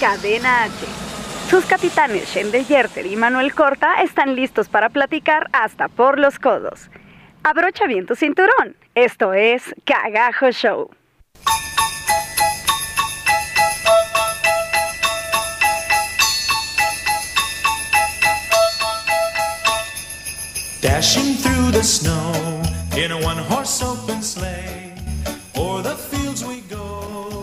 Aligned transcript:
Cadena 0.00 0.62
H. 0.64 0.72
Sus 1.50 1.64
capitanes 1.64 2.32
Shendel 2.32 2.64
Yerter 2.66 3.04
y 3.06 3.16
Manuel 3.16 3.52
Corta 3.52 4.00
están 4.02 4.36
listos 4.36 4.68
para 4.68 4.90
platicar 4.90 5.48
hasta 5.52 5.88
por 5.88 6.20
los 6.20 6.38
codos. 6.38 6.88
Abrocha 7.42 7.86
bien 7.86 8.06
tu 8.06 8.14
cinturón. 8.14 8.76
Esto 8.94 9.34
es 9.34 9.74
Cagajo 9.84 10.52
Show. 10.52 10.90
Dashing 20.80 21.34
through 21.38 21.72
the 21.72 21.82
snow 21.82 22.62
in 22.96 23.10
a 23.10 23.16
one 23.16 23.38
horse 23.38 23.82
open 23.82 24.22
sleigh. 24.22 24.94
O'er 25.56 25.82
the. 25.82 26.07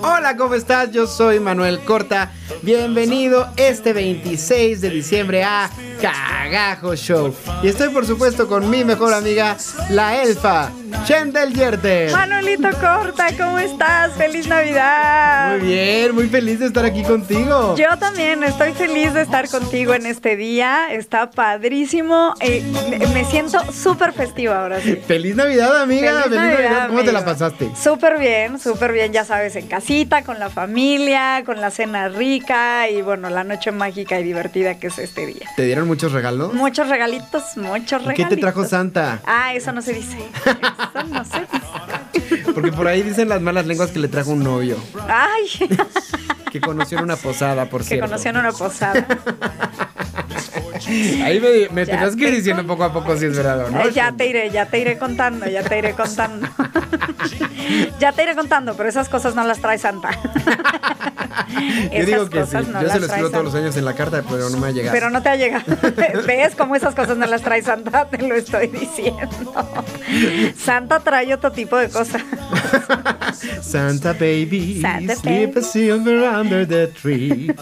Hola, 0.08 0.38
¿cómo 0.38 0.53
estás? 0.53 0.92
Yo 0.92 1.08
soy 1.08 1.39
Manuel 1.39 1.80
Corta. 1.80 2.31
Bienvenido 2.61 3.48
este 3.58 3.92
26 3.92 4.80
de 4.80 4.92
diciembre 4.92 5.44
a 5.44 5.67
Cagajo 6.00 6.95
Show. 6.95 7.34
Y 7.64 7.70
estoy 7.70 7.89
por 7.89 8.06
supuesto 8.06 8.47
con 8.47 8.70
mi 8.70 8.84
mejor 8.84 9.16
amiga, 9.16 9.58
la 9.89 10.22
elfa, 10.22 10.70
Shendel 11.05 11.53
Yerter. 11.53 12.11
Manuelito 12.11 12.69
Corta, 12.79 13.27
¿cómo 13.38 13.59
estás? 13.59 14.13
¡Feliz 14.13 14.47
Navidad! 14.47 15.57
Muy 15.57 15.67
bien, 15.67 16.15
muy 16.15 16.27
feliz 16.29 16.59
de 16.59 16.67
estar 16.67 16.85
aquí 16.85 17.03
contigo. 17.03 17.75
Yo 17.75 17.95
también 17.99 18.43
estoy 18.43 18.73
feliz 18.73 19.13
de 19.13 19.21
estar 19.21 19.47
contigo 19.49 19.93
en 19.93 20.05
este 20.05 20.35
día. 20.35 20.91
Está 20.91 21.29
padrísimo. 21.29 22.33
Eh, 22.39 22.63
me- 23.13 23.25
siento 23.25 23.59
súper 23.71 24.13
festiva 24.13 24.61
ahora 24.61 24.79
sí. 24.81 24.95
Feliz 24.95 25.35
Navidad, 25.35 25.81
amiga. 25.81 26.09
Feliz 26.11 26.23
Feliz, 26.23 26.35
Navidad. 26.38 26.59
Navidad, 26.69 26.88
¿Cómo 26.88 27.03
te 27.03 27.11
la 27.11 27.25
pasaste? 27.25 27.71
Súper 27.75 28.17
bien, 28.17 28.59
súper 28.59 28.91
bien, 28.91 29.11
ya 29.13 29.25
sabes, 29.25 29.55
en 29.55 29.67
casita, 29.67 30.23
con 30.23 30.39
la 30.39 30.49
familia, 30.49 31.43
con 31.45 31.59
la 31.61 31.69
cena 31.71 32.07
rica 32.09 32.89
y 32.89 33.01
bueno, 33.01 33.29
la 33.29 33.43
noche 33.43 33.71
mágica 33.71 34.19
y 34.19 34.23
divertida 34.23 34.75
que 34.79 34.88
es 34.88 34.97
este 34.99 35.25
día. 35.27 35.47
¿Te 35.55 35.63
dieron 35.66 35.88
muchos 35.88 36.11
regalos? 36.13 36.53
Muchos 36.53 36.88
regalitos, 36.89 37.57
muchos 37.57 38.01
¿Y 38.01 38.05
regalitos. 38.05 38.16
¿Qué 38.16 38.35
te 38.35 38.38
trajo 38.41 38.66
Santa? 38.66 39.19
Ah, 39.25 39.53
eso 39.53 39.71
no 39.71 39.81
se 39.81 39.93
dice. 39.93 40.17
No 40.94 41.19
dice. 41.23 41.47
Porque 42.53 42.72
por 42.72 42.88
ahí 42.88 43.02
dicen 43.03 43.30
las 43.30 43.41
malas 43.41 43.66
lenguas 43.66 43.91
que 43.91 44.00
le 44.00 44.08
trajo 44.08 44.31
un 44.31 44.44
novio. 44.44 44.78
Ay, 45.08 45.50
Que 46.52 46.61
conoció 46.61 46.97
en 47.00 47.03
una 47.05 47.16
posada, 47.17 47.66
por 47.69 47.81
que 47.81 47.88
cierto. 47.89 48.05
conocí 48.08 48.28
en 48.30 48.38
una 48.38 48.52
posada. 48.52 49.06
Ahí 51.23 51.39
me, 51.39 51.69
me 51.73 51.86
tendrás 51.86 52.16
que 52.16 52.28
ir 52.30 52.36
diciendo 52.36 52.66
poco 52.66 52.83
a 52.83 52.94
poco 52.94 53.17
si 53.17 53.25
es 53.25 53.36
verdad 53.36 53.66
o 53.66 53.69
no. 53.72 53.89
Ya 53.89 54.11
te 54.11 54.28
iré, 54.28 54.50
ya 54.52 54.67
te 54.67 54.80
iré 54.80 54.97
contando, 54.97 55.47
ya 55.47 55.63
te 55.63 55.78
iré 55.80 55.94
contando. 55.94 56.47
ya 58.00 58.11
te 58.11 58.23
iré 58.23 58.36
contando, 58.36 58.75
pero 58.78 58.88
esas 58.88 59.09
cosas 59.09 59.36
no 59.36 59.44
las 59.44 59.59
trae 59.59 59.78
Santa. 59.78 60.09
Yo 61.94 62.06
digo 62.06 62.30
que 62.30 62.45
sí. 62.45 62.58
no 62.72 62.81
Yo 62.81 62.89
se 62.89 63.00
lo 63.00 63.06
escribo 63.06 63.30
todos 63.30 63.45
los 63.45 63.56
años 63.56 63.75
en 63.78 63.86
la 63.86 63.94
carta, 63.94 64.23
pero 64.30 64.50
no 64.50 64.57
me 64.57 64.68
ha 64.68 64.72
llegado. 64.72 64.94
Pero 64.94 65.09
no 65.09 65.22
te 65.22 65.29
ha 65.29 65.35
llegado. 65.35 65.63
¿Ves 66.28 66.56
cómo 66.56 66.75
esas 66.75 66.96
cosas 66.96 67.18
no 67.18 67.25
las 67.25 67.41
trae 67.41 67.62
Santa? 67.62 68.06
Te 68.06 68.18
lo 68.19 68.35
estoy 68.35 68.68
diciendo. 68.68 69.53
Santa 70.57 71.00
trae 71.00 71.34
otro 71.34 71.52
tipo 71.52 71.78
de 71.78 71.90
cosas. 71.90 72.22
Santa 73.62 74.13
baby, 74.13 74.79
Santa 74.81 75.16
sleep 75.16 75.57
silver 75.62 76.24
under 76.29 76.68
the 76.68 76.88
tree. 76.88 77.53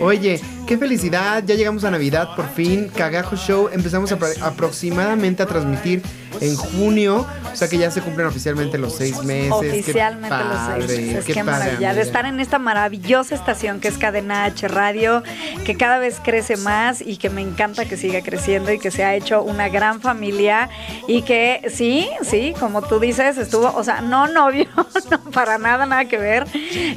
Oye, 0.00 0.40
qué 0.66 0.76
felicidad, 0.78 1.42
ya 1.44 1.54
llegamos 1.54 1.84
a 1.84 1.90
Navidad 1.90 2.34
por 2.36 2.48
fin. 2.50 2.90
Cagajo 2.94 3.36
Show 3.36 3.68
empezamos 3.72 4.12
apro- 4.12 4.36
aproximadamente 4.42 5.42
a 5.42 5.46
transmitir 5.46 6.02
en 6.40 6.56
junio, 6.56 7.26
o 7.52 7.56
sea 7.56 7.68
que 7.68 7.78
ya 7.78 7.90
se 7.90 8.00
cumplen 8.00 8.26
oficialmente 8.26 8.78
los 8.78 8.94
seis 8.94 9.22
meses. 9.22 9.52
Qué 9.60 9.70
Oficialmente 9.70 10.36
los 10.36 10.86
seis 10.86 11.00
meses. 11.00 11.24
Qué, 11.24 11.32
Qué, 11.32 11.44
padre, 11.44 11.64
maravilla. 11.64 11.94
De 11.94 12.02
estar 12.02 12.26
en 12.26 12.40
esta 12.40 12.58
maravillosa 12.58 13.34
estación 13.34 13.80
que 13.80 13.88
es 13.88 13.98
Cadena 13.98 14.44
H 14.44 14.68
Radio, 14.68 15.22
que 15.64 15.76
cada 15.76 15.98
vez 15.98 16.20
crece 16.22 16.56
más 16.56 17.00
y 17.00 17.16
que 17.16 17.30
me 17.30 17.40
encanta 17.40 17.84
que 17.84 17.96
siga 17.96 18.22
creciendo 18.22 18.72
y 18.72 18.78
que 18.78 18.90
se 18.90 19.04
ha 19.04 19.14
hecho 19.14 19.42
una 19.42 19.68
gran 19.68 20.00
familia 20.00 20.68
y 21.06 21.22
que 21.22 21.62
sí, 21.72 22.08
sí, 22.22 22.54
como 22.58 22.82
tú 22.82 22.98
dices, 22.98 23.38
estuvo, 23.38 23.72
o 23.74 23.84
sea, 23.84 24.00
no 24.00 24.26
novio, 24.28 24.66
no 25.10 25.20
para 25.30 25.58
nada, 25.58 25.86
nada 25.86 26.04
que 26.06 26.18
ver. 26.18 26.46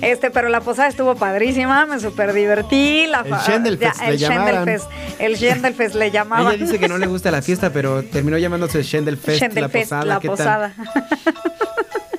Este, 0.02 0.32
pero 0.32 0.50
la 0.50 0.62
posada 0.62 0.88
estuvo 0.88 1.16
padrísima, 1.16 1.86
me 1.86 2.00
súper 2.00 2.34
divertí. 2.34 3.06
La 3.08 3.22
El 3.22 3.36
Schendelfest 3.36 4.02
le 4.02 4.10
el 4.10 4.18
llamaban. 4.18 4.54
Schendelfest, 4.54 4.90
el 5.20 5.38
Schendelfest 5.38 5.96
le 5.96 6.12
llamaban. 6.12 6.54
Ella 6.54 6.66
dice 6.66 6.80
que 6.80 6.88
no 6.88 6.98
le 6.98 7.08
gusta 7.08 7.32
la 7.32 7.42
fiesta, 7.42 7.72
pero 7.72 8.04
terminó 8.04 8.38
llamándose 8.38 8.84
Schendelfest, 8.84 9.25
Schendelfest, 9.26 9.92
la 9.92 9.98
posada. 9.98 10.06
la 10.06 10.20
¿qué 10.20 10.28
tal? 10.28 10.38
posada. 10.38 10.74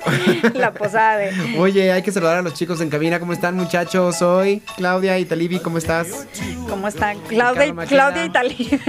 la 0.53 0.71
posada 0.71 1.17
de 1.17 1.59
Oye, 1.59 1.91
hay 1.91 2.01
que 2.01 2.11
saludar 2.11 2.37
a 2.37 2.41
los 2.41 2.53
chicos 2.53 2.81
en 2.81 2.89
cabina. 2.89 3.19
¿Cómo 3.19 3.33
están, 3.33 3.55
muchachos? 3.55 4.17
Soy 4.17 4.61
Claudia 4.75 5.17
y 5.19 5.25
Talibi. 5.25 5.59
¿Cómo 5.59 5.77
estás? 5.77 6.27
¿Cómo 6.69 6.87
están? 6.87 7.19
Claudia. 7.27 7.73
Claudia 7.87 8.25
y 8.25 8.29
Talía. 8.29 8.79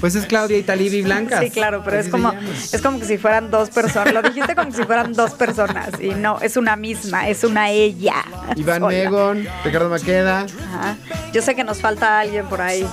Pues 0.00 0.16
es 0.16 0.26
Claudia 0.26 0.58
y 0.58 0.64
Talibi 0.64 1.02
Blancas. 1.02 1.44
Sí, 1.44 1.50
claro, 1.50 1.82
pero 1.84 1.96
es 1.96 2.08
como, 2.08 2.32
es 2.32 2.82
como 2.82 2.98
que 2.98 3.04
si 3.04 3.18
fueran 3.18 3.52
dos 3.52 3.70
personas. 3.70 4.12
Lo 4.12 4.20
dijiste 4.20 4.56
como 4.56 4.72
si 4.72 4.82
fueran 4.82 5.12
dos 5.12 5.30
personas. 5.34 5.90
Y 6.00 6.08
no, 6.08 6.40
es 6.40 6.56
una 6.56 6.74
misma, 6.74 7.28
es 7.28 7.44
una 7.44 7.70
ella. 7.70 8.16
Iván 8.56 8.80
sola. 8.80 8.96
Megon, 8.96 9.46
Ricardo 9.64 9.88
Maqueda. 9.88 10.40
Ajá. 10.40 10.96
Yo 11.32 11.40
sé 11.40 11.54
que 11.54 11.62
nos 11.62 11.80
falta 11.80 12.18
alguien 12.18 12.46
por 12.46 12.60
ahí. 12.60 12.84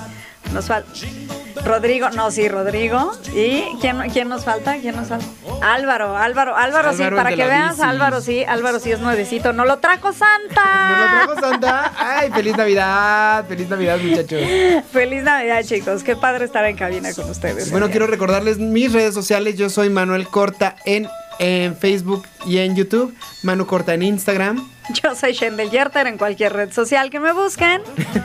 Nos 0.53 0.67
falta. 0.67 0.87
Rodrigo, 1.65 2.09
no, 2.11 2.31
sí, 2.31 2.47
Rodrigo. 2.47 3.11
¿Y 3.33 3.63
quién, 3.81 3.97
quién 4.11 4.29
nos 4.29 4.45
falta? 4.45 4.77
¿Quién 4.77 4.95
nos 4.95 5.07
falta? 5.09 5.25
Álvaro, 5.61 6.15
Álvaro, 6.17 6.55
Álvaro, 6.55 6.93
sí, 6.93 7.03
Álvaro, 7.03 7.15
el 7.15 7.15
para 7.15 7.29
de 7.29 7.35
que 7.35 7.41
la 7.43 7.47
veas, 7.47 7.71
bici. 7.71 7.81
Álvaro 7.83 8.21
sí, 8.21 8.43
Álvaro 8.43 8.79
sí 8.79 8.91
es 8.91 8.99
nuevecito. 8.99 9.53
No 9.53 9.65
lo 9.65 9.79
trajo 9.79 10.13
Santa. 10.13 10.89
¿Nos 10.89 10.99
lo 10.99 11.35
trajo 11.35 11.51
Santa? 11.51 11.93
¡Ay, 11.97 12.31
feliz 12.31 12.55
Navidad! 12.55 13.45
¡Feliz 13.47 13.69
Navidad, 13.69 13.97
muchachos! 14.01 14.41
Feliz 14.91 15.23
Navidad, 15.23 15.63
chicos. 15.63 16.03
Qué 16.03 16.15
padre 16.15 16.45
estar 16.45 16.65
en 16.65 16.77
cabina 16.77 17.13
con 17.13 17.29
ustedes. 17.29 17.71
Bueno, 17.71 17.89
quiero 17.89 18.07
recordarles 18.07 18.57
mis 18.57 18.93
redes 18.93 19.13
sociales. 19.13 19.57
Yo 19.57 19.69
soy 19.69 19.89
Manuel 19.89 20.27
Corta 20.27 20.75
en, 20.85 21.07
en 21.39 21.75
Facebook 21.75 22.25
y 22.45 22.59
en 22.59 22.75
YouTube. 22.75 23.13
Manu 23.43 23.65
Corta 23.65 23.93
en 23.93 24.03
Instagram. 24.03 24.78
Yo 24.93 25.15
soy 25.15 25.33
Shendel 25.33 25.69
Yerter 25.69 26.07
en 26.07 26.17
cualquier 26.17 26.53
red 26.53 26.71
social 26.71 27.09
que 27.09 27.19
me 27.19 27.31
busquen. 27.33 27.81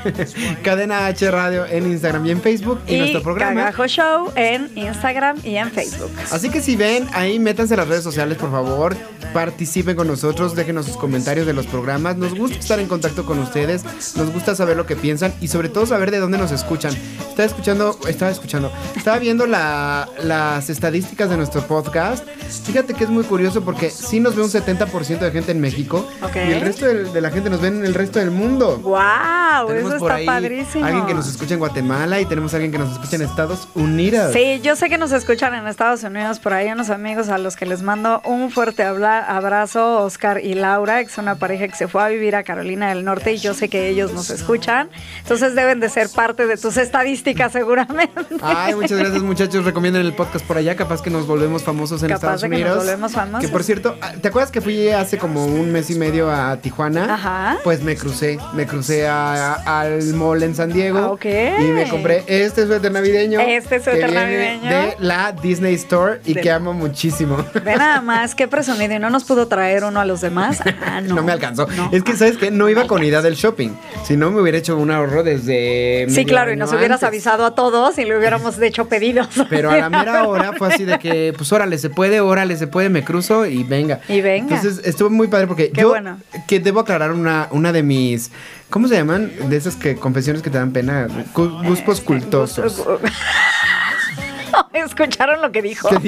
Cadena 0.62 1.06
H 1.06 1.30
Radio 1.30 1.66
en 1.66 1.86
Instagram 1.90 2.24
y 2.26 2.30
en 2.30 2.40
Facebook. 2.40 2.80
Y, 2.86 2.98
nuestro 2.98 3.22
programa. 3.22 3.60
Cagajo 3.64 3.86
Show 3.86 4.32
en 4.34 4.70
Instagram 4.76 5.38
y 5.44 5.56
en 5.56 5.70
Facebook. 5.70 6.10
Así 6.30 6.50
que 6.50 6.60
si 6.60 6.76
ven, 6.76 7.06
ahí 7.12 7.38
métanse 7.38 7.74
a 7.74 7.78
las 7.78 7.88
redes 7.88 8.04
sociales, 8.04 8.38
por 8.38 8.50
favor. 8.50 8.96
Participen 9.32 9.96
con 9.96 10.06
nosotros, 10.06 10.54
déjenos 10.54 10.86
sus 10.86 10.96
comentarios 10.96 11.46
de 11.46 11.52
los 11.52 11.66
programas. 11.66 12.16
Nos 12.16 12.34
gusta 12.34 12.56
estar 12.58 12.78
en 12.78 12.86
contacto 12.86 13.26
con 13.26 13.38
ustedes, 13.40 13.84
nos 14.16 14.32
gusta 14.32 14.54
saber 14.54 14.76
lo 14.76 14.86
que 14.86 14.94
piensan 14.96 15.34
y 15.40 15.48
sobre 15.48 15.68
todo 15.68 15.86
saber 15.86 16.10
de 16.12 16.18
dónde 16.20 16.38
nos 16.38 16.52
escuchan. 16.52 16.94
Estaba 17.28 17.44
escuchando, 17.46 17.98
estaba 18.06 18.30
escuchando, 18.30 18.72
estaba 18.96 19.18
viendo 19.18 19.46
la- 19.46 20.08
las 20.22 20.70
estadísticas 20.70 21.28
de 21.30 21.36
nuestro 21.36 21.66
podcast. 21.66 22.24
Fíjate 22.64 22.94
que 22.94 23.04
es 23.04 23.10
muy 23.10 23.24
curioso 23.24 23.64
porque 23.64 23.90
sí 23.90 24.20
nos 24.20 24.36
ve 24.36 24.42
un 24.42 24.50
70% 24.50 25.18
de 25.18 25.30
gente 25.32 25.50
en 25.50 25.60
México 25.60 26.08
y 26.48 26.53
el 26.54 26.60
resto 26.62 26.86
del- 26.86 27.12
de, 27.12 27.20
la 27.20 27.30
gente 27.30 27.50
nos 27.50 27.60
ve 27.60 27.68
en 27.68 27.84
el 27.84 27.94
resto 27.94 28.18
del 28.18 28.30
mundo. 28.30 28.78
¡Wow! 28.78 29.66
Tenemos 29.68 29.90
Eso 29.92 29.98
por 29.98 30.10
está 30.10 30.14
ahí 30.16 30.26
padrísimo. 30.26 30.84
alguien 30.84 31.06
que 31.06 31.14
nos 31.14 31.28
escucha 31.28 31.54
en 31.54 31.60
Guatemala 31.60 32.20
y 32.20 32.26
tenemos 32.26 32.52
alguien 32.54 32.72
que 32.72 32.78
nos 32.78 32.92
escucha 32.92 33.16
en 33.16 33.22
Estados 33.22 33.68
Unidos. 33.74 34.32
Sí, 34.32 34.60
yo 34.62 34.76
sé 34.76 34.88
que 34.88 34.98
nos 34.98 35.12
escuchan 35.12 35.54
en 35.54 35.66
Estados 35.66 36.02
Unidos, 36.02 36.38
por 36.38 36.52
ahí 36.54 36.70
unos 36.70 36.90
amigos 36.90 37.28
a 37.28 37.38
los 37.38 37.56
que 37.56 37.66
les 37.66 37.82
mando 37.82 38.20
un 38.24 38.50
fuerte 38.50 38.82
abrazo, 38.82 40.02
Oscar 40.02 40.40
y 40.42 40.54
Laura, 40.54 41.02
que 41.04 41.10
es 41.10 41.18
una 41.18 41.36
pareja 41.36 41.68
que 41.68 41.76
se 41.76 41.88
fue 41.88 42.02
a 42.02 42.08
vivir 42.08 42.36
a 42.36 42.42
Carolina 42.44 42.88
del 42.88 43.04
Norte 43.04 43.32
y 43.32 43.38
yo 43.38 43.54
sé 43.54 43.68
que 43.68 43.88
ellos 43.88 44.12
nos 44.12 44.30
escuchan, 44.30 44.88
entonces 45.22 45.54
deben 45.54 45.80
de 45.80 45.88
ser 45.88 46.08
parte 46.10 46.46
de 46.46 46.56
tus 46.56 46.76
estadísticas 46.76 47.52
seguramente. 47.52 48.10
Ay, 48.42 48.74
muchas 48.74 48.98
gracias 48.98 49.22
muchachos. 49.22 49.64
Recomienden 49.64 50.02
el 50.02 50.14
podcast 50.14 50.44
por 50.46 50.56
allá. 50.56 50.76
Capaz 50.76 51.02
que 51.02 51.10
nos 51.10 51.26
volvemos 51.26 51.62
famosos 51.62 52.02
en 52.02 52.08
Capaz 52.08 52.16
Estados 52.34 52.40
de 52.42 52.48
que 52.50 52.54
nos 52.56 52.60
Unidos. 52.62 52.78
volvemos 52.84 53.12
famosos. 53.12 53.40
Que 53.46 53.48
por 53.52 53.62
cierto, 53.64 53.96
¿te 54.20 54.28
acuerdas 54.28 54.50
que 54.50 54.60
fui 54.60 54.88
hace 54.88 55.18
como 55.18 55.46
un 55.46 55.72
mes 55.72 55.90
y 55.90 55.94
medio 55.96 56.30
a 56.30 56.43
Tijuana? 56.60 57.12
Ajá. 57.14 57.56
Pues 57.64 57.82
me 57.82 57.96
crucé, 57.96 58.38
me 58.54 58.66
crucé 58.66 59.06
a- 59.06 59.54
a- 59.54 59.80
al 59.80 60.02
mall 60.14 60.42
en 60.42 60.54
San 60.54 60.72
Diego. 60.72 60.98
Ah, 60.98 61.10
ok. 61.10 61.24
Y 61.24 61.64
me 61.72 61.88
compré 61.88 62.24
este 62.26 62.66
suéter 62.66 62.92
navideño. 62.92 63.40
Este 63.40 63.82
suéter 63.82 64.06
que 64.06 64.10
viene 64.10 64.58
navideño. 64.58 64.70
De 64.70 64.96
la 65.00 65.32
Disney 65.32 65.74
Store 65.74 66.20
y 66.24 66.34
De- 66.34 66.40
que 66.40 66.50
amo 66.50 66.72
muchísimo. 66.72 67.36
Ve 67.64 67.76
nada 67.76 68.00
más, 68.00 68.34
qué 68.34 68.48
presumido. 68.48 68.94
¿Y 68.94 68.98
no 68.98 69.10
nos 69.10 69.24
pudo 69.24 69.46
traer 69.48 69.84
uno 69.84 70.00
a 70.00 70.04
los 70.04 70.20
demás? 70.20 70.58
Ah, 70.86 71.00
no. 71.02 71.14
No, 71.16 71.22
me 71.22 71.32
alcanzó. 71.32 71.66
No. 71.76 71.88
Es 71.92 72.02
que, 72.02 72.16
¿sabes 72.16 72.36
qué? 72.36 72.50
No 72.50 72.68
iba 72.68 72.86
con 72.86 73.02
idea 73.02 73.22
del 73.22 73.34
shopping. 73.34 73.70
Si 74.04 74.16
no, 74.16 74.30
me 74.30 74.40
hubiera 74.40 74.58
hecho 74.58 74.76
un 74.76 74.90
ahorro 74.90 75.22
desde. 75.22 76.06
Sí, 76.08 76.24
claro, 76.24 76.52
y 76.52 76.56
nos 76.56 76.72
hubieras 76.72 77.02
avisado 77.02 77.44
a 77.46 77.54
todos 77.54 77.98
y 77.98 78.04
le 78.04 78.16
hubiéramos 78.18 78.60
hecho 78.60 78.86
pedidos. 78.88 79.28
Pero 79.48 79.70
a 79.70 79.76
la 79.76 79.90
mera 79.90 80.24
hora 80.28 80.52
fue 80.52 80.68
así 80.72 80.84
de 80.84 80.98
que, 80.98 81.32
pues 81.36 81.52
órale, 81.52 81.78
se 81.78 81.90
puede, 81.90 82.20
órale, 82.20 82.56
se 82.56 82.66
puede, 82.66 82.88
me 82.88 83.04
cruzo 83.04 83.46
y 83.46 83.62
venga. 83.64 84.00
Y 84.08 84.20
venga. 84.20 84.56
Entonces 84.56 84.84
estuvo 84.86 85.10
muy 85.10 85.28
padre 85.28 85.46
porque 85.46 85.70
Qué 85.70 85.82
yo, 85.82 85.88
bueno. 85.90 86.18
Que 86.46 86.60
debo 86.60 86.80
aclarar 86.80 87.12
una, 87.12 87.48
una 87.50 87.72
de 87.72 87.82
mis, 87.82 88.30
¿cómo 88.70 88.88
se 88.88 88.94
llaman? 88.96 89.30
De 89.48 89.56
esas 89.56 89.76
que 89.76 89.96
confesiones 89.96 90.42
que 90.42 90.50
te 90.50 90.58
dan 90.58 90.72
pena, 90.72 91.06
Gu- 91.34 91.66
gustos 91.66 92.00
cultosos. 92.00 92.82
¿Escucharon 94.72 95.40
lo 95.42 95.50
que 95.52 95.62
dijo? 95.62 95.88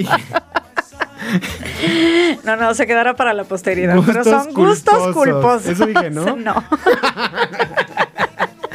No, 2.44 2.56
no, 2.56 2.72
se 2.74 2.86
quedará 2.86 3.16
para 3.16 3.32
la 3.34 3.42
posteridad. 3.44 3.96
pero 4.06 4.22
son 4.22 4.52
gustos 4.54 4.94
culposos. 5.12 5.14
culposos. 5.14 5.66
Eso 5.66 5.86
dije, 5.86 6.10
¿no? 6.10 6.36
No. 6.36 6.62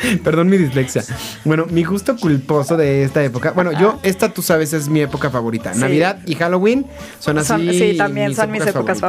Perdón 0.24 0.50
mi 0.50 0.57
dislexia. 0.57 1.03
Bueno, 1.45 1.65
mi 1.69 1.83
gusto 1.83 2.15
culposo 2.18 2.77
de 2.77 3.03
esta 3.03 3.24
época. 3.24 3.51
Bueno, 3.51 3.71
yo, 3.71 4.00
esta 4.03 4.30
tú 4.33 4.42
sabes 4.42 4.74
es 4.74 4.89
mi 4.89 5.01
época 5.01 5.30
favorita. 5.30 5.74
Sí. 5.74 5.80
Navidad 5.80 6.19
y 6.25 6.36
Halloween 6.36 6.86
son 7.19 7.38
así. 7.38 7.48
Son- 7.48 7.62
sí, 7.74 7.98
también 7.98 8.36
son 8.36 8.51
mis 8.51 8.65
épocas 8.65 9.00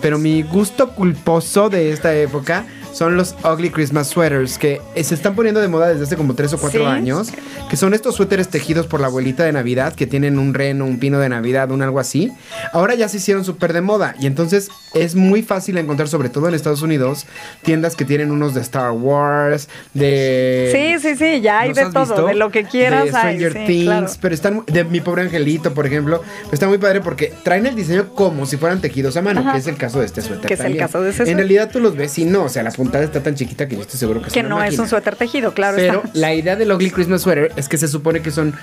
Pero 0.00 0.18
mi 0.18 0.42
gusto 0.42 0.90
culposo 0.90 1.68
de 1.68 1.92
esta 1.92 2.14
época 2.14 2.64
son 2.96 3.16
los 3.16 3.34
ugly 3.44 3.68
Christmas 3.70 4.08
sweaters 4.08 4.56
que 4.58 4.80
eh, 4.94 5.04
se 5.04 5.14
están 5.14 5.34
poniendo 5.34 5.60
de 5.60 5.68
moda 5.68 5.88
desde 5.88 6.04
hace 6.04 6.16
como 6.16 6.34
tres 6.34 6.52
o 6.54 6.58
cuatro 6.58 6.80
Sí. 6.80 6.86
años. 6.86 7.28
Que 7.68 7.76
son 7.76 7.92
estos 7.94 8.14
suéteres 8.14 8.48
tejidos 8.48 8.86
por 8.86 9.00
la 9.00 9.08
abuelita 9.08 9.44
de 9.44 9.52
Navidad 9.52 9.92
que 9.94 10.06
tienen 10.06 10.38
un 10.38 10.54
reno, 10.54 10.84
un 10.86 10.98
pino 10.98 11.18
de 11.18 11.28
Navidad, 11.28 11.70
un 11.72 11.82
algo 11.82 12.00
así. 12.00 12.32
Ahora 12.72 12.94
ya 12.94 13.08
se 13.08 13.18
hicieron 13.18 13.44
súper 13.44 13.72
de 13.72 13.80
moda 13.82 14.14
y 14.18 14.26
entonces 14.26 14.68
es 14.94 15.14
muy 15.14 15.42
fácil 15.42 15.76
encontrar, 15.76 16.08
sobre 16.08 16.28
todo 16.30 16.48
en 16.48 16.54
Estados 16.54 16.80
Unidos, 16.82 17.26
tiendas 17.62 17.96
que 17.96 18.04
tienen 18.06 18.30
unos 18.30 18.54
de 18.54 18.60
Star 18.62 18.92
Wars, 18.92 19.68
de... 19.92 20.96
Sí, 21.00 21.08
sí, 21.08 21.16
sí, 21.16 21.40
ya 21.40 21.60
hay 21.60 21.68
¿Los 21.70 21.76
de 21.76 21.84
todo, 21.92 22.04
visto? 22.14 22.26
de 22.26 22.34
lo 22.34 22.50
que 22.50 22.64
quieras 22.64 23.04
De 23.04 23.10
hay, 23.10 23.36
Stranger 23.36 23.52
sí, 23.52 23.66
Things, 23.66 23.84
claro. 23.84 24.06
pero 24.20 24.34
están 24.34 24.62
de 24.66 24.84
mi 24.84 25.00
pobre 25.00 25.22
angelito, 25.22 25.74
por 25.74 25.86
ejemplo, 25.86 26.22
está 26.52 26.66
muy 26.68 26.78
padre 26.78 27.00
porque 27.00 27.32
traen 27.42 27.66
el 27.66 27.74
diseño 27.74 28.08
como 28.14 28.46
si 28.46 28.56
fueran 28.56 28.80
tejidos 28.80 29.16
a 29.16 29.22
mano, 29.22 29.40
Ajá. 29.40 29.52
que 29.52 29.58
es 29.58 29.66
el 29.66 29.76
caso 29.76 30.00
de 30.00 30.06
este 30.06 30.22
suéter. 30.22 30.46
Que 30.46 30.54
es 30.54 30.60
el 30.60 30.76
caso 30.76 31.00
de 31.02 31.10
ese 31.10 31.22
En 31.22 31.26
suéter. 31.26 31.36
realidad 31.36 31.70
tú 31.70 31.80
los 31.80 31.96
ves 31.96 32.18
y 32.18 32.24
no, 32.24 32.44
o 32.44 32.48
sea, 32.48 32.62
la 32.62 32.70
puntada 32.86 33.04
está 33.04 33.22
tan 33.22 33.34
chiquita 33.34 33.68
que 33.68 33.76
yo 33.76 33.82
estoy 33.82 33.98
seguro 33.98 34.20
que 34.20 34.28
es 34.28 34.32
Que 34.32 34.42
no 34.42 34.62
es 34.62 34.78
un 34.78 34.88
suéter 34.88 35.16
tejido, 35.16 35.52
claro 35.54 35.76
Pero 35.76 36.02
está. 36.04 36.10
la 36.18 36.34
idea 36.34 36.56
del 36.56 36.72
ugly 36.72 36.90
Christmas 36.90 37.22
sweater 37.22 37.52
es 37.56 37.68
que 37.68 37.78
se 37.78 37.88
supone 37.88 38.22
que 38.22 38.30
son, 38.30 38.54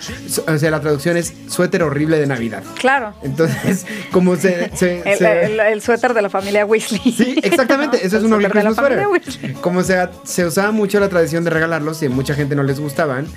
o 0.48 0.58
sea, 0.58 0.72
la 0.72 0.80
traducción 0.82 1.18
es 1.18 1.34
suéter 1.48 1.84
horrible 1.84 2.18
de 2.20 2.28
Navidad. 2.28 2.64
Claro. 2.80 3.14
Entonces, 3.24 3.86
como 4.12 4.36
se, 4.36 4.72
se- 4.76 5.02
El, 5.06 5.18
se- 5.18 5.46
el- 5.46 5.60
el 5.60 5.82
suéter 5.82 6.14
de 6.14 6.22
la 6.22 6.30
familia 6.30 6.66
Weasley. 6.66 7.00
Sí, 7.12 7.36
exactamente, 7.44 8.06
eso 8.06 8.18
es 8.18 8.24
un 8.24 8.34
ugly 8.34 8.46
Christmas 8.48 8.76
sweater. 8.76 9.54
Como 9.62 9.84
se, 9.84 10.08
se 10.24 10.46
usaba 10.46 10.72
mucho 10.72 11.00
la 11.00 11.10
tradición 11.10 11.44
de 11.44 11.50
regalarlos 11.50 12.02
y 12.04 12.08
a 12.08 12.10
mucha 12.10 12.34
gente 12.34 12.56
no 12.56 12.64
les 12.64 12.80
gustaban, 12.80 13.28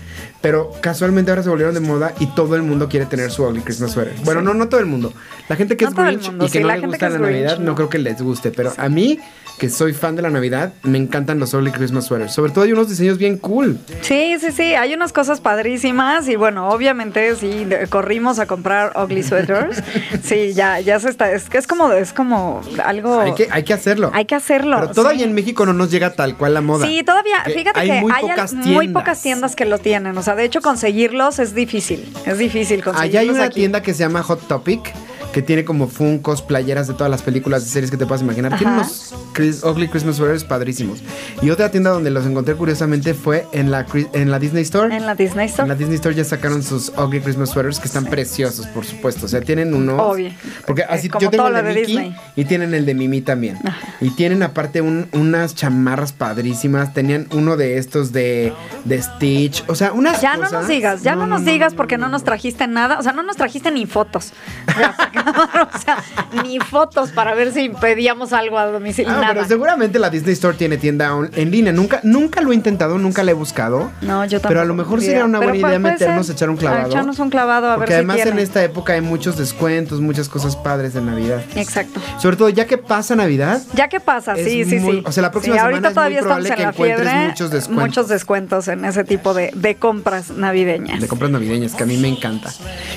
pero 0.41 0.73
casualmente 0.81 1.31
ahora 1.31 1.43
se 1.43 1.49
volvieron 1.49 1.75
de 1.75 1.81
moda 1.81 2.13
y 2.21 2.27
todo 2.27 2.57
el 2.57 2.63
mundo 2.63 2.89
quiere 2.89 3.07
tener 3.07 3.31
su 3.31 3.45
ugly 3.45 3.61
Christmas 3.61 3.93
sweater. 3.93 4.15
Bueno, 4.25 4.43
no, 4.43 4.55
no 4.55 4.69
todo 4.69 4.81
el 4.81 4.87
mundo. 4.87 5.13
La 5.49 5.57
gente 5.57 5.77
que 5.77 5.85
No 5.85 5.91
es 5.91 5.97
Grinch 5.97 6.27
mundo, 6.29 6.45
y 6.45 6.49
que 6.49 6.59
sí, 6.59 6.63
no 6.63 6.69
la 6.69 6.75
le 6.77 6.81
gente 6.83 6.97
gusta 6.97 7.09
la 7.11 7.19
Navidad, 7.19 7.59
no. 7.59 7.65
no. 7.67 7.75
creo 7.75 7.89
que 7.89 7.99
les 7.99 8.21
guste, 8.23 8.51
pero 8.51 8.73
a 8.77 8.89
mí, 8.89 9.19
que 9.59 9.71
soy 9.71 9.93
fan 9.93 10.17
de 10.17 10.23
la 10.23 10.31
Navidad, 10.31 10.73
me 10.83 10.99
encantan 10.99 11.39
los 11.39 11.55
ugly 11.55 11.71
Christmas 11.71 12.07
sweaters. 12.07 12.33
Sobre 12.33 12.53
todo 12.53 12.65
hay 12.65 12.73
unos 12.73 12.89
diseños 12.89 13.19
bien 13.19 13.39
cool. 13.39 13.79
Sí, 14.03 14.37
sí, 14.39 14.53
sí, 14.53 14.75
hay 14.75 14.95
unas 14.95 15.13
cosas 15.13 15.41
padrísimas 15.41 16.29
y 16.29 16.37
bueno, 16.37 16.69
obviamente 16.69 17.35
sí, 17.37 17.67
corrimos 17.89 18.39
a 18.39 18.47
comprar 18.47 18.93
ugly 18.97 19.23
sweaters. 19.23 19.83
Sí, 20.23 20.55
ya, 20.55 20.81
ya 20.81 20.99
se 20.99 21.09
está, 21.09 21.31
es 21.31 21.49
que 21.49 21.59
es 21.59 21.67
como, 21.67 21.93
es 21.93 22.13
como 22.13 22.61
algo... 22.85 23.21
Hay 23.21 23.35
que, 23.35 23.49
hay 23.51 23.63
que 23.63 23.73
hacerlo. 23.73 24.11
Hay 24.13 24.25
que 24.25 24.35
hacerlo. 24.35 24.79
Pero 24.81 24.93
todavía 24.93 25.21
sí. 25.21 25.25
en 25.25 25.35
México 25.35 25.65
no 25.67 25.73
nos 25.73 25.91
llega 25.91 26.15
tal 26.15 26.37
cual 26.37 26.55
la 26.55 26.61
moda. 26.61 26.87
Sí, 26.87 27.03
todavía, 27.05 27.43
Que 27.45 27.53
fíjate 27.53 27.81
hay 27.81 27.89
que 27.89 28.01
muy 28.01 28.13
hay 28.13 28.23
pocas 28.23 28.53
muy 28.55 28.89
pocas 28.89 29.23
tiendas 29.23 29.55
que 29.55 29.65
lo 29.65 29.79
tienen. 29.79 30.17
O 30.19 30.23
sea, 30.23 30.35
de 30.35 30.45
hecho, 30.45 30.61
conseguirlos 30.63 31.39
es 31.39 31.55
difícil. 31.55 32.13
Es 32.25 32.39
difícil 32.39 32.83
conseguirlos. 32.83 33.01
Allá 33.01 33.21
hay 33.21 33.31
una 33.31 33.45
aquí. 33.45 33.61
tienda 33.61 33.83
que 33.83 33.95
se 33.95 34.01
llama 34.01 34.23
Hot 34.23 34.47
Topic 34.49 34.93
que 35.37 35.43
tiene 35.43 35.67
como 35.67 35.87
funcos, 35.87 36.41
playeras 36.41 36.89
de 36.89 36.95
todas 36.95 37.11
las 37.11 37.21
películas 37.21 37.63
y 37.67 37.69
series 37.69 37.91
que 37.91 37.99
te 37.99 38.07
puedas 38.07 38.23
imaginar. 38.23 38.57
Tiene 38.57 38.73
Ajá. 38.73 38.81
unos 38.81 39.15
Chris- 39.35 39.63
ugly 39.63 39.87
Christmas 39.87 40.17
sweaters 40.17 40.45
padrísimos. 40.45 41.01
Y 41.43 41.51
otra 41.51 41.71
tienda 41.71 41.91
donde 41.91 42.11
los 42.11 42.25
encontré 42.25 42.55
curiosamente 42.55 43.13
fue 43.13 43.47
en 43.53 43.71
la, 43.71 43.85
en 44.15 44.31
la 44.31 44.39
Disney 44.39 44.63
Store. 44.63 44.97
En 44.97 45.05
la 45.05 45.15
Disney 45.15 45.45
En 45.45 45.51
Store. 45.51 45.69
la 45.69 45.75
Disney 45.75 45.97
Store 45.97 46.15
ya 46.15 46.25
sacaron 46.25 46.63
sus 46.63 46.89
ugly 46.97 47.21
Christmas 47.21 47.51
sweaters 47.51 47.79
que 47.81 47.87
están 47.87 48.07
preciosos, 48.07 48.67
por 48.69 48.87
supuesto. 48.87 49.27
O 49.27 49.29
sea, 49.29 49.43
tienen 49.43 49.75
uno. 49.75 49.97
Obvio. 49.99 50.31
Porque 50.67 50.81
Eh, 50.81 50.87
así 50.89 51.11
como 51.11 51.21
yo 51.21 51.29
tengo 51.29 51.49
el 51.49 51.55
de, 51.55 51.63
Mickey 51.65 51.85
Disney. 51.85 52.17
y 52.35 52.45
tienen 52.47 52.73
el 52.73 52.87
de 52.87 52.95
Mimi 52.95 53.21
también. 53.21 53.59
Y 54.01 54.09
tienen 54.17 54.43
aparte 54.43 54.81
un- 54.81 55.07
unas 55.13 55.55
chamarras 55.55 56.13
padrísimas. 56.15 56.95
Tenían 56.95 57.27
uno 57.33 57.59
de 57.59 57.77
estos 57.77 58.11
de, 58.13 58.55
de 58.87 59.03
Stitch. 59.03 59.65
O 59.67 59.75
sea, 59.75 59.93
unas 59.93 60.23
Ya 60.23 60.39
no 60.39 60.49
nos 60.49 60.67
digas, 60.67 61.03
ya 61.03 61.15
no, 61.15 61.27
nos 61.27 61.45
digas 61.45 61.75
porque 61.75 61.99
no, 61.99 62.07
no, 62.07 62.13
nos 62.13 62.25
trajiste 62.25 62.67
nada, 62.67 62.99
o 62.99 63.03
sea, 63.03 63.13
no 63.13 63.23
nos 63.23 63.37
trajiste 63.37 63.71
ni 63.71 63.85
fotos. 63.85 64.33
O 65.77 65.79
sea, 65.79 66.03
ni 66.43 66.59
fotos 66.61 67.11
para 67.11 67.35
ver 67.35 67.53
si 67.53 67.69
pedíamos 67.69 68.33
algo 68.33 68.59
a 68.59 68.67
domicilio. 68.67 69.13
Ah, 69.13 69.21
nada. 69.21 69.35
pero 69.35 69.47
seguramente 69.47 69.99
la 69.99 70.11
Disney 70.11 70.33
Store 70.35 70.57
tiene 70.57 70.77
tienda 70.79 71.15
on- 71.15 71.31
en 71.35 71.51
línea. 71.51 71.73
Nunca, 71.73 72.01
nunca 72.03 72.41
lo 72.41 72.53
he 72.53 72.55
intentado, 72.55 72.99
nunca 72.99 73.23
la 73.23 73.31
he 73.33 73.35
buscado. 73.35 73.91
No, 74.03 74.25
yo 74.25 74.39
tampoco. 74.41 74.49
Pero 74.49 74.61
a 74.61 74.65
lo 74.65 74.75
mejor 74.75 75.01
sería 75.01 75.25
una 75.25 75.39
buena 75.39 75.57
idea 75.57 75.79
meternos 75.79 76.29
a 76.29 76.33
echar 76.33 76.51
un 76.51 76.57
clavado. 76.57 76.85
A 76.87 76.89
echarnos 76.89 77.19
un 77.19 77.31
clavado 77.31 77.71
a 77.71 77.77
Porque 77.77 77.91
ver 77.91 77.99
además 77.99 78.17
si 78.23 78.29
en 78.29 78.39
esta 78.39 78.63
época 78.65 78.93
hay 78.95 79.01
muchos 79.01 79.37
descuentos, 79.37 80.01
muchas 80.01 80.29
cosas 80.29 80.57
padres 80.57 80.95
de 80.95 81.01
Navidad. 81.03 81.43
Exacto. 81.55 82.01
Sobre 82.19 82.37
todo 82.37 82.49
ya 82.49 82.67
que 82.67 82.79
pasa 82.79 83.17
Navidad. 83.17 83.61
Ya 83.75 83.89
que 83.89 84.01
pasa, 84.01 84.37
sí, 84.37 84.65
sí, 84.65 84.79
muy- 84.79 84.97
sí. 84.99 85.03
o 85.07 85.13
sea, 85.13 85.23
la 85.23 85.31
próxima 85.31 85.55
Sí, 85.57 85.59
semana 85.59 85.75
ahorita 85.77 85.89
es 85.89 85.91
muy 85.91 85.95
todavía 85.95 86.19
estamos 86.21 86.37
probable 86.37 86.49
en 86.49 86.55
que 86.57 86.63
la 86.63 86.69
encuentres 86.71 87.09
fiebre. 87.11 87.29
muchos 87.29 87.51
descuentos. 87.51 87.87
Muchos 87.87 88.09
descuentos 88.09 88.69
en 88.69 88.85
ese 88.85 89.05
tipo 89.05 89.35
de, 89.35 89.51
de 89.55 89.75
compras 89.77 90.31
navideñas. 90.31 91.01
De 91.01 91.09
compras 91.09 91.31
navideñas, 91.31 91.75
que 91.75 91.83
a 91.83 91.87
mí 91.87 91.97
me 91.97 92.09
encanta. 92.09 92.51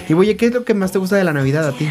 Y 0.07 0.13
oye, 0.13 0.35
¿qué 0.37 0.47
es 0.47 0.53
lo 0.53 0.63
que 0.65 0.73
más 0.73 0.91
te 0.91 0.99
gusta 0.99 1.15
de 1.15 1.23
la 1.23 1.33
Navidad 1.33 1.67
a 1.67 1.71
ti? 1.71 1.87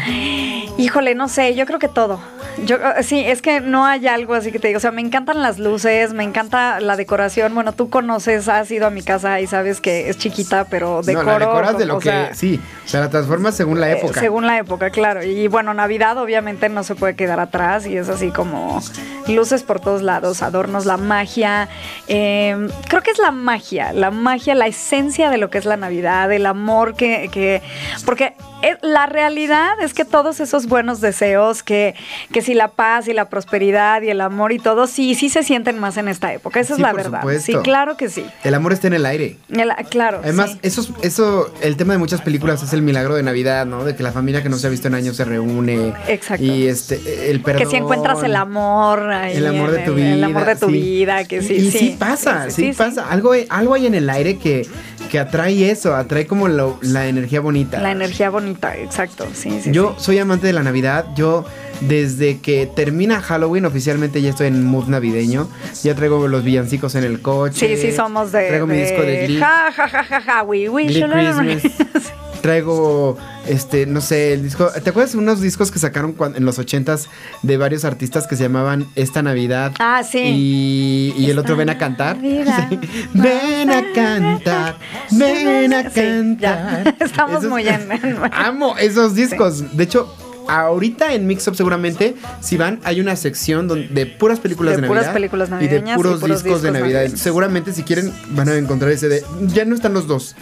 Híjole, 0.77 1.13
no 1.13 1.27
sé, 1.27 1.55
yo 1.55 1.65
creo 1.65 1.77
que 1.77 1.89
todo. 1.89 2.21
Yo 2.65 2.77
eh, 2.77 3.03
sí, 3.03 3.19
es 3.19 3.41
que 3.41 3.59
no 3.59 3.85
hay 3.85 4.07
algo 4.07 4.33
así 4.33 4.51
que 4.51 4.59
te 4.59 4.67
digo, 4.67 4.77
o 4.77 4.79
sea, 4.79 4.91
me 4.91 5.01
encantan 5.01 5.41
las 5.41 5.59
luces, 5.59 6.13
me 6.13 6.23
encanta 6.23 6.79
la 6.79 6.95
decoración. 6.95 7.53
Bueno, 7.53 7.73
tú 7.73 7.89
conoces, 7.89 8.47
has 8.47 8.71
ido 8.71 8.87
a 8.87 8.89
mi 8.89 9.01
casa 9.01 9.41
y 9.41 9.47
sabes 9.47 9.81
que 9.81 10.09
es 10.09 10.17
chiquita, 10.17 10.65
pero 10.69 11.01
decoro. 11.01 11.25
no, 11.25 11.39
la 11.39 11.45
decoras 11.45 11.77
de 11.77 11.85
lo 11.85 11.97
o 11.97 11.99
que... 11.99 12.09
sea, 12.09 12.33
sí, 12.33 12.61
o 12.85 12.87
sea, 12.87 13.01
la 13.01 13.09
transformas 13.09 13.55
según 13.55 13.81
la 13.81 13.89
eh, 13.91 13.97
época. 13.97 14.19
según 14.19 14.47
la 14.47 14.57
época, 14.57 14.89
claro. 14.89 15.23
Y 15.23 15.47
bueno, 15.47 15.73
Navidad 15.73 16.17
obviamente 16.17 16.69
no 16.69 16.83
se 16.83 16.95
puede 16.95 17.15
quedar 17.15 17.39
atrás 17.39 17.85
y 17.85 17.97
es 17.97 18.07
así 18.07 18.29
como 18.29 18.81
luces 19.27 19.63
por 19.63 19.79
todos 19.79 20.01
lados, 20.01 20.41
adornos, 20.41 20.85
la 20.85 20.97
magia. 20.97 21.67
eh, 22.07 22.69
creo 22.87 23.01
que 23.01 23.11
es 23.11 23.19
la 23.19 23.31
magia, 23.31 23.91
la 23.93 24.11
magia, 24.11 24.55
la 24.55 24.67
esencia 24.67 25.29
de 25.29 25.37
lo 25.37 25.49
que 25.49 25.57
es 25.57 25.65
la 25.65 25.77
Navidad, 25.77 26.31
el 26.31 26.45
amor 26.45 26.95
que... 26.95 27.29
que 27.31 27.61
porque 28.05 28.33
la 28.81 29.05
realidad 29.05 29.73
es 29.81 29.93
que 29.93 30.05
todos 30.05 30.39
esos 30.39 30.67
buenos 30.67 31.01
deseos, 31.01 31.63
que, 31.63 31.95
que 32.31 32.41
si 32.41 32.53
la 32.53 32.69
paz 32.69 33.07
y 33.07 33.13
la 33.13 33.29
prosperidad 33.29 34.01
y 34.01 34.09
el 34.09 34.21
amor 34.21 34.51
y 34.51 34.59
todo, 34.59 34.87
sí, 34.87 35.15
sí 35.15 35.29
se 35.29 35.43
sienten 35.43 35.79
más 35.79 35.97
en 35.97 36.07
esta 36.07 36.33
época. 36.33 36.59
Esa 36.59 36.75
Sí, 36.75 36.81
es 36.81 36.83
la 36.83 36.91
por 36.91 37.03
verdad. 37.03 37.19
supuesto. 37.21 37.51
Sí, 37.51 37.57
claro 37.63 37.97
que 37.97 38.09
sí. 38.09 38.25
El 38.43 38.53
amor 38.53 38.73
está 38.73 38.87
en 38.87 38.93
el 38.93 39.05
aire. 39.05 39.37
El- 39.49 39.71
claro. 39.89 40.19
Además, 40.23 40.51
sí. 40.51 40.59
eso, 40.63 40.81
es- 40.81 40.89
eso, 41.03 41.53
el 41.61 41.77
tema 41.77 41.93
de 41.93 41.99
muchas 41.99 42.21
películas 42.21 42.61
es 42.63 42.73
el 42.73 42.81
milagro 42.81 43.15
de 43.15 43.23
Navidad, 43.23 43.65
¿no? 43.65 43.83
De 43.85 43.95
que 43.95 44.03
la 44.03 44.11
familia 44.11 44.43
que 44.43 44.49
no 44.49 44.57
se 44.57 44.67
ha 44.67 44.69
visto 44.69 44.87
en 44.87 44.95
años 44.95 45.15
se 45.15 45.25
reúne. 45.25 45.93
Exacto. 46.07 46.43
Y 46.43 46.67
este, 46.67 47.31
el 47.31 47.41
perdón. 47.41 47.63
Que 47.63 47.69
si 47.69 47.75
encuentras 47.77 48.21
el 48.23 48.35
amor. 48.35 49.09
ahí 49.11 49.37
El 49.37 49.47
amor 49.47 49.71
de 49.71 49.79
tu 49.79 49.93
vida. 49.95 50.13
El 50.13 50.23
amor 50.23 50.45
de 50.45 50.55
tu 50.55 50.65
sí. 50.67 50.71
vida, 50.73 51.23
que 51.25 51.41
sí. 51.41 51.53
Y 51.55 51.71
sí, 51.71 51.95
pasa, 51.97 52.49
sí, 52.49 52.73
pasa. 52.73 53.09
Algo, 53.09 53.31
algo 53.49 53.73
hay 53.73 53.85
en 53.87 53.95
el 53.95 54.09
aire 54.09 54.37
que, 54.37 54.67
que 55.09 55.19
atrae 55.19 55.69
eso, 55.71 55.95
atrae 55.95 56.25
como 56.27 56.47
lo- 56.47 56.77
la 56.81 57.07
energía 57.07 57.41
bonita. 57.41 57.79
La 57.81 57.91
energía 57.91 58.29
bonita, 58.29 58.77
exacto. 58.77 59.27
Sí, 59.33 59.59
sí. 59.61 59.71
Yo 59.71 59.95
sí. 59.97 60.05
soy 60.05 60.19
amante 60.19 60.47
de 60.47 60.53
la 60.53 60.63
Navidad. 60.63 61.05
Yo, 61.15 61.43
desde 61.81 62.39
que 62.39 62.65
termina 62.73 63.19
Halloween, 63.21 63.65
oficialmente 63.65 64.21
ya 64.21 64.29
estoy 64.29 64.47
en 64.47 64.63
mood 64.65 64.87
navideño. 64.87 65.49
Ya 65.83 65.95
traigo 65.95 66.27
los 66.27 66.43
villancicos 66.43 66.95
en 66.95 67.03
el 67.03 67.21
coche. 67.21 67.75
Sí, 67.75 67.81
sí, 67.89 67.91
somos 67.95 68.31
de. 68.31 68.47
Traigo 68.47 68.67
mi 68.67 68.75
de 68.75 68.81
disco 68.83 69.01
de 69.01 69.27
Glee. 69.27 69.39
Ja, 69.39 69.71
ja, 69.75 69.87
ja, 69.89 70.03
ja, 70.03 70.21
ja, 70.21 70.43
we 70.43 70.69
wish 70.69 70.87
Glee 70.93 71.07
Christmas. 71.09 72.13
traigo, 72.41 73.17
este, 73.47 73.85
no 73.85 74.01
sé, 74.01 74.33
el 74.33 74.43
disco. 74.43 74.69
¿Te 74.83 74.89
acuerdas 74.89 75.11
de 75.13 75.17
unos 75.19 75.41
discos 75.41 75.71
que 75.71 75.79
sacaron 75.79 76.13
cuan- 76.13 76.35
en 76.35 76.45
los 76.45 76.59
ochentas 76.59 77.07
de 77.43 77.57
varios 77.57 77.85
artistas 77.85 78.27
que 78.27 78.35
se 78.35 78.43
llamaban 78.43 78.87
Esta 78.95 79.21
Navidad? 79.21 79.73
Ah, 79.79 80.01
sí. 80.03 80.19
Y, 80.19 81.13
y 81.17 81.29
el 81.29 81.39
otro 81.39 81.55
Ven 81.55 81.69
a 81.69 81.77
cantar. 81.77 82.17
Sí. 82.21 82.79
Ven 83.13 83.69
a 83.69 83.83
cantar, 83.93 84.77
ven 85.11 85.73
a 85.73 85.83
cantar. 85.91 86.95
Estamos 86.99 87.43
muy 87.45 87.67
en- 87.67 87.91
en- 87.91 88.17
Amo 88.31 88.77
esos 88.77 89.15
discos. 89.15 89.75
De 89.75 89.83
hecho, 89.83 90.13
ahorita 90.49 91.13
en 91.13 91.27
Mix 91.27 91.47
Up 91.47 91.55
seguramente, 91.55 92.15
si 92.41 92.57
van, 92.57 92.79
hay 92.83 92.99
una 92.99 93.15
sección 93.15 93.67
donde, 93.67 93.87
de 93.87 94.05
puras 94.05 94.39
películas 94.39 94.75
de, 94.75 94.81
De 94.81 94.87
puras 94.87 95.03
Navidad. 95.05 95.13
películas 95.13 95.49
Y 95.49 95.51
de 95.51 95.55
navideñas 95.57 95.93
y 95.93 95.97
puros, 95.97 96.19
puros 96.19 96.43
discos 96.43 96.61
de 96.61 96.71
Navidad. 96.71 96.99
navideños. 96.99 97.19
Seguramente 97.19 97.73
si 97.73 97.83
quieren 97.83 98.11
van 98.31 98.49
a 98.49 98.55
encontrar 98.55 98.91
ese 98.91 99.07
de... 99.09 99.23
Ya 99.41 99.65
no 99.65 99.75
están 99.75 99.93
los 99.93 100.07
dos. 100.07 100.35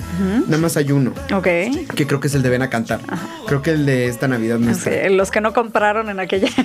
Nada 0.47 0.57
más 0.57 0.77
hay 0.77 0.91
uno. 0.91 1.11
Ok. 1.33 1.43
Que 1.95 2.07
creo 2.07 2.19
que 2.19 2.27
es 2.27 2.35
el 2.35 2.41
de 2.43 2.49
Ven 2.49 2.61
a 2.61 2.69
cantar. 2.69 2.99
Creo 3.47 3.61
que 3.61 3.71
el 3.71 3.85
de 3.85 4.07
esta 4.07 4.27
Navidad 4.27 4.57
no 4.59 4.71
está. 4.71 5.09
Los 5.09 5.31
que 5.31 5.41
no 5.41 5.53
compraron 5.53 6.09
en 6.09 6.19
aquella 6.19 6.47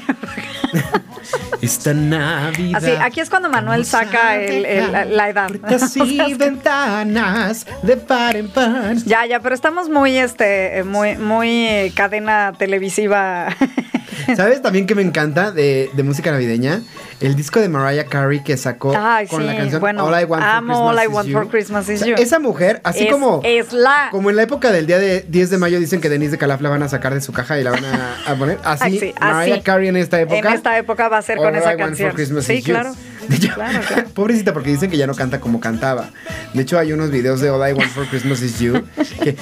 Esta 1.61 1.95
Navidad. 1.95 2.83
Así, 2.83 2.91
aquí 3.01 3.21
es 3.21 3.31
cuando 3.31 3.49
Manuel 3.49 3.85
saca 3.87 4.37
el- 4.37 4.65
el- 4.67 5.17
la 5.17 5.29
edad. 5.29 5.51
O 5.63 5.79
sea, 5.79 6.05
que- 6.27 6.35
ventanas 6.35 7.67
de 7.83 7.97
par 7.97 8.35
en 8.37 8.49
par. 8.49 8.97
Ya, 9.07 9.25
ya, 9.27 9.39
pero 9.41 9.55
estamos 9.55 9.89
muy, 9.89 10.17
este, 10.17 10.83
muy, 10.85 11.17
muy 11.17 11.49
eh, 11.67 11.93
cadena 11.95 12.53
televisiva. 12.59 13.32
¿Sabes 14.37 14.63
también 14.63 14.87
que 14.87 14.95
me 14.95 15.03
encanta 15.03 15.51
de, 15.53 15.91
de 15.95 16.03
música 16.03 16.31
navideña? 16.31 16.83
El 17.21 17.35
disco 17.37 17.61
de 17.61 17.69
Mariah 17.69 18.07
Carey 18.07 18.43
que 18.43 18.57
sacó 18.57 18.93
Ay, 18.97 19.27
con 19.27 19.41
sí, 19.41 19.47
la 19.47 19.57
canción 19.57 19.81
bueno, 19.81 20.05
All 20.05 20.21
I 20.21 20.25
Want 20.25 20.43
amo 20.45 20.75
for 20.75 20.95
Christmas 20.95 20.99
All 20.99 20.99
I 20.99 21.07
Is 21.09 21.15
Want 21.15 21.29
You. 21.29 21.33
for 21.39 21.49
Christmas 21.49 21.89
Is 21.89 22.03
O 22.03 22.05
sea, 22.05 22.17
You. 22.17 22.23
Esa 22.23 22.39
mujer, 22.39 22.81
así 22.85 23.05
Es- 23.07 23.13
como, 23.13 23.41
es 23.45 23.73
la- 23.73 24.09
como 24.11 24.31
en 24.31 24.37
la 24.37 24.43
época 24.43 24.71
del 24.73 24.87
día 24.87 24.99
de 24.99 25.25
10 25.29 25.51
de 25.51 25.59
mayo 25.59 25.79
dicen 25.81 26.01
que 26.01 26.09
Denise 26.09 26.33
de 26.33 26.39
Calaf 26.39 26.61
la 26.61 26.69
van 26.69 26.83
a 26.83 26.89
sacar 26.89 27.15
de 27.15 27.21
su 27.21 27.33
caja 27.33 27.59
y 27.59 27.65
la 27.65 27.71
van 27.71 27.85
a, 27.85 28.17
a 28.27 28.35
poner. 28.37 28.59
Así, 28.65 28.85
Ay, 28.85 28.99
sí, 28.99 29.15
Mariah 29.21 29.55
así. 29.55 29.63
Carey 29.63 29.89
en 29.89 29.97
esta 29.97 30.21
época. 30.21 30.37
En 30.39 30.47
esta 30.55 30.77
época 30.79 31.09
va 31.09 31.19
a 31.19 31.23
ser 31.23 31.39
con 31.39 31.55
I 31.55 31.59
esa 31.59 31.77
canción. 31.77 32.13
Christmas 32.13 32.45
Sí, 32.45 32.55
Is 32.55 32.65
You. 32.65 32.75
claro. 32.75 32.95
Hecho, 33.31 33.55
Claro, 33.55 33.79
claro. 33.87 34.09
Pobrecita, 34.15 34.53
porque 34.53 34.71
dicen 34.71 34.91
que 34.91 34.97
ya 34.97 35.07
no 35.07 35.15
canta 35.15 35.39
como 35.41 35.61
cantaba. 35.61 36.11
De 36.55 36.63
hecho, 36.63 36.77
hay 36.79 36.93
unos 36.93 37.11
videos 37.13 37.41
de 37.41 37.51
All 37.51 37.71
I 37.71 37.73
Want 37.73 37.91
for 37.93 38.05
Christmas 38.09 38.43
Is 38.43 38.59
You 38.59 38.83
que. 39.23 39.37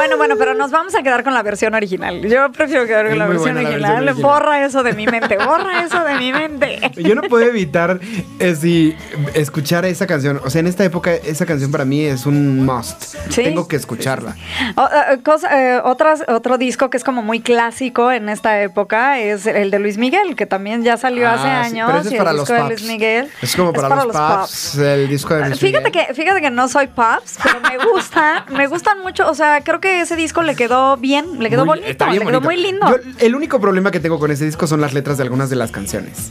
Bueno, 0.00 0.16
bueno, 0.16 0.36
pero 0.38 0.54
nos 0.54 0.70
vamos 0.70 0.94
a 0.94 1.02
quedar 1.02 1.22
con 1.22 1.34
la 1.34 1.42
versión 1.42 1.74
original. 1.74 2.22
Yo 2.22 2.50
prefiero 2.52 2.86
quedar 2.86 3.04
con 3.04 3.12
Es 3.12 3.18
la 3.18 3.26
versión, 3.26 3.54
la 3.54 3.60
original. 3.60 3.80
versión 3.82 4.08
original. 4.08 4.22
Borra 4.22 4.64
eso 4.64 4.82
de 4.82 4.92
mi 4.94 5.06
mente, 5.06 5.36
borra 5.36 5.84
eso 5.84 6.02
de 6.04 6.14
mi 6.14 6.32
mente. 6.32 6.80
Yo 6.96 7.14
no 7.14 7.20
puedo 7.22 7.44
evitar 7.46 8.00
eh, 8.38 8.96
escuchar 9.34 9.84
esa 9.84 10.06
canción. 10.06 10.40
O 10.42 10.48
sea, 10.48 10.60
en 10.60 10.68
esta 10.68 10.84
época, 10.84 11.12
esa 11.12 11.44
canción 11.44 11.70
para 11.70 11.84
mí 11.84 12.02
es 12.04 12.24
un 12.24 12.64
must. 12.64 13.02
Sí, 13.28 13.42
Tengo 13.42 13.68
que 13.68 13.76
escucharla. 13.76 14.36
O- 14.76 14.88
eh, 15.12 15.18
cosa- 15.22 15.48
eh, 15.76 15.80
otras- 15.84 16.24
otro 16.28 16.56
disco 16.56 16.88
que 16.88 16.96
es 16.96 17.04
como 17.04 17.22
muy 17.22 17.40
clásico 17.40 18.10
en 18.10 18.30
esta 18.30 18.62
época 18.62 19.18
es 19.20 19.46
el 19.46 19.70
de 19.70 19.78
Luis 19.80 19.98
Miguel, 19.98 20.34
que 20.34 20.46
también 20.46 20.82
ya 20.82 20.96
salió 20.96 21.28
hace 21.28 21.46
Ah, 21.46 21.64
sí, 21.64 21.72
años. 21.72 21.86
pero 21.88 21.98
ese 22.00 22.08
es 22.08 22.12
y 22.12 22.16
el 22.16 22.22
para 22.22 22.32
los 22.32 22.48
disco 22.48 22.62
de. 22.62 22.68
Luis 22.70 22.82
Miguel 22.84 23.28
Es 23.42 23.54
como 23.54 23.72
para, 23.74 23.88
los, 24.04 24.06
pops, 24.16 24.78
el 24.78 25.08
disco 25.08 25.34
de 25.34 25.46
Luis 25.48 25.60
Fíjate 25.60 25.84
Miguel. 25.90 26.06
que, 26.06 26.14
fíjate 26.14 26.40
que 26.40 26.50
no 26.50 26.68
soy 26.68 26.86
pops, 26.86 27.38
pero 27.42 27.60
me 27.60 27.76
gustan, 27.92 28.44
me 28.50 28.66
gustan 28.66 29.00
mucho. 29.02 29.28
O 29.28 29.34
sea, 29.34 29.60
creo 29.62 29.80
que 29.80 29.89
ese 30.00 30.16
disco 30.16 30.42
le 30.42 30.54
quedó 30.54 30.96
bien, 30.96 31.38
le 31.42 31.50
quedó 31.50 31.66
Muy- 31.66 31.80
bonito, 31.80 32.06
le 32.06 32.12
quedó 32.12 32.24
bonito. 32.24 32.40
muy 32.42 32.56
lindo. 32.56 32.86
Yo, 32.88 32.96
el 33.18 33.34
único 33.34 33.60
problema 33.60 33.90
que 33.90 34.00
tengo 34.00 34.18
con 34.18 34.30
ese 34.30 34.44
disco 34.44 34.66
son 34.66 34.80
las 34.80 34.92
letras 34.94 35.16
de 35.16 35.22
algunas 35.24 35.50
de 35.50 35.56
las 35.56 35.70
canciones. 35.70 36.30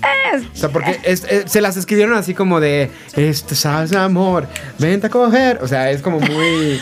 O 0.53 0.55
sea, 0.55 0.69
porque 0.69 0.99
es- 1.03 1.25
eh, 1.29 1.43
se 1.47 1.59
las 1.61 1.75
escribieron 1.77 2.15
así 2.15 2.33
como 2.33 2.59
de, 2.59 2.91
este 3.15 3.55
sabes 3.55 3.91
amor, 3.93 4.47
vente 4.77 5.07
a 5.07 5.09
coger. 5.09 5.59
O 5.61 5.67
sea, 5.67 5.89
es 5.91 6.01
como 6.01 6.19
muy, 6.19 6.79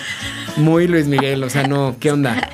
muy 0.58 0.88
Luis 0.88 1.08
Miguel. 1.08 1.44
O 1.44 1.50
sea, 1.50 1.64
no, 1.68 1.96
¿qué 2.00 2.12
onda? 2.12 2.50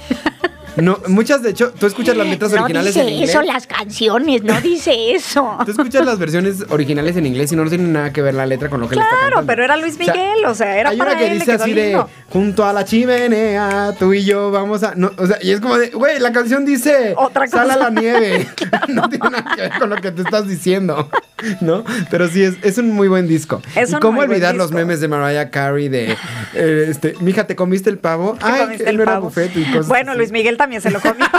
No, 0.76 1.00
muchas 1.08 1.44
de 1.44 1.52
hecho, 1.52 1.72
tú 1.72 1.86
escuchas 1.86 2.18
las 2.18 2.26
letras 2.28 2.52
No 2.52 2.62
originales 2.62 2.94
dice 2.96 3.02
en 3.08 3.14
inglés. 3.14 3.30
eso 3.30 3.42
las 3.44 3.68
canciones, 3.68 4.44
no 4.44 4.60
dice 4.60 5.14
eso. 5.14 5.58
Tú 5.66 5.72
escuchas 5.72 6.04
las 6.06 6.18
versiones 6.18 6.66
originales 6.70 7.16
en 7.16 7.28
inglés 7.28 7.52
y 7.52 7.56
no 7.56 7.64
tienen 7.70 7.94
nada 7.94 8.12
que 8.12 8.22
ver 8.24 8.34
la 8.34 8.46
letra 8.48 8.70
con 8.70 8.82
lo 8.82 8.90
que 8.90 8.96
le 8.96 9.02
está 9.02 9.16
Claro, 9.28 9.44
pero 9.46 9.64
era 9.64 9.78
Luis 9.78 9.94
O 10.00 10.04
sea, 10.04 10.14
Miguel, 10.14 10.46
o 10.46 10.56
sea, 10.56 10.78
era 10.78 10.90
hay 10.90 10.98
para 10.98 11.12
una 11.12 11.20
que 11.20 11.32
él, 11.32 11.40
dice 11.40 11.52
así 11.54 11.74
lindo. 11.74 12.06
de 12.06 12.24
junto 12.30 12.66
a 12.66 12.74
la 12.74 12.86
chimenea, 12.86 13.94
tú 14.00 14.14
y 14.14 14.24
yo 14.26 14.50
vamos 14.52 14.82
a. 14.84 14.96
No, 14.96 15.12
o 15.18 15.28
sea, 15.28 15.38
y 15.42 15.52
es 15.52 15.60
como 15.60 15.78
de, 15.78 15.90
güey, 15.90 16.20
la 16.20 16.32
canción 16.32 16.66
dice 16.66 17.14
Otra 17.18 17.48
sal 17.48 17.70
a 17.70 17.76
cosa. 17.76 17.90
la 17.92 18.02
nieve. 18.02 18.48
no 18.88 19.08
tiene 19.10 19.30
nada 19.30 19.56
que 19.56 19.62
ver 19.62 19.72
con 19.80 19.90
lo 19.92 19.96
que 19.98 20.12
te 20.12 20.24
estás 20.24 20.48
diciendo. 20.48 21.10
¿No? 21.62 21.84
Pero 22.10 22.28
sí, 22.30 22.42
es, 22.42 22.56
es 22.64 22.78
un 22.78 22.92
muy 22.92 23.08
buen 23.10 23.28
disco. 23.28 23.62
Es 23.76 23.92
y 23.92 23.96
cómo 23.96 24.22
olvidar 24.22 24.56
los 24.56 24.72
memes 24.72 25.02
de 25.02 25.08
Mariah 25.10 25.50
Carey 25.50 25.90
de 25.90 26.16
eh, 26.54 26.86
este, 26.90 27.16
mija, 27.20 27.46
¿te 27.46 27.56
comiste 27.56 27.90
el 27.90 27.98
pavo? 27.98 28.38
¿Te 28.40 28.46
Ay, 28.46 28.78
el 28.86 28.96
no 28.98 29.04
era 29.04 29.20
buffet 29.20 29.52
y 29.58 29.66
cosas 29.66 29.88
Bueno, 29.90 30.12
así. 30.12 30.20
Luis 30.20 30.32
Miguel 30.32 30.56
también 30.64 30.82
se 30.82 30.90
lo 30.92 31.00
comió. 31.02 31.26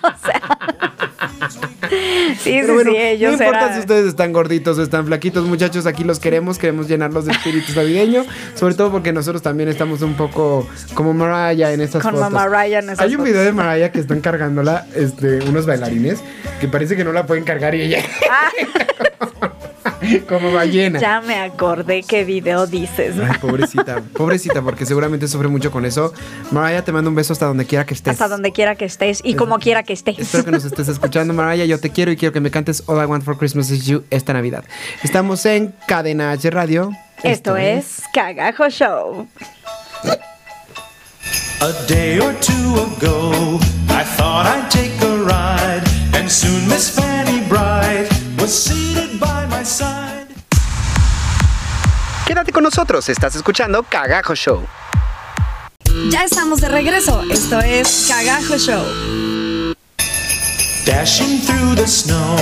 O 0.00 0.12
sea, 0.24 0.40
sí, 2.38 2.50
Pero 2.60 2.66
sí, 2.68 2.72
bueno, 2.74 2.90
sí, 2.92 2.96
ellos 2.98 3.32
no 3.32 3.38
importa 3.38 3.60
eran- 3.64 3.74
si 3.74 3.80
ustedes 3.80 4.06
están 4.06 4.32
gorditos 4.32 4.78
o 4.78 4.82
están 4.82 5.06
flaquitos, 5.06 5.44
muchachos, 5.46 5.86
aquí 5.86 6.04
los 6.04 6.18
queremos, 6.18 6.58
queremos 6.58 6.86
llenarlos 6.88 7.24
de 7.26 7.32
espíritu 7.32 7.72
navideño, 7.74 8.24
sobre 8.54 8.74
todo 8.74 8.90
porque 8.90 9.12
nosotros 9.12 9.42
también 9.42 9.68
estamos 9.68 10.02
un 10.02 10.14
poco 10.14 10.66
como 10.94 11.14
Mariah 11.14 11.72
en 11.72 11.80
estas 11.80 12.02
Con 12.02 12.14
fotos. 12.14 12.30
Mariah 12.30 12.78
en 12.80 12.90
esas 12.90 13.00
Hay 13.00 13.16
un 13.16 13.24
video 13.24 13.42
de 13.42 13.52
Mariah 13.52 13.90
que 13.90 14.00
están 14.00 14.20
cargándola 14.20 14.86
este, 14.94 15.38
unos 15.48 15.66
bailarines 15.66 16.20
que 16.60 16.68
parece 16.68 16.96
que 16.96 17.04
no 17.04 17.12
la 17.12 17.26
pueden 17.26 17.44
cargar 17.44 17.74
y 17.74 17.82
ella 17.82 18.02
como 20.28 20.52
ballena. 20.52 21.00
Ya 21.00 21.20
me 21.20 21.36
acordé 21.36 22.02
qué 22.02 22.24
video 22.24 22.66
dices. 22.66 23.16
Ay, 23.18 23.38
pobrecita, 23.40 24.02
pobrecita, 24.14 24.62
porque 24.62 24.86
seguramente 24.86 25.28
sufre 25.28 25.48
mucho 25.48 25.70
con 25.70 25.84
eso. 25.84 26.12
Mariah, 26.50 26.82
te 26.82 26.92
mando 26.92 27.10
un 27.10 27.16
beso 27.16 27.32
hasta 27.32 27.46
donde 27.46 27.64
quiera 27.66 27.84
que 27.84 27.94
estés. 27.94 28.12
Hasta 28.12 28.28
donde 28.28 28.52
quiera 28.52 28.74
que 28.74 28.84
estés 28.84 29.20
y 29.24 29.34
como 29.34 29.58
quiera 29.58 29.82
que 29.82 29.92
estés. 29.92 30.18
Espero 30.18 30.44
que 30.44 30.50
nos 30.50 30.64
estés 30.64 30.88
escuchando, 30.88 31.34
Mariah. 31.34 31.64
Yo 31.64 31.80
te 31.80 31.90
quiero 31.90 32.10
y 32.10 32.16
quiero 32.16 32.32
que 32.32 32.40
me 32.40 32.50
cantes 32.50 32.82
All 32.86 33.02
I 33.02 33.06
Want 33.06 33.24
for 33.24 33.36
Christmas 33.36 33.70
is 33.70 33.86
You 33.86 34.04
esta 34.10 34.32
Navidad. 34.32 34.64
Estamos 35.02 35.44
en 35.46 35.74
Cadena 35.86 36.32
H 36.32 36.50
Radio. 36.50 36.90
Esto 37.22 37.56
es 37.56 38.02
Cagajo 38.12 38.68
Show. 38.70 39.26
A 41.60 41.72
day 41.88 42.20
or 42.20 42.32
two 42.34 42.74
ago, 42.76 43.58
I 43.88 44.04
thought 44.04 44.46
I'd 44.46 44.70
take 44.70 44.92
a 45.02 45.16
ride, 45.24 45.82
and 46.28 46.32
soon 46.32 46.68
Miss 46.68 46.90
Fanny 46.90 47.40
Bright 47.48 48.06
was 48.38 48.52
seated 48.52 49.18
by 49.18 49.46
my 49.46 49.64
side. 49.64 50.26
Quédate 52.26 52.52
con 52.52 52.62
nosotros, 52.62 53.08
estás 53.08 53.34
escuchando 53.34 53.82
Cagajo 53.82 54.34
Show. 54.34 54.66
Ya 56.10 56.24
estamos 56.24 56.60
de 56.60 56.68
regreso. 56.68 57.22
Esto 57.30 57.60
es 57.60 58.06
Cagajo 58.08 58.58
Show. 58.58 59.74
Dashing 60.84 61.38
through 61.40 61.74
the 61.76 61.86
snow 61.86 62.36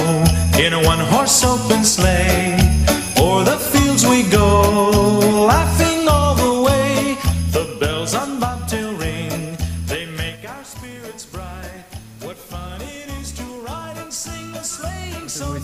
in 0.59 0.73
a 0.73 0.79
one 0.79 0.99
horse 0.99 1.45
open 1.45 1.85
sleigh. 1.85 2.59
O'er 3.19 3.45
the 3.45 3.57
fields 3.57 4.05
we 4.05 4.25
go, 4.25 5.21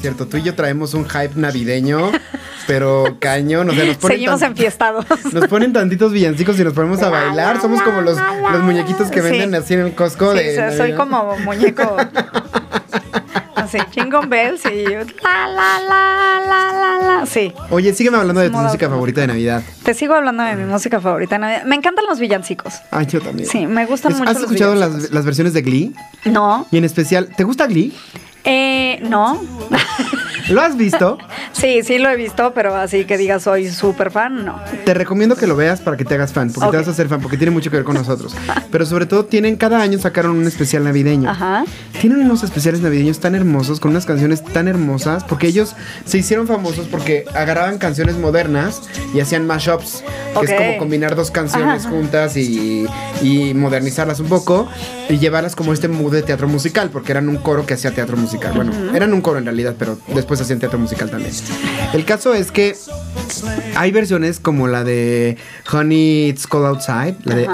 cierto, 0.02 0.26
tú 0.26 0.36
y 0.36 0.42
yo 0.42 0.54
traemos 0.54 0.92
un 0.94 1.08
hype 1.08 1.32
navideño, 1.36 2.10
pero 2.66 3.16
cañón, 3.20 3.70
o 3.70 3.72
sea, 3.72 3.84
nos 3.86 3.96
ponen, 3.96 4.16
Seguimos 4.18 4.42
enfiestados. 4.42 5.06
nos 5.32 5.46
ponen 5.48 5.72
tantitos 5.72 6.12
villancicos 6.12 6.58
y 6.60 6.64
nos 6.64 6.74
ponemos 6.74 7.02
a 7.02 7.08
bailar. 7.08 7.60
Somos 7.60 7.80
como 7.82 8.02
los, 8.02 8.18
los 8.18 8.62
muñequitos 8.62 9.10
que 9.10 9.22
Sí. 9.22 9.28
venden 9.30 9.54
así 9.54 9.74
en 9.74 9.80
el 9.80 9.94
Costco 9.94 10.32
Sí, 10.32 10.38
de 10.38 10.50
o 10.50 10.54
sea, 10.54 10.76
soy 10.76 10.92
como 10.94 11.36
muñeco. 11.38 11.96
Así, 13.54 13.78
jingle 13.92 14.26
bells 14.26 14.64
y 14.66 14.84
la 14.86 15.04
la 15.46 15.78
la 15.80 16.40
la 16.48 16.72
la 16.72 16.98
la. 17.20 17.26
Sí. 17.26 17.52
Oye, 17.70 17.94
sígueme 17.94 18.16
hablando 18.18 18.40
de 18.40 18.48
tu 18.48 18.54
Modo 18.54 18.64
música 18.64 18.86
automático. 18.86 18.90
favorita 18.96 19.20
de 19.20 19.26
Navidad. 19.28 19.62
Te 19.84 19.94
sigo 19.94 20.14
hablando 20.14 20.42
de 20.42 20.56
mi 20.56 20.64
música 20.64 21.00
favorita. 21.00 21.36
de 21.36 21.38
Navidad. 21.40 21.64
Me 21.64 21.76
encantan 21.76 22.04
los 22.08 22.18
villancicos. 22.18 22.74
Ay, 22.90 23.06
yo 23.06 23.20
también. 23.20 23.48
Sí, 23.48 23.66
me 23.66 23.86
gustan 23.86 24.12
mucho 24.14 24.24
¿Has 24.28 24.34
los 24.34 24.44
escuchado 24.44 24.74
las 24.74 25.24
versiones 25.24 25.52
de 25.52 25.62
Glee? 25.62 25.94
No. 26.24 26.66
Y 26.72 26.78
en 26.78 26.84
especial, 26.84 27.28
¿te 27.36 27.44
gusta 27.44 27.66
Glee? 27.66 27.92
Eh, 28.44 28.98
no. 29.02 29.40
¿Lo 30.48 30.60
has 30.60 30.76
visto? 30.76 31.18
sí, 31.52 31.82
sí 31.82 31.98
lo 31.98 32.08
he 32.10 32.16
visto, 32.16 32.52
pero 32.54 32.74
así 32.74 33.04
que 33.04 33.16
digas 33.16 33.42
soy 33.42 33.68
súper 33.70 34.10
fan, 34.10 34.44
no. 34.44 34.60
Te 34.84 34.94
recomiendo 34.94 35.36
que 35.36 35.46
lo 35.46 35.56
veas 35.56 35.80
para 35.80 35.96
que 35.96 36.04
te 36.04 36.14
hagas 36.14 36.32
fan, 36.32 36.50
porque 36.52 36.66
Ok. 36.66 36.70
te 36.72 36.76
vas 36.78 36.88
a 36.88 36.90
hacer 36.92 37.08
fan, 37.08 37.20
porque 37.20 37.36
tiene 37.36 37.50
mucho 37.50 37.70
que 37.70 37.76
ver 37.76 37.84
con 37.84 37.94
nosotros. 37.94 38.34
Pero 38.70 38.86
sobre 38.86 39.06
todo 39.06 39.24
tienen, 39.24 39.56
cada 39.56 39.80
año 39.80 39.98
sacaron 39.98 40.36
un 40.36 40.46
especial 40.46 40.84
navideño. 40.84 41.30
Ajá. 41.30 41.64
Tienen 42.00 42.20
unos 42.20 42.42
especiales 42.42 42.80
navideños 42.80 43.20
tan 43.20 43.34
hermosos, 43.34 43.80
con 43.80 43.90
unas 43.92 44.06
canciones 44.06 44.42
tan 44.44 44.68
hermosas, 44.68 45.24
porque 45.24 45.46
ellos 45.46 45.74
se 46.04 46.18
hicieron 46.18 46.46
famosos 46.46 46.86
porque 46.88 47.24
agarraban 47.34 47.78
canciones 47.78 48.16
modernas 48.16 48.82
y 49.14 49.20
hacían 49.20 49.46
mashups, 49.46 50.02
que 50.32 50.38
Ok. 50.38 50.44
es 50.44 50.52
como 50.54 50.78
combinar 50.78 51.14
dos 51.16 51.30
canciones 51.30 51.82
Ajá. 51.84 51.90
juntas 51.90 52.36
y, 52.36 52.86
y 53.22 53.54
modernizarlas 53.54 54.20
un 54.20 54.28
poco 54.28 54.68
y 55.08 55.18
llevarlas 55.18 55.54
como 55.56 55.72
este 55.72 55.88
mood 55.88 56.12
de 56.12 56.22
teatro 56.22 56.48
musical, 56.48 56.90
porque 56.90 57.12
eran 57.12 57.28
un 57.28 57.36
coro 57.36 57.66
que 57.66 57.74
hacía 57.74 57.90
teatro 57.92 58.16
musical. 58.16 58.52
Bueno, 58.54 58.72
eran 58.94 59.12
un 59.12 59.20
coro 59.20 59.38
en 59.38 59.44
realidad, 59.44 59.74
pero 59.78 59.98
después 60.14 60.31
después 60.32 60.40
hacían 60.40 60.60
teatro 60.60 60.78
musical 60.78 61.10
también. 61.10 61.32
El 61.92 62.04
caso 62.04 62.32
es 62.32 62.50
que 62.50 62.74
hay 63.76 63.90
versiones 63.90 64.40
como 64.40 64.66
la 64.66 64.82
de 64.82 65.36
Honey 65.70 66.28
It's 66.28 66.46
Cold 66.46 66.66
Outside, 66.66 67.16
la 67.24 67.34
de 67.34 67.46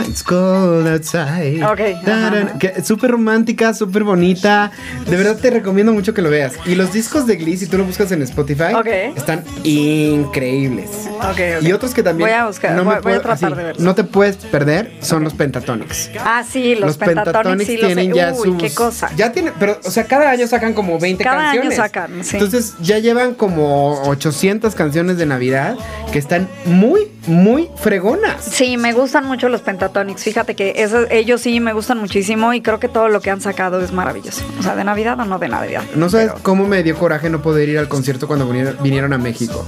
Ajá. 0.00 0.08
"Ah, 0.08 0.08
da, 0.08 0.08
da, 0.08 0.08
da, 0.08 0.08
da, 0.08 0.08
It's 0.08 0.22
Cold 0.22 0.88
Outside. 0.88 1.64
Ok, 1.64 2.04
Da, 2.04 2.16
da, 2.30 2.38
ajá. 2.42 2.58
que 2.58 2.72
es 2.76 2.86
súper 2.86 3.10
romántica, 3.10 3.74
súper 3.74 4.04
bonita. 4.04 4.70
De 5.08 5.16
verdad 5.16 5.36
te 5.36 5.50
recomiendo 5.50 5.92
mucho 5.92 6.14
que 6.14 6.22
lo 6.22 6.30
veas. 6.30 6.54
Y 6.66 6.74
los 6.74 6.92
discos 6.92 7.26
de 7.26 7.36
Glee, 7.36 7.56
si 7.56 7.66
tú 7.66 7.78
lo 7.78 7.84
buscas 7.84 8.10
en 8.12 8.22
Spotify, 8.22 8.74
Ok. 8.74 8.86
están 9.16 9.44
increíbles. 9.64 10.88
Ok, 11.18 11.40
ok. 11.58 11.62
Y 11.62 11.72
otros 11.72 11.94
que 11.94 12.02
también 12.02 12.28
Voy 12.28 12.36
a 12.38 12.46
buscar, 12.46 12.74
no, 12.76 12.84
voy, 12.84 12.94
a 12.94 13.00
tratar 13.00 13.32
así, 13.32 13.46
de 13.46 13.54
verlos. 13.54 13.82
no 13.84 13.94
te 13.94 14.04
puedes 14.04 14.36
perder 14.36 14.92
son 15.00 15.24
los 15.24 15.34
Pentatonics. 15.34 16.10
Ah, 16.20 16.42
sí, 16.48 16.74
los, 16.74 16.86
Los 16.88 16.96
Pentatonics, 16.98 17.66
sí, 17.66 17.76
los 17.76 17.86
tienen 17.86 18.10
sé. 18.12 18.16
ya 18.16 18.32
Uy, 18.32 18.44
sus. 18.44 18.56
qué 18.62 18.70
cosa. 18.74 19.10
Ya 19.16 19.32
tienen, 19.32 19.52
pero, 19.58 19.78
o 19.84 19.90
sea, 19.90 20.04
cada 20.04 20.30
año 20.30 20.46
sacan 20.46 20.74
como 20.74 20.98
20 20.98 21.22
Cada 21.24 21.50
año 21.50 21.62
canciones. 21.62 21.76
sacan, 21.76 22.24
sí. 22.24 22.36
Entonces 22.36 22.74
ya 22.80 22.98
llevan 22.98 23.34
como 23.34 24.02
800 24.08 24.74
canciones 24.74 25.16
de 25.18 25.26
Navidad 25.26 25.76
que 26.12 26.18
están 26.18 26.48
muy, 26.64 27.08
muy 27.26 27.68
fregonas. 27.76 28.44
Sí, 28.44 28.76
me 28.76 28.92
gustan 28.92 29.26
mucho 29.26 29.48
los 29.48 29.60
Pentatonics. 29.60 29.89
Fíjate 30.16 30.54
que 30.54 30.74
esos- 30.76 31.06
ellos 31.10 31.40
sí 31.40 31.60
me 31.60 31.72
gustan 31.72 31.98
muchísimo 31.98 32.52
y 32.54 32.60
creo 32.60 32.78
que 32.80 32.88
todo 32.88 33.08
lo 33.08 33.20
que 33.20 33.30
han 33.30 33.40
sacado 33.40 33.80
es 33.80 33.92
maravilloso. 33.92 34.42
O 34.58 34.62
sea, 34.62 34.74
de 34.76 34.84
Navidad 34.84 35.18
o 35.20 35.24
no 35.24 35.38
de 35.38 35.48
Navidad. 35.48 35.82
No 35.94 36.08
sabes 36.08 36.28
Pero- 36.28 36.40
cómo 36.42 36.66
me 36.66 36.82
dio 36.82 36.96
coraje 36.96 37.28
no 37.30 37.42
poder 37.42 37.68
ir 37.68 37.78
al 37.78 37.88
concierto 37.88 38.26
cuando 38.26 38.46
vinieron, 38.46 38.76
vinieron 38.82 39.12
a 39.12 39.18
México. 39.18 39.64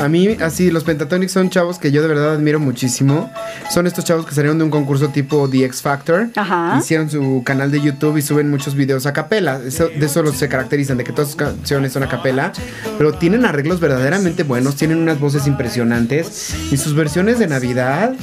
A 0.00 0.08
mí, 0.08 0.36
así, 0.40 0.70
los 0.70 0.84
Pentatonics 0.84 1.32
son 1.32 1.50
chavos 1.50 1.78
que 1.78 1.90
yo 1.92 2.02
de 2.02 2.08
verdad 2.08 2.34
admiro 2.34 2.58
muchísimo. 2.60 3.30
Son 3.70 3.86
estos 3.86 4.04
chavos 4.04 4.26
que 4.26 4.34
salieron 4.34 4.58
de 4.58 4.64
un 4.64 4.70
concurso 4.70 5.08
tipo 5.08 5.48
The 5.48 5.64
X 5.66 5.82
Factor. 5.82 6.28
Ajá. 6.36 6.76
Hicieron 6.78 7.10
su 7.10 7.42
canal 7.44 7.70
de 7.70 7.80
YouTube 7.80 8.16
y 8.16 8.22
suben 8.22 8.50
muchos 8.50 8.74
videos 8.74 9.06
a 9.06 9.12
capela. 9.12 9.60
Eso- 9.66 9.88
de 9.88 10.06
eso 10.06 10.22
los 10.22 10.36
se 10.36 10.48
caracterizan, 10.48 10.96
de 10.96 11.04
que 11.04 11.12
todas 11.12 11.28
sus 11.28 11.36
canciones 11.36 11.92
son 11.92 12.02
a 12.02 12.08
capela. 12.08 12.52
Pero 12.98 13.12
tienen 13.14 13.44
arreglos 13.44 13.80
verdaderamente 13.80 14.42
buenos, 14.42 14.76
tienen 14.76 14.98
unas 14.98 15.18
voces 15.20 15.46
impresionantes. 15.46 16.54
Y 16.70 16.76
sus 16.76 16.94
versiones 16.94 17.38
de 17.38 17.46
Navidad, 17.46 18.14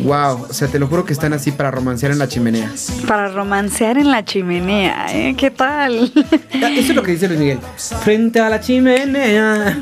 wow. 0.00 0.46
O 0.48 0.52
sea, 0.52 0.68
te 0.68 0.77
lo 0.78 0.86
juro 0.86 1.04
que 1.04 1.12
están 1.12 1.32
así 1.32 1.50
para 1.52 1.70
romancear 1.70 2.12
en 2.12 2.18
la 2.18 2.28
chimenea. 2.28 2.70
Para 3.06 3.28
romancear 3.28 3.98
en 3.98 4.10
la 4.10 4.24
chimenea, 4.24 5.06
¿eh? 5.10 5.34
¿Qué 5.36 5.50
tal? 5.50 6.12
Eso 6.50 6.92
es 6.92 6.94
lo 6.94 7.02
que 7.02 7.12
dice 7.12 7.28
Luis 7.28 7.40
Miguel. 7.40 7.58
Frente 8.02 8.40
a 8.40 8.48
la 8.48 8.60
chimenea, 8.60 9.78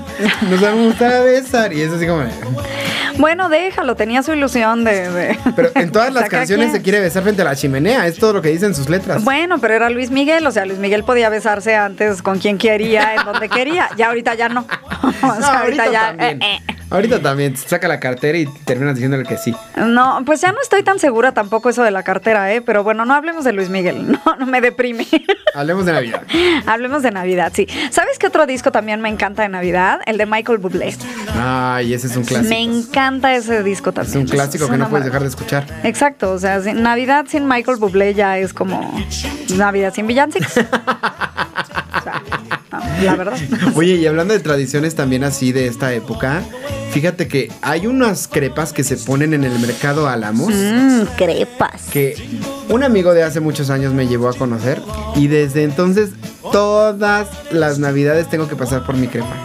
nos 0.50 0.60
vamos 0.60 1.00
a 1.02 1.20
besar. 1.20 1.72
Y 1.72 1.82
es 1.82 1.92
así 1.92 2.06
como. 2.06 2.22
bueno, 3.18 3.48
déjalo, 3.48 3.94
tenía 3.96 4.22
su 4.22 4.32
ilusión 4.32 4.84
de... 4.84 5.10
de- 5.10 5.38
Pero 5.54 5.70
en 5.74 5.90
todas 5.92 6.12
las 6.14 6.28
canciones 6.28 6.72
se 6.72 6.82
quiere 6.82 7.00
besar 7.00 7.22
frente 7.22 7.42
a 7.42 7.44
la 7.44 7.56
chimenea. 7.56 8.06
Es 8.06 8.16
todo 8.18 8.34
lo 8.34 8.42
que 8.42 8.48
dicen 8.50 8.74
sus 8.74 8.88
letras. 8.88 9.24
Bueno, 9.24 9.58
pero 9.58 9.74
era 9.74 9.90
Luis 9.90 10.10
Miguel, 10.10 10.46
o 10.46 10.50
sea, 10.50 10.64
Luis 10.66 10.78
Miguel 10.78 11.04
podía 11.04 11.28
besarse 11.28 11.74
antes 11.76 12.22
con 12.22 12.38
quien 12.38 12.58
quería, 12.58 13.14
en 13.14 13.24
donde 13.24 13.48
quería. 13.48 13.88
Ya 13.96 14.08
ahorita 14.08 14.34
ya 14.34 14.48
no. 14.48 14.66
O 15.22 15.28
sea, 15.34 15.38
No, 15.40 15.46
ahorita, 15.46 15.90
ya. 15.90 16.06
también. 16.08 16.42
eh, 16.42 16.60
eh. 16.68 16.75
Ahorita 16.88 17.20
también 17.20 17.56
saca 17.56 17.88
la 17.88 17.98
cartera 17.98 18.38
y 18.38 18.46
terminas 18.64 18.94
diciéndole 18.94 19.24
que 19.24 19.36
sí. 19.36 19.54
No, 19.76 20.22
pues 20.24 20.40
ya 20.40 20.52
no 20.52 20.60
estoy 20.62 20.82
tan 20.84 20.98
segura 21.00 21.32
tampoco 21.32 21.68
eso 21.68 21.82
de 21.82 21.90
la 21.90 22.02
cartera, 22.04 22.52
¿eh? 22.54 22.60
Pero 22.62 22.84
bueno, 22.84 23.04
no 23.04 23.14
hablemos 23.14 23.44
de 23.44 23.52
Luis 23.52 23.68
Miguel. 23.68 24.06
No, 24.26 24.36
no 24.36 24.46
me 24.46 24.60
deprime. 24.60 25.06
Hablemos 25.54 25.84
de 25.86 25.92
Navidad. 25.92 26.22
Hablemos 26.66 27.02
de 27.02 27.10
Navidad, 27.10 27.52
sí. 27.54 27.66
¿Sabes 27.90 28.18
qué 28.18 28.26
otro 28.28 28.46
disco 28.46 28.70
también 28.72 29.00
me 29.00 29.08
encanta 29.08 29.42
de 29.42 29.48
Navidad? 29.48 30.00
El 30.06 30.16
de 30.18 30.26
Michael 30.26 30.58
Bublé. 30.58 30.94
Ay, 31.38 31.94
ese 31.94 32.06
es 32.08 32.16
un 32.16 32.24
clásico. 32.24 32.48
Me 32.50 32.60
encanta 32.62 33.34
ese 33.34 33.62
disco 33.62 33.90
Es 33.90 33.94
también. 33.96 34.18
un 34.20 34.26
clásico 34.26 34.64
Es 34.64 34.70
que 34.70 34.76
no 34.76 34.88
puedes 34.88 35.04
dejar 35.06 35.22
de 35.22 35.28
escuchar. 35.28 35.66
Exacto, 35.84 36.32
o 36.32 36.38
sea, 36.38 36.60
sin- 36.60 36.82
Navidad 36.82 37.26
sin 37.28 37.46
Michael 37.48 37.78
Bublé 37.78 38.14
ya 38.14 38.38
es 38.38 38.52
como 38.52 38.92
Navidad 39.56 39.92
sin 39.94 40.06
villancicos. 40.06 40.52
O 41.98 42.02
sea, 42.02 42.22
no, 42.70 43.02
la 43.04 43.16
verdad. 43.16 43.38
Oye, 43.74 43.94
y 43.94 44.06
hablando 44.06 44.34
de 44.34 44.40
tradiciones 44.40 44.94
también 44.94 45.24
así 45.24 45.50
de 45.50 45.66
esta 45.66 45.92
época, 45.94 46.42
fíjate 46.96 47.28
que 47.28 47.52
hay 47.60 47.86
unas 47.86 48.26
crepas 48.26 48.72
que 48.72 48.82
se 48.82 48.96
ponen 48.96 49.34
en 49.34 49.44
el 49.44 49.58
mercado 49.58 50.08
Álamos. 50.08 50.48
Mmm, 50.48 51.02
crepas. 51.18 51.82
que 51.92 52.16
un 52.70 52.82
amigo 52.82 53.12
de 53.12 53.22
hace 53.22 53.38
muchos 53.38 53.68
años 53.68 53.92
me 53.92 54.08
llevó 54.08 54.30
a 54.30 54.32
conocer 54.32 54.80
y 55.14 55.26
desde 55.26 55.64
entonces 55.64 56.12
todas 56.52 57.28
las 57.50 57.78
navidades 57.78 58.30
tengo 58.30 58.48
que 58.48 58.56
pasar 58.56 58.86
por 58.86 58.96
mi 58.96 59.08
crepa 59.08 59.36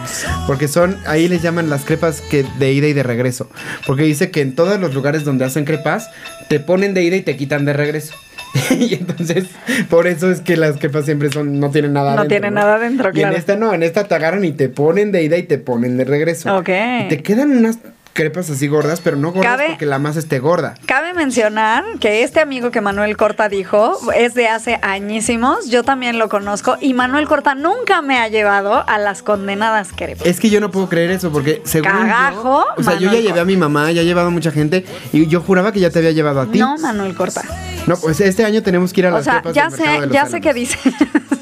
porque 0.46 0.66
son 0.66 0.96
ahí 1.04 1.28
les 1.28 1.42
llaman 1.42 1.68
las 1.68 1.84
crepas 1.84 2.22
que 2.22 2.46
de 2.58 2.72
ida 2.72 2.86
y 2.86 2.94
de 2.94 3.02
regreso 3.02 3.50
porque 3.86 4.04
dice 4.04 4.30
que 4.30 4.40
en 4.40 4.54
todos 4.54 4.80
los 4.80 4.94
lugares 4.94 5.24
donde 5.24 5.44
hacen 5.44 5.66
crepas 5.66 6.08
te 6.48 6.58
ponen 6.58 6.94
de 6.94 7.02
ida 7.02 7.16
y 7.16 7.22
te 7.22 7.36
quitan 7.36 7.66
de 7.66 7.74
regreso 7.74 8.14
y 8.78 8.94
entonces 8.94 9.46
por 9.88 10.06
eso 10.06 10.30
es 10.30 10.40
que 10.40 10.56
las 10.56 10.76
crepas 10.78 11.04
siempre 11.06 11.30
son 11.30 11.58
no 11.58 11.70
tienen 11.70 11.92
nada 11.92 12.10
No 12.12 12.18
adentro, 12.20 12.28
tienen 12.28 12.54
nada 12.54 12.74
adentro, 12.74 13.06
y 13.08 13.16
en 13.18 13.22
claro. 13.22 13.36
esta 13.36 13.56
no 13.56 13.72
en 13.72 13.82
esta 13.82 14.04
te 14.04 14.14
agarran 14.14 14.44
y 14.44 14.52
te 14.52 14.68
ponen 14.68 15.10
de 15.12 15.22
ida 15.22 15.36
y 15.38 15.44
te 15.44 15.58
ponen 15.58 15.96
de 15.96 16.04
regreso 16.04 16.54
Ok. 16.56 16.68
y 16.68 17.08
te 17.08 17.22
quedan 17.22 17.50
unas 17.50 17.78
crepas 18.12 18.50
así 18.50 18.68
gordas 18.68 19.00
pero 19.00 19.16
no 19.16 19.32
gordas 19.32 19.52
Cabe- 19.56 19.68
porque 19.70 19.86
la 19.86 19.98
masa 19.98 20.18
esté 20.18 20.38
gorda 20.38 20.74
Cabe 20.86 21.14
mencionar 21.14 21.84
que 22.00 22.22
este 22.24 22.40
amigo 22.40 22.70
que 22.70 22.80
Manuel 22.80 23.16
Corta 23.16 23.48
dijo 23.48 23.98
es 24.14 24.34
de 24.34 24.48
hace 24.48 24.78
añísimos, 24.82 25.68
yo 25.70 25.82
también 25.82 26.18
lo 26.18 26.28
conozco 26.28 26.76
y 26.80 26.94
Manuel 26.94 27.26
Corta 27.26 27.54
nunca 27.54 28.02
me 28.02 28.18
ha 28.18 28.28
llevado 28.28 28.84
a 28.88 28.98
las 28.98 29.22
condenadas 29.22 29.88
crepas. 29.94 30.26
Es 30.26 30.40
que 30.40 30.50
yo 30.50 30.60
no 30.60 30.70
puedo 30.70 30.88
creer 30.88 31.10
eso 31.10 31.30
porque 31.32 31.62
según 31.64 31.90
Cagajo, 31.90 32.64
yo, 32.66 32.74
o 32.76 32.82
sea, 32.82 32.98
yo 32.98 33.10
ya 33.12 33.20
llevé 33.20 33.40
a 33.40 33.44
mi 33.44 33.56
mamá, 33.56 33.90
ya 33.92 34.02
he 34.02 34.04
llevado 34.04 34.28
a 34.28 34.30
mucha 34.30 34.50
gente 34.50 34.84
y 35.12 35.26
yo 35.26 35.40
juraba 35.40 35.72
que 35.72 35.80
ya 35.80 35.90
te 35.90 35.98
había 35.98 36.12
llevado 36.12 36.40
a 36.40 36.46
ti. 36.46 36.58
No, 36.58 36.76
Manuel 36.78 37.14
Corta. 37.14 37.42
No, 37.86 37.96
pues 37.96 38.20
este 38.20 38.44
año 38.44 38.62
tenemos 38.62 38.92
que 38.92 39.00
ir 39.00 39.06
a 39.06 39.10
las 39.10 39.22
O 39.22 39.24
sea, 39.24 39.34
crepas 39.42 39.54
ya 39.54 39.68
del 39.68 39.72
mercado 39.80 39.92
de 39.92 40.00
sé, 40.00 40.06
los 40.06 40.12
ya 40.14 40.26
sé 40.26 40.40
que 40.40 40.50
Álamos. 40.50 40.68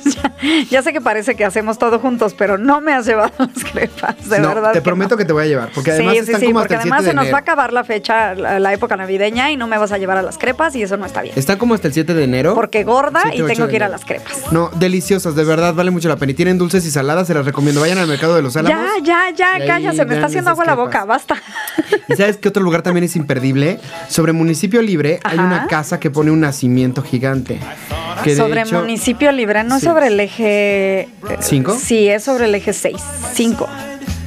dice, 0.06 0.20
ya, 0.22 0.29
ya 0.70 0.82
sé 0.82 0.92
que 0.92 1.00
parece 1.00 1.34
que 1.34 1.44
hacemos 1.44 1.78
todo 1.78 1.98
juntos, 1.98 2.34
pero 2.36 2.58
no 2.58 2.80
me 2.80 2.92
has 2.92 3.06
llevado 3.06 3.32
las 3.38 3.64
crepas, 3.64 4.28
de 4.28 4.38
no, 4.40 4.48
verdad. 4.48 4.72
te 4.72 4.78
que 4.78 4.82
prometo 4.82 5.10
no. 5.14 5.16
que 5.18 5.24
te 5.24 5.32
voy 5.32 5.44
a 5.44 5.46
llevar 5.46 5.70
porque 5.74 5.92
además 5.92 6.14
sí, 6.14 6.18
sí, 6.20 6.24
están 6.26 6.40
sí, 6.40 6.46
como 6.46 6.60
porque 6.60 6.74
hasta 6.74 6.82
el 6.88 6.88
7 6.90 6.94
además 6.94 7.04
de 7.04 7.10
se 7.10 7.14
nos 7.14 7.22
enero. 7.24 7.32
va 7.34 7.38
a 7.38 7.42
acabar 7.42 7.72
la 7.72 7.84
fecha, 7.84 8.34
la, 8.34 8.58
la 8.60 8.72
época 8.72 8.96
navideña 8.96 9.50
y 9.50 9.56
no 9.56 9.66
me 9.66 9.78
vas 9.78 9.92
a 9.92 9.98
llevar 9.98 10.16
a 10.18 10.22
las 10.22 10.38
crepas 10.38 10.74
y 10.76 10.82
eso 10.82 10.96
no 10.96 11.06
está 11.06 11.22
bien. 11.22 11.34
Están 11.36 11.58
como 11.58 11.74
hasta 11.74 11.88
el 11.88 11.94
7 11.94 12.14
de 12.14 12.24
enero. 12.24 12.54
Porque 12.54 12.84
gorda 12.84 13.20
7, 13.22 13.36
y 13.38 13.42
8 13.42 13.54
tengo 13.54 13.68
que 13.68 13.76
ir 13.76 13.84
a 13.84 13.88
las 13.88 14.04
crepas. 14.04 14.52
No, 14.52 14.70
deliciosas, 14.74 15.34
de 15.34 15.44
verdad, 15.44 15.74
vale 15.74 15.90
mucho 15.90 16.08
la 16.08 16.16
pena. 16.16 16.32
Y 16.32 16.34
tienen 16.34 16.58
dulces 16.58 16.84
y 16.86 16.90
saladas, 16.90 17.26
se 17.26 17.34
las 17.34 17.44
recomiendo. 17.44 17.80
Vayan 17.80 17.98
al 17.98 18.06
mercado 18.06 18.34
de 18.34 18.42
los 18.42 18.56
Álamos. 18.56 18.78
Ya, 19.02 19.30
ya, 19.30 19.78
ya, 19.78 19.92
se 19.92 20.04
me 20.04 20.14
está 20.14 20.26
haciendo 20.26 20.50
agua 20.50 20.64
la 20.64 20.74
boca, 20.74 21.04
basta. 21.04 21.36
¿Y 22.08 22.14
sabes 22.16 22.36
qué 22.36 22.48
otro 22.48 22.62
lugar 22.62 22.82
también 22.82 23.04
es 23.04 23.16
imperdible? 23.16 23.78
Sobre 24.08 24.32
Municipio 24.32 24.82
Libre 24.82 25.20
hay 25.24 25.38
una 25.38 25.66
casa 25.66 26.00
que 26.00 26.10
pone 26.10 26.30
un 26.30 26.40
nacimiento 26.40 27.02
gigante. 27.02 27.58
Que 28.24 28.36
sobre 28.36 28.62
hecho- 28.62 28.80
municipio 28.80 29.32
libre, 29.32 29.64
no 29.64 29.76
es 29.76 29.82
sobre 29.82 30.08
el 30.08 30.20
eje... 30.20 30.29
eh, 30.38 31.08
¿Cinco? 31.40 31.76
Sí, 31.78 32.08
es 32.08 32.24
sobre 32.24 32.46
el 32.46 32.54
eje 32.54 32.72
6. 32.72 32.96
5. 33.34 33.68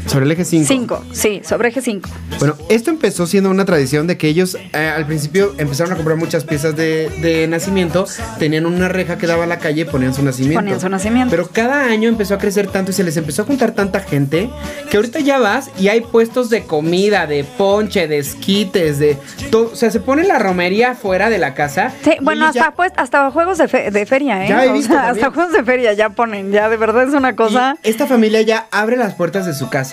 Sobre 0.08 0.26
el 0.26 0.32
eje 0.32 0.46
5. 0.46 0.68
5, 0.68 1.04
sí, 1.13 1.42
sobre 1.44 1.70
eje 1.70 1.82
5. 1.82 2.10
Bueno, 2.39 2.56
esto 2.70 2.89
empezó 2.92 3.26
siendo 3.26 3.50
una 3.50 3.66
tradición 3.66 4.06
de 4.06 4.18
que 4.18 4.28
ellos 4.28 4.56
eh, 4.74 4.78
al 4.96 5.06
principio 5.08 5.54
empezaron 5.58 5.94
a 5.94 5.96
comprar 5.96 6.18
muchas 6.18 6.44
piezas 6.44 6.76
de, 6.76 7.10
de 7.22 7.48
nacimiento, 7.48 8.06
tenían 8.38 8.66
una 8.66 8.89
reja 8.89 9.18
que 9.18 9.28
daba 9.28 9.46
a 9.46 9.48
la 9.48 9.60
calle 9.60 9.82
y 9.82 9.86
ponían 9.86 10.13
su 10.13 10.22
nacimiento. 10.24 10.60
Ponían 10.60 10.80
su 10.80 10.89
nacimiento. 10.89 11.32
Pero 11.32 11.48
cada 11.48 11.86
año 11.86 12.10
empezó 12.10 12.36
a 12.36 12.38
crecer 12.38 12.68
tanto 12.68 12.92
y 12.92 12.94
se 12.94 13.04
les 13.04 13.16
empezó 13.18 13.44
a 13.44 13.46
juntar 13.46 13.72
tanta 13.72 14.02
gente 14.02 14.50
que 14.92 14.98
ahorita 14.98 15.20
ya 15.22 15.39
vas 15.39 15.70
y 15.80 15.88
hay 15.88 16.02
puestos 16.02 16.50
de 16.50 16.63
comida, 16.66 17.26
de 17.26 17.44
ponche, 17.44 18.08
de 18.08 18.18
esquites, 18.20 19.00
de 19.00 19.18
todo. 19.52 19.72
O 19.72 19.76
sea, 19.76 19.89
se 19.89 20.00
pone 20.02 20.24
la 20.26 20.38
romería 20.38 20.96
fuera 20.96 21.30
de 21.30 21.38
la 21.38 21.54
casa. 21.54 21.92
Sí, 22.04 22.12
bueno, 22.22 22.46
hasta 22.46 22.60
ya- 22.60 22.72
pues, 22.72 22.92
hasta 22.98 23.32
juegos 23.32 23.58
de, 23.58 23.68
fe- 23.68 23.89
de 23.89 24.06
feria, 24.06 24.46
¿eh? 24.46 24.50
Ya 24.50 24.66
he 24.66 24.70
O 24.70 24.74
visto 24.74 24.94
sea, 24.94 25.10
hasta 25.10 25.32
juegos 25.32 25.54
de 25.54 25.63
feria 25.63 25.94
ya 25.94 26.10
ponen, 26.10 26.52
ya 26.52 26.68
de 26.70 26.78
verdad 26.78 27.04
es 27.08 27.13
una 27.13 27.36
cosa. 27.36 27.78
Y 27.84 27.89
esta 27.89 28.06
familia 28.06 28.42
ya 28.42 28.68
abre 28.72 28.98
las 28.98 29.13
puertas 29.16 29.46
de 29.46 29.54
su 29.54 29.70
casa. 29.70 29.93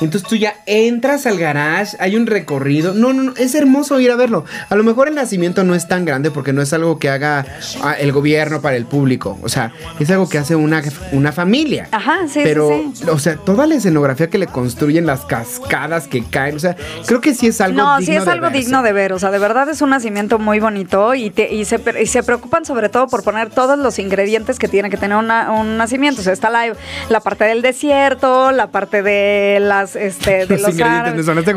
Entonces 0.00 0.22
tú 0.28 0.36
ya 0.36 0.54
entras 0.66 1.26
al 1.26 1.38
garage, 1.38 1.96
hay 2.00 2.16
un 2.16 2.26
recorrido. 2.26 2.92
No, 2.94 3.12
no, 3.12 3.22
no, 3.22 3.32
es 3.36 3.54
hermoso 3.54 3.98
ir 4.00 4.10
a 4.10 4.16
verlo. 4.16 4.44
A 4.68 4.74
lo 4.76 4.84
mejor 4.84 5.08
el 5.08 5.14
nacimiento 5.14 5.64
no 5.64 5.74
es 5.74 5.88
tan 5.88 6.04
grande 6.04 6.30
porque 6.30 6.52
no 6.52 6.60
es 6.62 6.72
algo 6.72 6.98
que 6.98 7.08
haga 7.08 7.46
ah, 7.82 7.94
el 7.94 8.12
gobierno 8.12 8.60
para 8.60 8.76
el 8.76 8.84
público. 8.84 9.38
O 9.42 9.48
sea, 9.48 9.72
es 9.98 10.10
algo 10.10 10.28
que 10.28 10.38
hace 10.38 10.54
una, 10.56 10.82
una 11.12 11.32
familia. 11.32 11.88
Ajá, 11.92 12.18
sí, 12.26 12.34
sí, 12.34 12.40
Pero, 12.44 12.68
sí. 12.94 13.04
o 13.08 13.18
sea, 13.18 13.36
toda 13.36 13.66
la 13.66 13.76
escenografía 13.76 14.28
que 14.28 14.38
le 14.38 14.46
construyen, 14.46 15.06
las 15.06 15.24
cascadas 15.24 16.08
que 16.08 16.24
caen. 16.24 16.56
O 16.56 16.60
sea, 16.60 16.76
creo 17.06 17.20
que 17.20 17.34
sí 17.34 17.46
es 17.46 17.60
algo 17.60 17.76
No, 17.78 17.98
digno 17.98 18.12
sí 18.12 18.16
es 18.18 18.24
de 18.24 18.30
algo 18.30 18.50
digno 18.50 18.82
de 18.82 18.92
ver, 18.92 19.12
o 19.12 19.18
sea, 19.18 19.30
de 19.30 19.38
verdad 19.38 19.68
es 19.70 19.80
un 19.80 19.90
nacimiento 19.90 20.38
muy 20.38 20.60
bonito 20.60 21.14
y, 21.14 21.30
te- 21.30 21.54
y, 21.54 21.64
se, 21.64 21.80
y 22.02 22.06
se 22.06 22.22
preocupan 22.22 22.64
sobre 22.64 22.88
todo 22.88 23.06
por 23.08 23.22
poner 23.22 23.50
todos 23.50 23.78
los 23.78 23.98
ingredientes 23.98 24.58
que 24.58 24.68
tiene 24.68 24.90
que 24.90 24.96
tener 24.96 25.16
una- 25.16 25.52
un 25.52 25.76
nacimiento. 25.78 26.20
O 26.20 26.24
sea, 26.24 26.32
está 26.32 26.50
la, 26.50 26.72
la 27.08 27.20
parte 27.20 27.44
del 27.44 27.62
desierto, 27.62 28.52
la 28.52 28.66
parte 28.68 29.02
de 29.02 29.35
de 29.36 29.60
las, 29.60 29.96
este, 29.96 30.46
de 30.46 30.58
Los 30.58 30.62
los, 30.62 30.70
ingredientes, 30.72 31.26
sonaste 31.26 31.52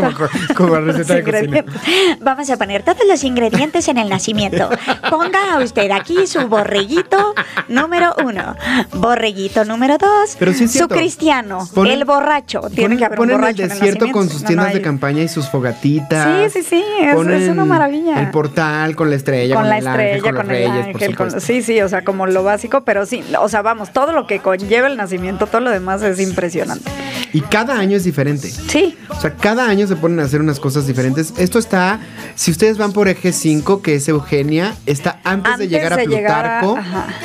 como, 0.55 0.75
a 0.75 0.79
receta 0.81 1.15
de 1.15 1.23
cocina. 1.23 1.63
Vamos 2.21 2.49
a 2.49 2.57
poner 2.57 2.83
todos 2.83 2.99
los 3.07 3.23
ingredientes 3.23 3.87
en 3.87 3.97
el 3.97 4.09
nacimiento. 4.09 4.69
Ponga 5.09 5.59
usted 5.63 5.89
aquí 5.91 6.27
su 6.27 6.47
borreguito 6.47 7.33
número 7.67 8.15
uno, 8.23 8.55
borreguito 8.93 9.65
número 9.65 9.97
dos, 9.97 10.35
Pero 10.37 10.53
sí 10.53 10.65
es 10.65 10.73
su 10.73 10.87
cristiano, 10.87 11.67
Ponen- 11.73 11.91
el 11.93 12.05
borracho. 12.05 12.61
Tiene 12.73 12.97
que 12.97 13.05
haber 13.05 13.19
un 13.19 13.23
ponen 13.27 13.35
el 13.35 13.41
borracho 13.41 13.63
en 13.63 13.71
el 13.71 13.79
desierto 13.79 14.07
con 14.11 14.29
sus 14.29 14.41
no, 14.41 14.47
tiendas 14.47 14.67
no 14.69 14.73
de 14.73 14.81
campaña 14.81 15.23
y 15.23 15.27
sus 15.27 15.49
fogatitas. 15.49 16.51
Sí, 16.53 16.61
sí, 16.61 16.67
sí, 16.69 16.83
es- 17.01 17.09
es 17.09 17.15
Ponen 17.15 17.49
una 17.51 17.65
maravilla. 17.65 18.19
El 18.19 18.31
portal 18.31 18.95
con 18.95 19.09
la 19.09 19.15
estrella, 19.15 19.55
con, 19.55 19.69
la 19.69 19.77
el 19.77 19.87
ángel, 19.87 20.01
estrella, 20.05 20.21
con, 20.21 20.35
con, 20.35 20.47
los 20.47 20.57
el 20.57 20.69
reyes, 20.71 20.85
ángel, 20.95 21.15
con- 21.15 21.41
sí, 21.41 21.61
sí, 21.61 21.81
o 21.81 21.89
sea, 21.89 22.03
como 22.03 22.27
lo 22.27 22.43
básico, 22.43 22.81
pero 22.81 23.05
sí, 23.05 23.23
o 23.39 23.49
sea, 23.49 23.61
vamos, 23.61 23.91
todo 23.91 24.11
lo 24.11 24.27
que 24.27 24.39
conlleva 24.39 24.87
el 24.87 24.97
nacimiento, 24.97 25.47
todo 25.47 25.61
lo 25.61 25.71
demás 25.71 26.01
es 26.01 26.19
impresionante. 26.19 26.89
Y 27.33 27.41
cada 27.41 27.77
año 27.77 27.95
es 27.97 28.03
diferente. 28.03 28.49
Sí, 28.49 28.97
O 29.09 29.19
sea, 29.19 29.35
cada 29.35 29.67
año 29.67 29.85
se 29.87 29.95
ponen 29.95 30.19
a 30.19 30.23
hacer 30.23 30.41
unas 30.41 30.59
cosas 30.59 30.87
diferentes. 30.87 31.33
Esto 31.37 31.59
está, 31.59 31.99
si 32.35 32.51
ustedes 32.51 32.77
van 32.77 32.91
por 32.93 33.07
eje 33.07 33.31
5, 33.33 33.81
que 33.81 33.95
es 33.95 34.07
Eugenia, 34.07 34.75
está 34.85 35.19
antes, 35.23 35.57
de 35.57 35.67
llegar 35.67 35.93
a 35.93 35.97
de 35.97 36.07
llegar 36.07 36.45
a- 36.45 36.59
Plutarco, 36.61 36.79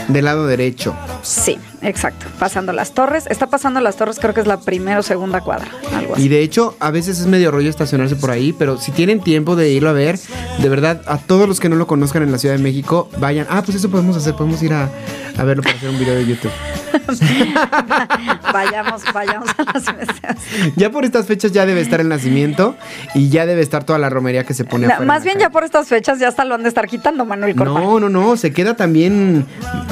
del 0.09 0.25
lado 0.25 0.47
derecho. 0.47 0.95
sí, 1.23 1.59
exacto. 1.85 2.27
Pasando 2.39 2.73
las 2.73 2.93
torres, 2.93 3.27
está 3.29 3.47
pasando 3.47 3.81
las 3.81 3.97
torres, 3.97 4.19
creo 4.21 4.35
que 4.35 4.41
es 4.41 4.47
la 4.47 4.61
primera 4.61 4.99
o 4.99 5.03
segunda 5.03 5.41
cuadra, 5.41 5.69
algo 5.95 6.15
así. 6.15 6.25
Y 6.25 6.29
de 6.29 6.41
hecho, 6.41 6.77
a 6.81 6.91
veces 6.91 7.21
es 7.21 7.27
medio 7.27 7.51
rollo 7.51 7.71
estacionarse 7.71 8.17
por 8.17 8.31
ahí, 8.31 8.53
pero 8.53 8.79
si 8.79 8.93
tienen 8.93 9.21
tiempo 9.21 9.57
de 9.57 9.71
irlo 9.71 9.91
a 9.91 9.93
ver, 9.93 10.19
de 10.59 10.69
verdad, 10.69 11.03
a 11.07 11.19
todos 11.19 11.49
los 11.49 11.61
que 11.61 11.69
no 11.69 11.77
lo 11.77 11.87
conozcan 11.87 12.23
en 12.23 12.33
la 12.33 12.39
Ciudad 12.39 12.57
de 12.57 12.63
México, 12.63 13.09
vayan. 13.19 13.47
Ah, 13.49 13.63
pues 13.65 13.77
eso 13.77 13.91
podemos 13.91 14.17
hacer, 14.17 14.35
podemos 14.35 14.63
ir 14.63 14.73
a, 14.73 14.89
a 15.37 15.45
verlo 15.45 15.63
para 15.63 15.77
hacer 15.77 15.91
un 15.91 15.99
video 15.99 16.15
de 16.15 16.27
YouTube. 16.27 16.53
vayamos, 18.53 19.03
vayamos 19.13 19.49
a 19.59 19.73
las 19.73 19.97
mesas. 19.97 20.73
Ya 20.77 20.91
por 20.91 21.05
estas 21.05 21.27
fechas 21.27 21.53
ya 21.53 21.67
debe 21.67 21.81
estar 21.81 22.01
el 22.01 22.09
nacimiento 22.09 22.77
y 23.15 23.29
ya 23.29 23.47
debe 23.47 23.63
estar 23.63 23.85
toda 23.85 23.99
la 23.99 24.11
romería 24.11 24.45
que 24.45 24.55
se 24.55 24.65
pone 24.65 24.87
No, 24.87 25.01
más 25.05 25.25
bien 25.25 25.39
ya 25.39 25.51
por 25.51 25.65
estas 25.65 25.89
fechas 25.89 26.19
ya 26.19 26.29
hasta 26.29 26.45
lo 26.45 26.55
han 26.55 26.63
de 26.63 26.69
estar 26.69 26.87
quitando, 26.87 27.25
Manuel 27.25 27.55
Corpa. 27.57 27.81
No, 27.81 28.01
no, 28.01 28.09
no, 28.09 28.37
se 28.37 28.53
queda 28.53 28.77
también 28.77 29.47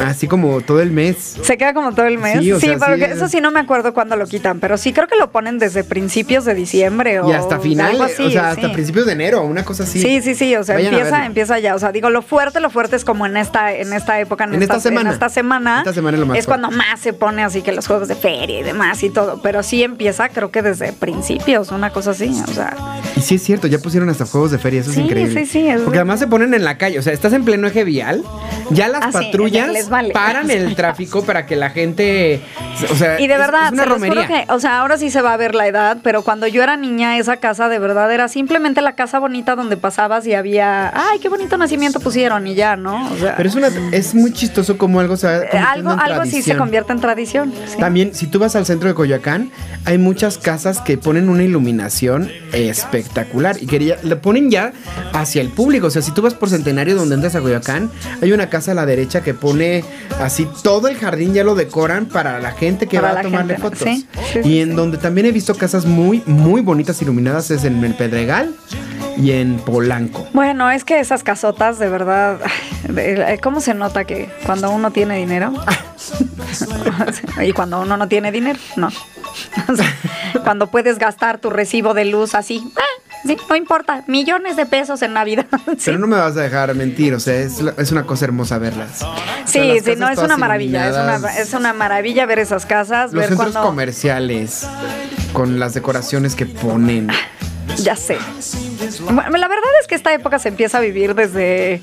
así 0.05 0.28
como 0.28 0.61
todo 0.61 0.81
el 0.81 0.90
mes. 0.90 1.38
Se 1.42 1.57
queda 1.57 1.74
como 1.74 1.82
todo 1.92 2.07
el 2.07 2.18
mes. 2.18 2.38
Sí, 2.38 2.45
Sí, 2.45 2.53
o 2.53 2.61
sea, 2.61 2.79
pero 2.79 2.95
sí 2.95 2.99
que 3.01 3.07
es- 3.07 3.16
eso 3.16 3.29
sí 3.29 3.40
no 3.40 3.51
me 3.51 3.59
acuerdo 3.61 3.92
cuándo 3.92 4.16
lo 4.16 4.27
quitan, 4.27 4.61
pero 4.61 4.77
sí 4.79 4.92
creo 4.92 5.09
que 5.09 5.16
lo 5.16 5.31
ponen 5.33 5.59
desde 5.59 5.83
principios 5.83 6.45
de 6.45 6.55
diciembre 6.55 7.18
o 7.21 7.29
y 7.29 7.33
hasta 7.33 7.59
final, 7.59 7.90
algo 7.92 8.05
así, 8.05 8.23
o 8.25 8.31
sea, 8.31 8.51
hasta 8.51 8.68
sí. 8.68 8.73
principios 8.73 9.07
de 9.07 9.12
enero, 9.12 9.42
una 9.42 9.64
cosa 9.64 9.83
así. 9.83 10.01
Sí, 10.01 10.21
sí, 10.23 10.35
sí, 10.35 10.55
o 10.55 10.62
sea, 10.62 10.77
Vayan 10.77 10.95
empieza, 10.95 11.27
empieza 11.27 11.59
ya, 11.59 11.75
o 11.75 11.79
sea, 11.79 11.90
digo, 11.92 12.11
lo 12.11 12.23
fuerte, 12.23 12.61
lo 12.61 12.71
fuerte 12.71 12.95
es 12.97 13.05
como 13.05 13.27
en 13.27 13.37
esta, 13.37 13.73
en 13.73 13.92
esta 13.92 14.21
época, 14.21 14.45
en, 14.45 14.55
En 14.55 14.62
esta 14.62 14.79
semana. 14.81 15.11
en 15.11 15.14
esta 15.14 15.29
semana, 15.29 15.79
Esta 15.79 15.92
semana 15.95 16.16
es 16.16 16.21
lo 16.21 16.27
más 16.27 16.35
fuerte. 16.37 16.47
cuando 16.47 16.71
más 16.71 17.01
se 17.01 17.12
pone 17.12 17.42
así 17.42 17.62
que 17.62 17.73
los 17.73 17.87
juegos 17.87 18.09
de 18.09 18.14
feria 18.14 18.61
y 18.61 18.62
demás 18.62 19.03
y 19.03 19.11
todo, 19.11 19.40
pero 19.42 19.62
sí 19.62 19.83
empieza, 19.83 20.29
creo 20.29 20.51
que 20.51 20.62
desde 20.62 20.92
principios, 20.92 21.71
una 21.73 21.90
cosa 21.90 22.11
así, 22.12 22.31
o 22.49 22.53
sea, 22.53 22.77
Y 23.16 23.21
sí 23.21 23.35
es 23.37 23.42
cierto, 23.42 23.66
ya 23.66 23.79
pusieron 23.79 24.09
hasta 24.09 24.27
juegos 24.27 24.51
de 24.51 24.59
feria, 24.59 24.81
eso 24.81 24.92
Sí, 24.92 25.01
es 25.01 25.07
increíble. 25.07 25.40
sí, 25.45 25.47
sí, 25.47 25.68
es 25.68 25.81
Porque 25.81 25.99
además 25.99 26.21
se 26.21 26.27
ponen 26.27 26.55
en 26.55 26.64
la 26.64 26.79
calle, 26.79 26.99
o 26.99 27.03
sea, 27.03 27.12
estás 27.12 27.33
en 27.33 27.45
pleno 27.45 27.66
eje 27.66 27.85
vial, 27.85 28.23
ya 28.71 28.88
las 28.88 29.03
Ah, 29.03 29.09
sí, 29.12 29.27
patrullas 29.27 29.66
ya 29.66 29.73
les 29.73 29.88
vale. 29.88 30.12
paran 30.12 30.51
el 30.51 30.75
tráfico 30.77 31.23
para 31.25 31.47
que 31.47 31.57
la 31.57 31.71
gente, 31.73 32.41
o 32.91 32.95
sea, 32.95 33.21
Y 33.21 33.27
de 33.27 33.37
verdad, 33.37 33.67
es 33.67 33.73
una 33.73 33.85
se 33.85 33.89
romería. 33.89 34.27
que, 34.27 34.47
o 34.53 34.61
sea, 34.61 34.81
ahora 34.81 34.97
sí 34.99 35.11
se 35.11 35.23
va 35.23 35.33
a 35.35 35.37
ver 35.37 35.55
la 35.55 35.67
edad, 35.67 35.99
pero 36.03 36.23
cuando 36.23 36.47
yo 36.47 36.63
era 36.63 36.77
niña, 36.77 37.19
esa 37.19 37.39
casa 37.39 37.69
de 37.69 37.79
verdad 37.79 38.13
era 38.13 38.29
simplemente 38.29 38.81
la 38.83 38.95
casa 38.95 39.19
bonita 39.19 39.57
donde 39.57 39.77
pasabas 39.77 40.27
y 40.27 40.35
había, 40.35 40.93
ay, 40.95 41.19
qué 41.19 41.29
bonito 41.29 41.57
nacimiento 41.57 42.01
pusieron 42.01 42.47
y 42.47 42.55
ya, 42.55 42.77
¿no? 42.77 43.11
O 43.13 43.17
sea, 43.17 43.37
Pero 43.37 43.49
es 43.49 43.55
una 43.55 43.69
es 43.93 44.15
muy 44.15 44.33
chistoso 44.33 44.79
como 44.79 45.01
algo 45.01 45.17
se 45.17 45.27
va 45.27 45.73
algo, 45.73 45.93
en 45.93 46.01
algo 46.01 46.25
sí 46.25 46.43
se 46.43 46.57
convierte 46.57 46.93
en 46.93 47.01
tradición. 47.01 47.53
sí. 47.67 47.79
También, 47.79 48.15
si 48.15 48.27
tú 48.27 48.39
vas 48.39 48.55
al 48.57 48.67
centro 48.67 48.89
de 48.89 48.95
Coyoacán, 48.95 49.51
hay 49.85 49.99
muchas 49.99 50.39
casas 50.39 50.81
que 50.81 50.99
ponen 50.99 51.29
una 51.29 51.43
iluminación 51.43 52.31
espectacular 52.53 53.57
y 53.61 53.67
que 53.67 53.97
le 54.03 54.17
ponen 54.17 54.51
ya 54.51 54.73
hacia 55.13 55.41
el 55.41 55.49
público. 55.49 55.87
O 55.87 55.91
sea, 55.91 56.03
si 56.03 56.13
tú 56.13 56.23
vas 56.23 56.35
por 56.35 56.49
Centenario 56.51 56.95
donde 56.95 57.15
entras 57.15 57.35
a 57.35 57.41
Coyoacán, 57.41 57.91
hay 58.21 58.33
una 58.33 58.49
casa 58.49 58.73
a 58.73 58.75
la 58.75 58.87
derecha 58.87 59.23
que 59.23 59.35
pone 59.35 59.85
así 60.21 60.47
todo 60.63 60.89
el 60.89 60.97
jardín 60.97 61.35
ya 61.35 61.45
lo 61.45 61.55
decoran 61.64 62.07
para 62.07 62.38
la 62.40 62.53
gente 62.53 62.87
que 62.87 62.98
Para 63.01 63.14
va 63.14 63.20
a 63.20 63.22
tomarle 63.22 63.55
gente, 63.57 63.62
fotos. 63.62 63.79
sí, 63.81 64.07
sí, 64.33 64.40
y 64.44 64.61
en 64.61 64.75
donde 64.77 64.98
también 64.98 65.27
he 65.27 65.33
visto 65.33 65.55
casas 65.55 65.85
muy, 65.87 66.22
muy 66.27 66.61
bonitas 66.61 67.01
iluminadas 67.03 67.51
es 67.51 67.64
en 67.64 67.83
el 67.85 67.94
Pedregal 67.94 68.55
y 69.16 69.33
en 69.33 69.59
Polanco. 69.59 70.27
Bueno, 70.33 70.70
es 70.70 70.85
que 70.85 70.98
esas 71.01 71.22
casotas, 71.22 71.79
de 71.79 71.88
verdad, 71.88 72.38
de- 72.88 73.38
¿cómo 73.42 73.61
se 73.61 73.75
nota 73.75 74.05
que 74.05 74.31
cuando 74.46 74.70
uno 74.70 74.90
tiene 74.90 75.16
dinero? 75.18 75.53
y 77.42 77.53
cuando 77.53 77.81
uno 77.81 77.96
no 77.96 78.09
tiene 78.09 78.33
dinero, 78.33 78.59
no. 78.77 78.88
O 79.68 79.75
sea, 79.77 79.87
cuando 80.44 80.66
puedes 80.70 80.98
gastar 80.98 81.38
tu 81.38 81.48
recibo 81.51 81.94
de 81.94 82.05
luz 82.05 82.35
así, 82.35 82.62
ah, 82.77 83.02
sí, 83.25 83.37
no 83.49 83.57
importa, 83.57 84.05
millones 84.07 84.57
de 84.57 84.67
pesos 84.67 85.03
en 85.03 85.13
Navidad. 85.15 85.47
sí. 85.67 85.77
Pero 85.87 85.99
no 85.99 86.07
me 86.07 86.17
vas 86.17 86.37
a 86.37 86.41
dejar 86.43 86.75
mentir, 86.75 87.15
o 87.15 87.21
sea, 87.21 87.35
es, 87.37 87.61
es 87.79 87.93
una 87.93 88.05
cosa 88.05 88.25
hermosa 88.27 88.59
verlas. 88.59 89.03
O 89.03 89.15
sea, 89.17 89.45
Sí, 89.47 89.81
sí, 89.85 89.93
no, 89.97 90.09
es 90.09 90.19
una 90.19 90.37
maravilla, 90.37 90.89
es 90.89 90.95
una, 91.21 91.33
es 91.39 91.55
una 91.55 91.73
maravilla 91.73 92.27
ver 92.27 92.39
esas 92.39 92.67
casas, 92.67 93.13
Los 93.13 93.21
ver 93.21 93.29
centros 93.29 93.53
cuando... 93.53 93.69
comerciales 93.69 94.67
con 95.33 95.59
las 95.59 95.75
decoraciones 95.75 96.35
que 96.35 96.47
ponen. 96.47 97.09
Ya 97.79 97.97
sé. 97.97 98.19
Bueno, 99.01 99.39
la 99.39 99.49
verdad 99.49 99.71
es 99.81 99.87
que 99.87 99.95
esta 99.95 100.13
época 100.13 100.39
se 100.39 100.49
empieza 100.49 100.79
a 100.79 100.81
vivir 100.81 101.15
desde 101.15 101.81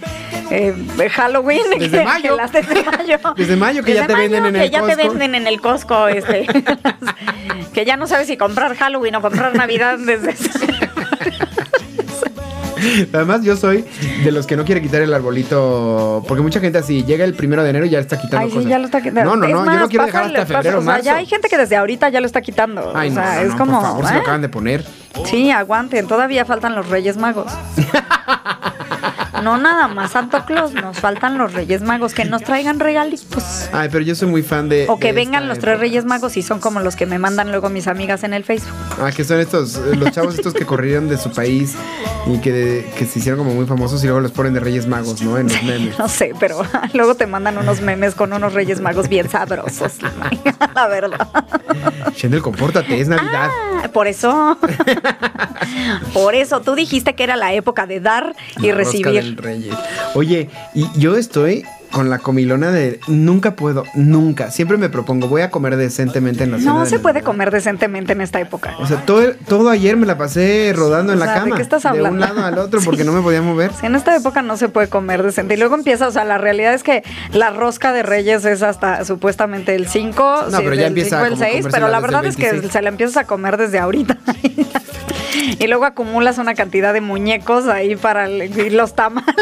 eh, 0.52 1.10
Halloween. 1.12 1.62
Desde 1.80 1.89
que- 1.99 2.04
mayo. 2.04 2.32
que 2.36 2.41
las- 2.41 2.52
desde 2.52 2.84
mayo. 2.84 3.17
Desde 3.36 3.56
mayo 3.56 3.84
que 3.84 3.93
ya 3.95 4.06
te 4.06 4.13
venden 4.13 4.45
en 4.45 4.54
que 4.54 4.63
el 4.65 4.71
ya 4.71 4.82
te 4.82 4.93
Costco. 4.93 5.08
venden 5.10 5.36
en 5.36 5.47
el 5.47 5.62
Costco, 5.62 6.08
este. 6.10 6.45
que 7.73 7.86
ya 7.86 7.97
no 7.97 8.08
sabes 8.08 8.28
si 8.28 8.38
comprar 8.38 8.75
Halloween 8.75 9.15
o 9.15 9.21
comprar 9.21 9.56
Navidad 9.56 9.97
desde 9.97 10.36
Además, 13.13 13.43
yo 13.43 13.55
soy 13.55 13.85
de 14.23 14.31
los 14.31 14.45
que 14.47 14.55
no 14.57 14.65
quiere 14.65 14.81
quitar 14.81 15.01
el 15.01 15.13
arbolito. 15.13 16.23
Porque 16.27 16.41
mucha 16.41 16.59
gente 16.59 16.77
así 16.77 17.03
llega 17.03 17.25
el 17.25 17.33
primero 17.33 17.63
de 17.63 17.69
enero 17.71 17.85
y 17.85 17.89
ya 17.89 17.99
está 17.99 18.17
quitando 18.19 18.45
Ay, 18.45 18.49
sí, 18.49 18.55
cosas. 18.57 18.69
ya 18.69 18.79
lo 18.79 18.85
está 18.85 19.01
quitando. 19.01 19.23
No, 19.23 19.35
no, 19.35 19.45
Es 19.47 19.53
no, 19.53 19.65
yo 19.73 19.79
no 19.79 19.87
quiero 19.87 20.05
dejar 20.05 20.23
hasta 20.25 20.45
febrero, 20.45 20.63
pasa- 20.63 20.77
o 20.77 20.81
sea, 20.81 20.91
marzo. 20.91 21.05
ya 21.05 21.15
hay 21.17 21.25
gente 21.25 21.49
que 21.49 21.57
desde 21.57 21.75
ahorita 21.75 22.09
ya 22.09 22.19
lo 22.21 22.25
está 22.27 22.41
quitando. 22.41 22.91
Ay, 22.95 23.09
o 23.09 23.13
sea, 23.13 23.35
no, 23.43 23.49
es 23.49 23.55
como. 23.55 23.73
por 23.73 23.81
favor, 23.81 24.05
se 24.05 24.13
lo 24.13 24.19
¿eh? 24.19 24.21
acaban 24.21 24.41
de 24.41 24.49
poner. 24.49 24.85
Sí, 25.25 25.51
aguanten, 25.51 26.07
todavía 26.07 26.45
faltan 26.45 26.75
los 26.75 26.87
Reyes 26.89 27.17
Magos. 27.17 27.51
No 29.41 29.58
nada 29.58 29.88
más 29.88 30.12
Santo 30.12 30.43
Claus, 30.45 30.73
nos 30.73 30.99
faltan 30.99 31.38
los 31.38 31.54
Reyes 31.54 31.82
Magos 31.82 32.13
que 32.13 32.25
nos 32.25 32.43
traigan 32.43 32.80
regalitos. 32.80 33.69
Ay, 33.71 33.89
pero 33.91 34.04
yo 34.04 34.15
soy 34.15 34.28
muy 34.28 34.43
fan 34.43 34.69
de. 34.69 34.86
O 34.89 34.99
que 34.99 35.08
de 35.08 35.13
vengan 35.13 35.47
los 35.47 35.60
tres. 35.60 35.80
Reyes 35.80 36.06
Magos 36.06 36.38
y 36.38 36.41
son 36.41 36.60
como 36.60 36.80
los 36.80 36.95
que 36.95 37.06
me 37.06 37.19
mandan 37.19 37.52
luego 37.52 37.69
mis 37.69 37.88
amigas 37.88 38.23
en 38.23 38.34
el 38.34 38.43
Facebook. 38.43 38.75
Ah, 39.02 39.12
que 39.15 39.23
son 39.23 39.39
estos, 39.39 39.75
eh, 39.78 39.95
los 39.95 40.12
chavos 40.12 40.36
estos 40.36 40.54
que 40.54 40.65
corrieron 40.65 41.08
de 41.08 41.17
su 41.17 41.32
país 41.32 41.75
y 42.28 42.39
que, 42.39 42.89
que 42.97 43.06
se 43.06 43.19
hicieron 43.19 43.39
como 43.39 43.54
muy 43.54 43.65
famosos 43.65 44.04
y 44.04 44.08
luego 44.08 44.19
los 44.21 44.32
ponen 44.32 44.54
de 44.54 44.60
Reyes 44.60 44.88
Magos, 44.88 45.21
¿no? 45.21 45.38
En 45.38 45.47
los 45.47 45.63
memes. 45.63 45.97
No 45.97 46.08
sé, 46.08 46.34
pero 46.39 46.62
luego 46.93 47.15
te 47.15 47.28
mandan 47.28 47.58
unos 47.58 47.82
memes 47.82 48.15
con 48.15 48.34
unos 48.34 48.54
Reyes 48.54 48.82
Magos 48.82 49.08
bien 49.10 49.30
sabrosos. 49.30 49.93
La 50.75 50.88
verdad. 50.88 51.28
Shendel, 52.15 52.41
compórtate, 52.41 52.99
es 52.99 53.08
Navidad. 53.08 53.49
Ah, 53.84 53.89
Por 53.93 54.08
eso. 54.08 54.58
Por 56.13 56.36
eso 56.36 56.62
tú 56.62 56.75
dijiste 56.75 57.15
que 57.15 57.23
era 57.23 57.36
la 57.36 57.54
época 57.54 57.86
de 57.86 57.99
dar 57.99 58.36
y 58.58 58.67
La 58.69 58.75
recibir. 58.75 59.28
Oye, 60.15 60.49
y 60.73 60.85
yo 60.97 61.15
estoy 61.15 61.63
con 61.91 62.10
la 62.10 62.19
comilona 62.19 62.71
de 62.71 62.99
nunca 63.08 63.56
puedo, 63.56 63.84
nunca. 63.95 64.52
Siempre 64.52 64.78
me 64.78 64.89
propongo, 64.89 65.28
voy 65.28 65.41
a 65.41 65.49
comer 65.49 65.75
decentemente 65.75 66.43
en 66.43 66.52
la 66.52 66.60
cena 66.60 66.73
No 66.73 66.86
se 66.86 66.99
puede 66.99 67.15
Navidad. 67.15 67.25
comer 67.25 67.52
decentemente 67.52 68.13
en 68.13 68.21
esta 68.21 68.39
época. 68.39 68.75
O 68.80 68.86
sea, 68.88 69.06
todo, 69.06 69.34
todo 69.47 69.69
ayer 69.69 69.97
me 69.97 70.06
la 70.06 70.17
pasé 70.17 70.71
rodando 70.75 71.13
en 71.13 71.19
la 71.19 71.25
sea, 71.25 71.34
¿de 71.36 71.39
cama. 71.41 71.56
qué 71.56 71.62
estás 71.62 71.84
De 71.84 71.89
un 71.89 71.95
hablando? 71.97 72.19
lado 72.25 72.45
al 72.45 72.58
otro 72.60 72.80
porque 72.86 73.04
no 73.04 73.12
me 73.12 73.21
podía 73.21 73.41
mover. 73.41 73.71
Sí, 73.80 73.86
en 73.86 73.95
esta 73.95 74.15
época 74.15 74.41
no 74.41 74.56
se 74.58 74.69
puede 74.69 74.88
comer 74.88 75.23
decente. 75.23 75.56
Y 75.56 75.58
luego 75.58 75.75
empieza, 75.75 76.08
o 76.08 76.12
sea, 76.12 76.25
la 76.25 76.38
realidad 76.38 76.73
es 76.73 76.84
que 76.84 77.04
la 77.34 77.49
rosca 77.49 77.91
de 77.91 78.04
Reyes 78.04 78.45
es 78.45 78.62
hasta 78.62 79.04
supuestamente 79.06 79.75
el 79.75 79.88
5, 79.88 80.43
No, 80.52 80.58
pero 80.60 80.75
ya 80.75 80.88
empieza 80.88 81.17
5 81.17 81.23
al 81.23 81.30
como 81.32 81.41
6, 81.43 81.52
comérsela 81.54 81.71
pero 81.71 81.88
la 81.91 81.99
verdad 81.99 82.23
el 82.23 82.30
es 82.30 82.36
que 82.36 82.43
26. 82.43 82.71
se 82.71 82.82
la 82.82 82.89
empiezas 82.89 83.17
a 83.17 83.23
comer 83.25 83.58
desde 83.58 83.80
ahorita. 83.80 84.17
y 85.60 85.67
luego 85.67 85.86
acumulas 85.86 86.38
una 86.38 86.54
cantidad 86.56 86.93
de 86.93 87.02
muñecos 87.02 87.67
ahí 87.67 87.95
para 87.95 88.25
el- 88.25 88.75
los 88.75 88.93
tamales 88.95 89.36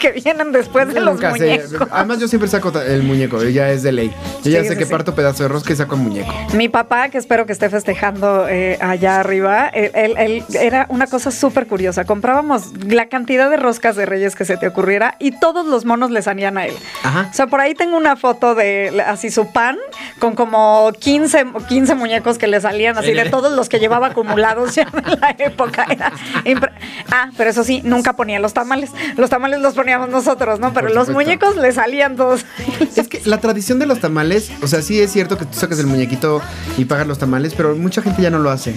que 0.00 0.12
vienen 0.12 0.52
después 0.52 0.92
de 0.92 1.00
los 1.00 1.18
sé. 1.20 1.62
Además, 1.94 2.18
yo 2.18 2.28
siempre 2.28 2.48
saco 2.48 2.72
el 2.80 3.02
muñeco, 3.02 3.42
ya 3.44 3.70
es 3.70 3.82
de 3.82 3.92
ley. 3.92 4.12
Yo 4.42 4.50
ya 4.50 4.60
Sí, 4.62 4.68
sé 4.68 4.72
sí, 4.74 4.78
que 4.78 4.84
sí. 4.86 4.90
parto 4.90 5.14
pedazo 5.14 5.42
de 5.44 5.48
rosca 5.48 5.72
y 5.72 5.76
saco 5.76 5.94
el 5.94 6.02
muñeco. 6.02 6.32
Mi 6.54 6.68
papá, 6.68 7.08
que 7.08 7.18
espero 7.18 7.46
que 7.46 7.52
esté 7.52 7.68
festejando 7.70 8.46
eh, 8.48 8.78
allá 8.80 9.20
arriba, 9.20 9.68
él, 9.68 9.90
él- 9.94 10.14
él- 10.18 10.44
era 10.60 10.86
una 10.88 11.06
cosa 11.06 11.30
súper 11.30 11.66
curiosa. 11.66 12.04
Comprábamos 12.04 12.72
la 12.86 13.06
cantidad 13.08 13.48
de 13.50 13.56
roscas 13.56 13.96
de 13.96 14.06
reyes 14.06 14.34
que 14.36 14.44
se 14.44 14.56
te 14.56 14.66
ocurriera 14.68 15.16
y 15.18 15.32
todos 15.38 15.66
los 15.66 15.84
monos 15.84 16.10
le 16.10 16.22
salían 16.22 16.58
a 16.58 16.66
él. 16.66 16.74
Ajá. 17.02 17.28
O 17.30 17.34
sea, 17.34 17.46
por 17.46 17.60
ahí 17.60 17.74
tengo 17.74 17.96
una 17.96 18.16
foto 18.16 18.54
de 18.54 19.02
así 19.06 19.30
su 19.30 19.52
pan 19.52 19.76
con 20.18 20.34
como 20.34 20.90
15, 20.98 21.46
15 21.68 21.94
muñecos 21.94 22.38
que 22.38 22.46
le 22.46 22.60
salían 22.60 22.98
así 22.98 23.12
de 23.12 23.30
todos 23.30 23.52
los 23.52 23.68
que 23.68 23.78
llevaba 23.78 24.08
acumulados 24.08 24.74
ya 24.74 24.82
en 24.92 25.20
la 25.20 25.34
época. 25.38 25.86
Era 25.90 26.12
impre- 26.44 26.72
ah, 27.10 27.30
pero 27.36 27.50
eso 27.50 27.64
sí, 27.64 27.80
nunca 27.84 28.14
ponía 28.14 28.38
los 28.40 28.52
tamales. 28.54 28.90
Los 29.16 29.30
tamales 29.30 29.60
los 29.60 29.74
poníamos 29.74 30.08
nosotros, 30.08 30.60
¿no? 30.60 30.72
Pero 30.72 30.88
los 30.88 31.08
muñecos 31.10 31.56
le 31.56 31.72
salían 31.84 32.16
todos. 32.16 32.44
Es 32.96 33.08
que 33.08 33.20
la 33.24 33.38
tradición 33.38 33.78
de 33.80 33.86
los 33.86 33.98
tamales, 34.00 34.50
o 34.62 34.66
sea, 34.68 34.80
sí 34.80 35.00
es 35.00 35.10
cierto 35.12 35.36
que 35.36 35.44
tú 35.46 35.54
sacas 35.58 35.78
el 35.80 35.86
muñequito 35.88 36.40
y 36.78 36.84
pagas 36.84 37.06
los 37.08 37.18
tamales, 37.18 37.52
pero 37.56 37.74
mucha 37.74 38.02
gente 38.02 38.22
ya 38.22 38.30
no 38.30 38.38
lo 38.38 38.50
hace. 38.50 38.72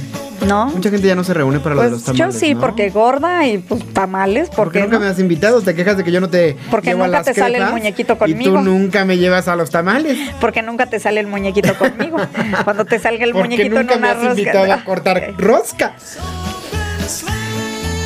¿No? 0.47 0.67
Mucha 0.67 0.89
gente 0.89 1.05
ya 1.07 1.15
no 1.15 1.23
se 1.23 1.33
reúne 1.35 1.59
para 1.59 1.75
lo 1.75 1.81
de 1.83 1.89
los 1.91 2.01
Pues 2.01 2.17
tamales. 2.17 2.35
yo 2.35 2.39
sí, 2.39 2.53
¿no? 2.55 2.61
porque 2.61 2.89
gorda 2.89 3.45
y 3.47 3.59
pues 3.59 3.83
tamales, 3.93 4.49
¿Por 4.49 4.55
¿por 4.57 4.71
qué 4.71 4.79
qué 4.79 4.85
nunca 4.85 4.97
no? 4.97 5.05
me 5.05 5.07
has 5.11 5.19
invitado? 5.19 5.61
Te 5.61 5.75
quejas 5.75 5.97
de 5.97 6.03
que 6.03 6.11
yo 6.11 6.19
no 6.19 6.29
te 6.29 6.57
Porque 6.71 6.89
llevo 6.89 7.03
a 7.03 7.07
nunca 7.07 7.19
las 7.19 7.25
te 7.27 7.33
sale 7.35 7.57
el 7.59 7.65
muñequito 7.71 8.13
Y 8.13 8.17
conmigo. 8.17 8.55
tú 8.55 8.61
nunca 8.63 9.05
me 9.05 9.17
llevas 9.17 9.47
a 9.47 9.55
los 9.55 9.69
tamales. 9.69 10.17
Porque 10.41 10.61
nunca 10.63 10.87
te 10.87 10.99
sale 10.99 11.19
el 11.19 11.27
muñequito 11.27 11.75
conmigo. 11.77 12.17
Cuando 12.63 12.85
te 12.85 12.97
salga 12.99 13.23
el 13.23 13.33
Porque 13.33 13.49
muñequito 13.49 13.75
nunca 13.79 13.95
en 13.95 14.01
me 14.01 14.07
has 14.09 14.15
rosca. 14.17 14.29
invitado 14.31 14.71
a 14.73 14.83
cortar 14.83 15.33
rosca. 15.37 15.93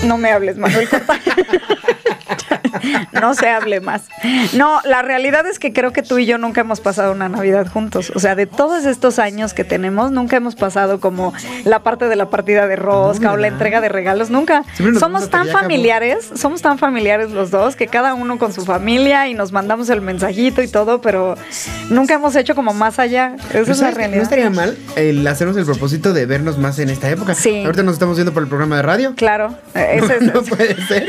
No 0.04 0.18
me 0.18 0.32
hables, 0.32 0.58
Manuel. 0.58 0.88
No 3.22 3.34
se 3.34 3.50
hable 3.50 3.82
más. 3.82 4.04
No, 4.54 4.80
la 4.84 5.02
realidad 5.02 5.46
es 5.48 5.60
que 5.60 5.74
creo 5.74 5.92
que 5.94 6.02
tú 6.04 6.18
y 6.18 6.26
yo 6.26 6.38
nunca 6.38 6.62
hemos 6.62 6.80
pasado 6.82 7.12
una 7.12 7.30
Navidad 7.30 7.68
juntos. 7.68 8.12
O 8.16 8.20
sea, 8.20 8.36
de 8.36 8.46
todos 8.48 8.86
estos 8.86 9.20
años 9.20 9.54
que 9.54 9.64
tenemos, 9.64 10.12
nunca 10.12 10.38
hemos 10.38 10.56
pasado 10.56 11.00
como 11.00 11.34
la 11.66 11.80
parte 11.84 12.08
de 12.08 12.16
la 12.16 12.30
partida 12.30 12.68
de 12.68 12.76
rosca 12.76 13.28
No, 13.28 13.34
o 13.34 13.38
la 13.38 13.48
entrega 13.48 13.82
de 13.82 13.90
regalos. 13.90 14.30
Nunca. 14.30 14.64
Somos 15.00 15.30
tan 15.30 15.42
acabó. 15.50 15.60
familiares, 15.60 16.30
somos 16.36 16.62
tan 16.62 16.78
familiares 16.78 17.32
los 17.32 17.52
dos 17.52 17.76
que 17.76 17.88
cada 17.88 18.14
uno 18.14 18.38
con 18.40 18.54
su 18.54 18.66
familia 18.66 19.28
y 19.28 19.34
nos 19.34 19.52
mandamos 19.52 19.90
el 19.90 20.02
mensajito 20.02 20.62
y 20.62 20.68
todo, 20.68 21.02
pero 21.02 21.36
nunca 21.90 22.16
hemos 22.16 22.36
hecho 22.36 22.56
como 22.56 22.74
más 22.74 23.00
allá. 23.00 23.36
Esa 23.36 23.48
Pero 23.52 23.72
es 23.72 23.80
la 23.80 23.92
realidad. 23.92 24.18
No 24.18 24.24
estaría 24.24 24.50
mal 24.50 24.78
el 24.96 25.26
hacernos 25.28 25.58
el 25.58 25.66
propósito 25.66 26.14
de 26.14 26.26
vernos 26.26 26.58
más 26.58 26.80
en 26.80 26.90
esta 26.90 27.10
época. 27.10 27.36
Sí. 27.36 27.64
Ahorita 27.64 27.84
nos 27.84 27.94
estamos 27.94 28.16
viendo 28.18 28.34
por 28.34 28.44
el 28.44 28.50
programa 28.50 28.78
de 28.78 28.82
radio. 28.82 29.14
Claro, 29.16 29.56
eh, 29.76 30.00
ese 30.04 30.16
es- 30.22 30.22
no 30.34 30.42
puede 30.44 30.76
ser. 30.88 31.08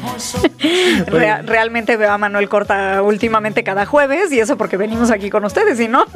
Rea- 1.06 1.42
realmente 1.42 1.96
veo 1.96 2.10
a 2.12 2.18
Manuel 2.18 2.48
Corta 2.48 3.02
últimamente 3.02 3.62
cada 3.64 3.86
jueves 3.86 4.30
y 4.32 4.40
eso 4.40 4.56
porque 4.56 4.76
venimos 4.76 5.10
aquí 5.10 5.30
con 5.30 5.44
ustedes, 5.44 5.78
y 5.80 5.88
no. 5.88 6.04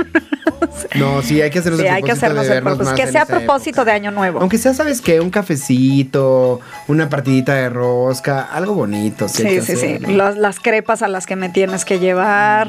No, 0.96 1.22
sí, 1.22 1.40
hay 1.40 1.50
que 1.50 1.60
hacernos 1.60 1.80
Sí, 1.80 1.86
el 1.86 1.92
hay 1.94 2.02
que 2.02 2.12
hacernos 2.12 2.42
de 2.46 2.48
el 2.48 2.54
vernos 2.54 2.76
propósito. 2.78 2.96
más 2.96 3.06
Que 3.06 3.12
sea 3.12 3.22
a 3.22 3.26
propósito 3.26 3.80
época. 3.82 3.84
de 3.84 3.92
Año 3.92 4.10
Nuevo. 4.10 4.40
Aunque 4.40 4.58
sea, 4.58 4.74
¿sabes 4.74 5.00
qué? 5.00 5.20
Un 5.20 5.30
cafecito, 5.30 6.60
una 6.88 7.08
partidita 7.08 7.54
de 7.54 7.68
rosca, 7.68 8.42
algo 8.52 8.74
bonito. 8.74 9.28
Sí, 9.28 9.42
Sí, 9.42 9.60
sí, 9.62 9.76
sí. 9.76 9.98
Las, 10.12 10.36
las 10.36 10.58
crepas 10.60 11.02
a 11.02 11.08
las 11.08 11.26
que 11.26 11.36
me 11.36 11.48
tienes 11.48 11.84
que 11.84 11.98
llevar. 12.00 12.68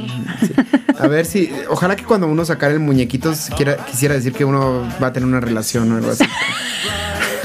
A 0.99 1.07
ver 1.07 1.25
si, 1.25 1.51
ojalá 1.69 1.95
que 1.95 2.03
cuando 2.03 2.27
uno 2.27 2.45
sacara 2.45 2.73
el 2.73 2.79
muñequito 2.79 3.33
quiera, 3.55 3.77
quisiera 3.77 4.13
decir 4.15 4.33
que 4.33 4.45
uno 4.45 4.87
va 5.01 5.07
a 5.07 5.13
tener 5.13 5.27
una 5.27 5.39
relación 5.39 5.91
o 5.91 5.97
algo 5.97 6.11
así. 6.11 6.25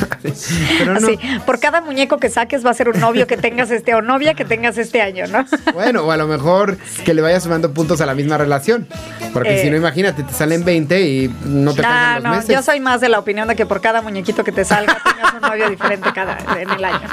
Pero 0.79 0.95
no. 1.01 1.07
Así, 1.07 1.19
por 1.47 1.61
cada 1.61 1.81
muñeco 1.81 2.19
que 2.19 2.29
saques 2.29 2.65
va 2.65 2.71
a 2.71 2.75
ser 2.75 2.89
un 2.89 2.99
novio 3.01 3.27
que 3.27 3.37
tengas 3.37 3.71
este 3.71 3.95
o 3.95 4.03
novia 4.03 4.35
que 4.35 4.45
tengas 4.45 4.79
este 4.79 5.03
año, 5.03 5.27
¿no? 5.29 5.45
Bueno, 5.75 6.03
o 6.05 6.11
a 6.11 6.17
lo 6.17 6.27
mejor 6.27 6.77
que 7.05 7.15
le 7.15 7.23
vayas 7.23 7.43
sumando 7.45 7.73
puntos 7.73 8.01
a 8.01 8.07
la 8.07 8.15
misma 8.15 8.37
relación. 8.39 8.87
Porque 9.33 9.61
Eh. 9.61 9.63
si 9.63 9.71
no, 9.71 9.77
imagínate, 9.77 10.23
te 10.23 10.33
salen 10.33 10.65
20 10.65 11.01
y 11.03 11.29
no 11.45 11.73
te 11.75 11.83
No, 11.83 11.89
alcanzan 11.89 12.15
los 12.15 12.23
no, 12.25 12.31
meses. 12.37 12.55
yo 12.57 12.63
soy 12.63 12.81
más 12.81 13.01
de 13.01 13.09
la 13.09 13.19
opinión 13.19 13.49
de 13.49 13.57
que 13.57 13.67
por 13.67 13.81
cada 13.81 14.03
muñequito 14.03 14.45
que 14.45 14.53
te 14.53 14.65
salga 14.65 14.99
tengas 15.05 15.35
un 15.35 15.41
novio 15.41 15.71
diferente 15.71 16.11
cada 16.15 16.39
en 16.61 16.71
el 16.71 16.85
año. 16.85 17.01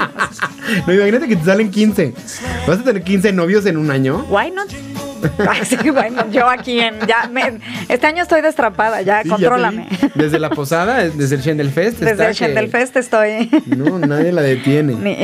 No, 0.86 0.92
imagínate 0.92 1.28
que 1.28 1.36
te 1.36 1.44
salen 1.46 1.70
15. 1.70 2.12
¿Vas 2.66 2.80
a 2.80 2.84
tener 2.84 3.02
15 3.02 3.32
novios 3.32 3.64
en 3.64 3.78
un 3.78 3.90
año? 3.90 4.26
Why 4.28 4.50
not? 4.50 4.68
Ay, 5.48 5.64
sí, 5.64 5.90
bueno, 5.90 6.30
yo 6.30 6.48
aquí 6.48 6.80
en 6.80 6.98
ya 7.06 7.28
me- 7.30 7.58
este 7.88 8.06
año 8.06 8.22
estoy 8.22 8.40
destrapada, 8.40 9.02
ya 9.02 9.22
Sí, 9.22 9.28
contrólame. 9.28 9.88
Desde 10.14 10.38
la 10.38 10.50
posada, 10.50 10.98
desde 11.08 11.36
el 11.36 11.42
Shendel 11.42 11.70
Fest. 11.70 11.98
Desde 11.98 12.26
el 12.26 12.34
Shendel 12.34 12.68
Fest 12.70 12.96
estoy. 12.96 13.50
No, 13.66 13.98
nadie 13.98 14.32
la 14.32 14.42
detiene. 14.42 14.94
Ni- 14.98 15.18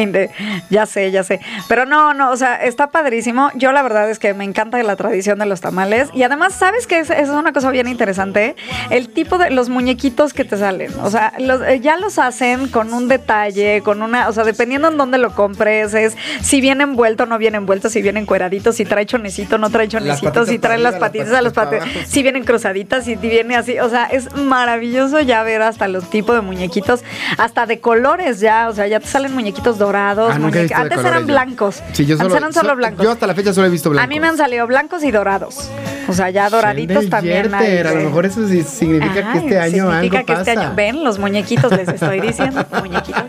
ya 0.71 0.87
sé, 0.87 1.11
ya 1.11 1.23
sé. 1.23 1.41
Pero 1.69 1.87
no, 1.87 2.15
no, 2.15 2.31
o 2.31 2.37
sea, 2.37 2.57
está 2.57 2.89
padrísimo. 2.91 3.51
Yo 3.55 3.73
la 3.73 3.83
verdad 3.83 4.11
es 4.11 4.19
que 4.19 4.35
me 4.35 4.45
encanta 4.45 4.83
la 4.83 4.97
tradición 4.97 5.39
de 5.39 5.47
los 5.47 5.61
tamales. 5.61 6.09
Y 6.15 6.23
además, 6.23 6.55
¿sabes 6.55 6.87
qué? 6.87 6.99
Es, 6.99 7.11
es 7.11 7.29
una 7.29 7.53
cosa 7.53 7.71
bien 7.71 7.89
interesante. 7.89 8.55
El 8.91 9.09
tipo 9.09 9.39
de 9.39 9.51
los 9.51 9.69
muñequitos 9.69 10.33
que 10.33 10.45
te 10.45 10.57
salen. 10.57 10.93
O 11.03 11.11
sea, 11.11 11.33
los- 11.39 11.63
eh, 11.63 11.81
ya 11.81 11.97
los 11.97 12.19
hacen 12.19 12.69
con 12.69 12.93
un 12.93 13.09
detalle, 13.09 13.81
con 13.83 14.03
una, 14.03 14.29
o 14.29 14.33
sea, 14.33 14.45
dependiendo 14.45 14.89
en 14.89 14.97
dónde 14.97 15.19
lo 15.19 15.35
compres, 15.35 15.95
es 15.95 16.17
si 16.43 16.61
viene 16.61 16.85
envuelto 16.85 17.23
o 17.25 17.27
no 17.27 17.39
viene 17.39 17.57
envuelto, 17.57 17.89
si 17.89 18.03
viene 18.03 18.21
encueradito, 18.21 18.73
si 18.73 18.85
trae 18.85 19.07
chonecito, 19.07 19.59
no 19.59 19.71
trae 19.71 19.84
patitas 19.89 20.49
si 20.49 20.59
trae 20.59 20.79
las 20.79 20.97
patitas 20.97 21.33
a 21.33 21.43
los 21.43 21.53
patitas 21.53 21.89
si 22.07 22.23
vienen 22.23 22.45
cruzaditas, 22.45 23.05
si 23.05 23.17
viene 23.17 23.57
así. 23.57 23.79
O 23.79 23.89
sea, 23.89 24.05
es 24.07 24.35
maravilloso 24.37 25.21
ya 25.21 25.43
ver 25.43 25.63
hasta 25.63 25.89
los 25.89 26.09
tipos 26.11 26.35
de 26.35 26.41
muñequitos, 26.43 27.03
hasta 27.39 27.67
de 27.67 27.81
colores 27.81 28.41
ya. 28.41 28.69
O 28.69 28.75
sea, 28.75 28.87
ya 28.87 29.01
te 29.01 29.07
salen 29.07 29.33
muñequitos 29.35 29.79
dorados. 29.79 30.31
Ah, 30.33 30.37
Antes 30.37 30.71
colores 30.73 30.99
eran 31.05 31.27
blancos. 31.27 31.83
Sí, 31.93 32.07
yo 32.07 32.15
Antes 32.15 32.27
solo, 32.27 32.37
eran 32.37 32.53
solo 32.53 32.69
so- 32.71 32.77
blancos. 32.77 33.05
Yo 33.05 33.11
hasta 33.13 33.27
la 33.27 33.35
fecha 33.35 33.53
solo 33.53 33.67
he 33.67 33.71
visto 33.71 33.91
blancos. 33.91 34.05
A 34.05 34.09
mí 34.09 34.21
me 34.21 34.27
han 34.29 34.37
salido 34.37 34.67
blancos 34.67 35.03
y 35.05 35.11
dorados. 35.11 35.69
O 36.09 36.13
sea, 36.13 36.31
ya 36.31 36.51
doraditos 36.51 37.05
Shendel 37.05 37.11
también. 37.11 37.55
hay 37.55 37.79
A 37.79 37.93
lo 37.95 38.01
mejor 38.05 38.27
eso 38.27 38.47
sí 38.47 38.63
significa 38.63 39.33
que 39.33 39.39
este 39.39 39.59
año 39.59 39.91
significa 39.91 40.19
algo 40.19 40.27
que 40.27 40.33
pasa. 40.35 40.41
este 40.53 40.61
año- 40.65 40.73
ven, 40.77 41.05
los 41.05 41.19
muñequitos 41.19 41.73
les 41.73 41.89
estoy 41.89 42.21
diciendo, 42.21 42.65
muñequitos. 42.81 43.23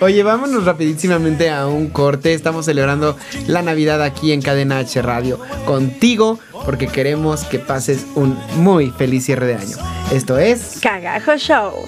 Oye, 0.00 0.22
vámonos 0.22 0.64
rapidísimamente 0.64 1.50
a 1.50 1.66
un 1.66 1.88
corte. 1.88 2.34
Estamos 2.34 2.64
celebrando 2.66 3.16
la 3.46 3.62
Navidad 3.62 4.02
aquí 4.02 4.32
en 4.32 4.40
Cadena 4.40 4.78
H 4.78 5.02
Radio 5.02 5.35
contigo 5.64 6.38
porque 6.64 6.86
queremos 6.86 7.44
que 7.44 7.58
pases 7.58 8.06
un 8.14 8.38
muy 8.56 8.90
feliz 8.90 9.24
cierre 9.24 9.46
de 9.46 9.54
año. 9.54 9.76
Esto 10.10 10.38
es 10.38 10.78
Cagajo 10.80 11.36
Show. 11.36 11.86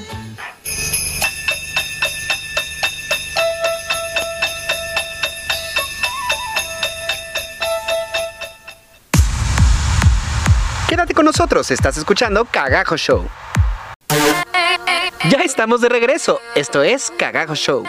Quédate 10.88 11.14
con 11.14 11.26
nosotros, 11.26 11.70
estás 11.70 11.98
escuchando 11.98 12.44
Cagajo 12.44 12.96
Show. 12.96 13.28
Ya 15.28 15.40
estamos 15.40 15.80
de 15.80 15.88
regreso. 15.88 16.40
Esto 16.54 16.82
es 16.82 17.12
Cagajo 17.18 17.54
Show. 17.54 17.84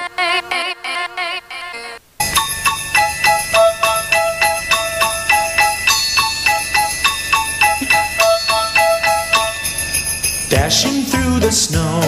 Dashing 10.50 11.04
through 11.04 11.40
the 11.40 11.52
snow 11.52 12.02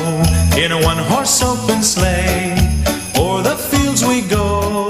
in 0.57 0.71
a 0.71 0.81
one 0.81 0.97
horse 0.97 1.43
open 1.43 1.83
sleigh. 1.83 2.55
O'er 3.15 3.43
the 3.43 3.55
fields 3.55 4.03
we 4.03 4.21
go, 4.21 4.89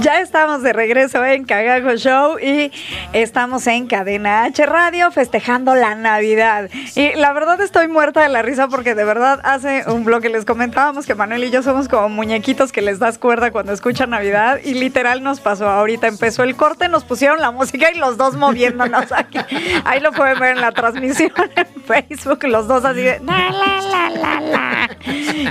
Ya 0.00 0.20
estamos 0.20 0.62
de 0.62 0.72
regreso 0.72 1.22
en 1.24 1.44
Cagajo 1.44 1.94
Show 1.96 2.38
y 2.38 2.72
estamos 3.12 3.66
en 3.66 3.86
Cadena 3.86 4.44
H 4.44 4.64
Radio 4.64 5.10
festejando 5.10 5.74
la 5.74 5.94
Navidad. 5.94 6.70
Y 6.96 7.12
la 7.16 7.34
verdad 7.34 7.60
estoy 7.60 7.86
muerta 7.86 8.22
de 8.22 8.30
la 8.30 8.40
risa 8.40 8.68
porque 8.68 8.94
de 8.94 9.04
verdad 9.04 9.40
hace 9.44 9.84
un 9.88 10.04
bloque 10.04 10.30
les 10.30 10.46
comentábamos 10.46 11.04
que 11.04 11.14
Manuel 11.14 11.44
y 11.44 11.50
yo 11.50 11.62
somos 11.62 11.86
como 11.88 12.08
muñequitos 12.08 12.72
que 12.72 12.80
les 12.80 12.98
das 12.98 13.18
cuerda 13.18 13.50
cuando 13.50 13.72
escuchan 13.72 14.10
Navidad 14.10 14.58
y 14.64 14.72
literal 14.72 15.22
nos 15.22 15.40
pasó 15.40 15.68
ahorita. 15.68 16.06
Empezó 16.06 16.44
el 16.44 16.56
corte, 16.56 16.88
nos 16.88 17.04
pusieron 17.04 17.40
la 17.40 17.50
música 17.50 17.90
y 17.92 17.98
los 17.98 18.16
dos 18.16 18.36
moviéndonos 18.36 19.12
aquí. 19.12 19.38
Ahí 19.84 20.00
lo 20.00 20.12
pueden 20.12 20.38
ver 20.38 20.52
en 20.56 20.62
la 20.62 20.72
transmisión 20.72 21.30
en 21.56 21.82
Facebook, 21.82 22.44
los 22.44 22.66
dos 22.66 22.86
así 22.86 23.02
de 23.02 23.20
la 23.20 23.50
la 23.50 23.80
la 23.82 24.10
la 24.10 24.40
la. 24.40 24.90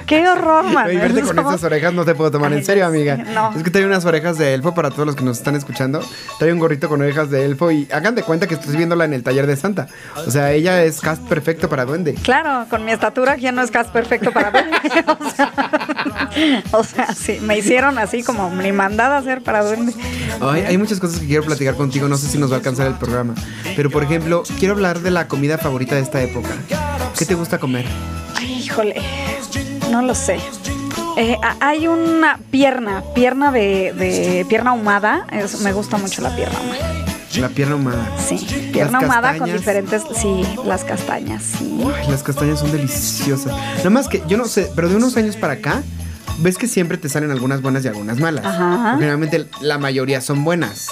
Qué 0.08 0.28
horror, 0.28 0.66
Oye, 0.66 0.74
Manuel. 0.74 0.98
verte 0.98 1.22
con 1.22 1.38
esas 1.38 1.64
orejas 1.64 1.94
no 1.94 2.04
te 2.04 2.16
puedo 2.16 2.32
tomar 2.32 2.52
en 2.54 2.66
serio, 2.66 2.86
amiga. 2.88 3.16
no. 3.16 3.54
Es 3.56 3.62
que 3.64 3.70
trae 3.70 3.86
unas 3.86 4.06
orejas 4.06 4.38
de 4.39 4.54
elfo 4.54 4.73
para 4.73 4.89
todos 4.89 5.06
los 5.06 5.15
que 5.15 5.23
nos 5.23 5.38
están 5.38 5.56
escuchando. 5.56 6.02
Trae 6.39 6.52
un 6.52 6.60
gorrito 6.60 6.89
con 6.89 7.02
orejas 7.02 7.30
de 7.30 7.45
elfo 7.45 7.69
y 7.71 7.88
hagan 7.91 8.15
de 8.15 8.23
cuenta 8.23 8.47
que 8.47 8.56
estoy 8.56 8.75
viéndola 8.75 9.06
en 9.06 9.13
el 9.13 9.21
taller 9.21 9.45
de 9.45 9.56
Santa. 9.56 9.88
O 10.15 10.32
sea, 10.32 10.52
ella 10.52 10.84
es 10.84 10.99
cast 11.02 11.21
perfecto 11.28 11.69
para 11.69 11.86
duende. 11.86 12.15
Claro, 12.15 12.65
con 12.69 12.84
mi 12.86 12.91
estatura, 12.91 13.36
¿quién 13.36 13.56
no 13.56 13.62
es 13.62 13.69
cast 13.69 13.91
perfecto 13.91 14.32
para 14.32 14.52
duende? 14.52 14.78
o, 15.19 15.30
sea, 15.30 15.54
o 16.71 16.84
sea, 16.84 17.13
sí, 17.13 17.39
me 17.41 17.58
hicieron 17.58 17.99
así 17.99 18.23
como 18.23 18.49
mi 18.49 18.71
mandada 18.71 19.17
hacer 19.17 19.43
para 19.43 19.63
duende. 19.63 19.93
Ay, 20.41 20.62
hay 20.62 20.78
muchas 20.78 20.99
cosas 20.99 21.19
que 21.19 21.28
quiero 21.28 21.43
platicar 21.43 21.75
contigo, 21.75 22.08
no 22.08 22.17
sé 22.17 22.28
si 22.28 22.38
nos 22.38 22.49
va 22.49 22.56
a 22.56 22.58
alcanzar 22.58 22.88
el 22.88 22.95
programa. 22.95 23.36
Pero 23.75 23.89
por 23.89 24.04
ejemplo, 24.04 24.43
quiero 24.58 24.73
hablar 24.73 24.99
de 25.02 25.12
la 25.12 25.28
comida 25.28 25.58
favorita 25.58 25.95
de 25.95 26.02
esta 26.02 26.21
época. 26.21 26.49
¿Qué 27.17 27.25
te 27.25 27.36
gusta 27.36 27.60
comer? 27.60 27.86
Ay, 28.36 28.63
híjole, 28.63 28.95
no 29.91 30.02
lo 30.02 30.15
sé. 30.15 30.39
Eh, 31.17 31.38
hay 31.60 31.88
una 31.88 32.38
pierna, 32.52 33.04
pierna 33.13 33.52
de, 33.52 33.93
de- 33.93 34.45
pierna 34.48 34.72
ahumada. 34.72 35.26
es- 35.32 35.62
me 35.62 35.74
gusta 35.74 35.98
mucho 35.98 36.22
la 36.22 36.36
pierna 36.36 36.58
ahumada. 36.60 36.95
La 37.36 37.50
pierna 37.50 37.76
humana. 37.76 38.10
Sí, 38.28 38.38
pierna 38.74 39.00
Las 39.00 39.04
ahumada 39.04 39.38
con 39.38 39.52
diferentes, 39.52 40.02
sí, 40.19 40.41
las 40.65 40.84
castañas, 40.84 41.43
sí. 41.43 41.80
Ay, 41.84 42.10
las 42.10 42.24
castañas 42.24 42.60
son 42.60 42.72
deliciosas. 42.72 43.54
Nada 43.78 43.89
más 43.91 44.08
que, 44.08 44.24
yo 44.28 44.36
no 44.38 44.45
sé, 44.45 44.69
pero 44.76 44.89
de 44.89 44.95
unos 44.95 45.15
años 45.15 45.36
para 45.36 45.54
acá, 45.54 45.84
ves 46.39 46.58
que 46.58 46.67
siempre 46.67 46.98
te 46.98 47.08
salen 47.08 47.30
algunas 47.32 47.62
buenas 47.62 47.86
y 47.86 47.88
algunas 47.88 48.17
malas. 48.19 48.45
Ajá. 48.45 48.95
Generalmente 48.95 49.45
la 49.62 49.78
mayoría 49.78 50.22
son 50.22 50.43
buenas. 50.43 50.88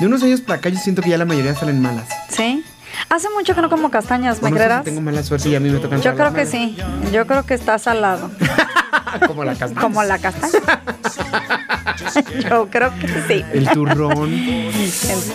De 0.00 0.06
unos 0.06 0.22
años 0.22 0.40
para 0.42 0.58
acá 0.58 0.68
yo 0.68 0.78
siento 0.78 1.00
que 1.02 1.10
ya 1.10 1.18
la 1.18 1.24
mayoría 1.24 1.54
salen 1.54 1.80
malas. 1.80 2.08
¿Sí? 2.28 2.62
Hace 3.08 3.28
mucho 3.36 3.54
que 3.54 3.62
no 3.62 3.70
como 3.70 3.90
castañas, 3.90 4.42
¿me 4.42 4.50
no 4.50 4.56
sé 4.56 4.62
si 4.62 4.66
creerás? 4.66 4.84
tengo 4.84 5.00
mala 5.00 5.22
suerte 5.22 5.48
y 5.48 5.54
a 5.54 5.60
mí 5.60 5.70
me 5.70 5.78
tocan 5.78 6.02
Yo 6.02 6.14
creo 6.14 6.28
que 6.34 6.44
malas. 6.44 6.50
sí. 6.50 6.76
Yo 7.12 7.26
creo 7.26 7.44
que 7.46 7.54
está 7.54 7.78
salado. 7.78 8.30
Como 9.26 9.44
la 9.44 9.54
castaña. 9.54 9.80
Como 9.80 10.02
la 10.02 10.18
castaña. 10.18 10.82
Yo 12.50 12.68
creo 12.70 12.92
que 12.98 13.08
sí. 13.28 13.44
El 13.52 13.68
turrón. 13.70 14.32
El- 14.32 14.82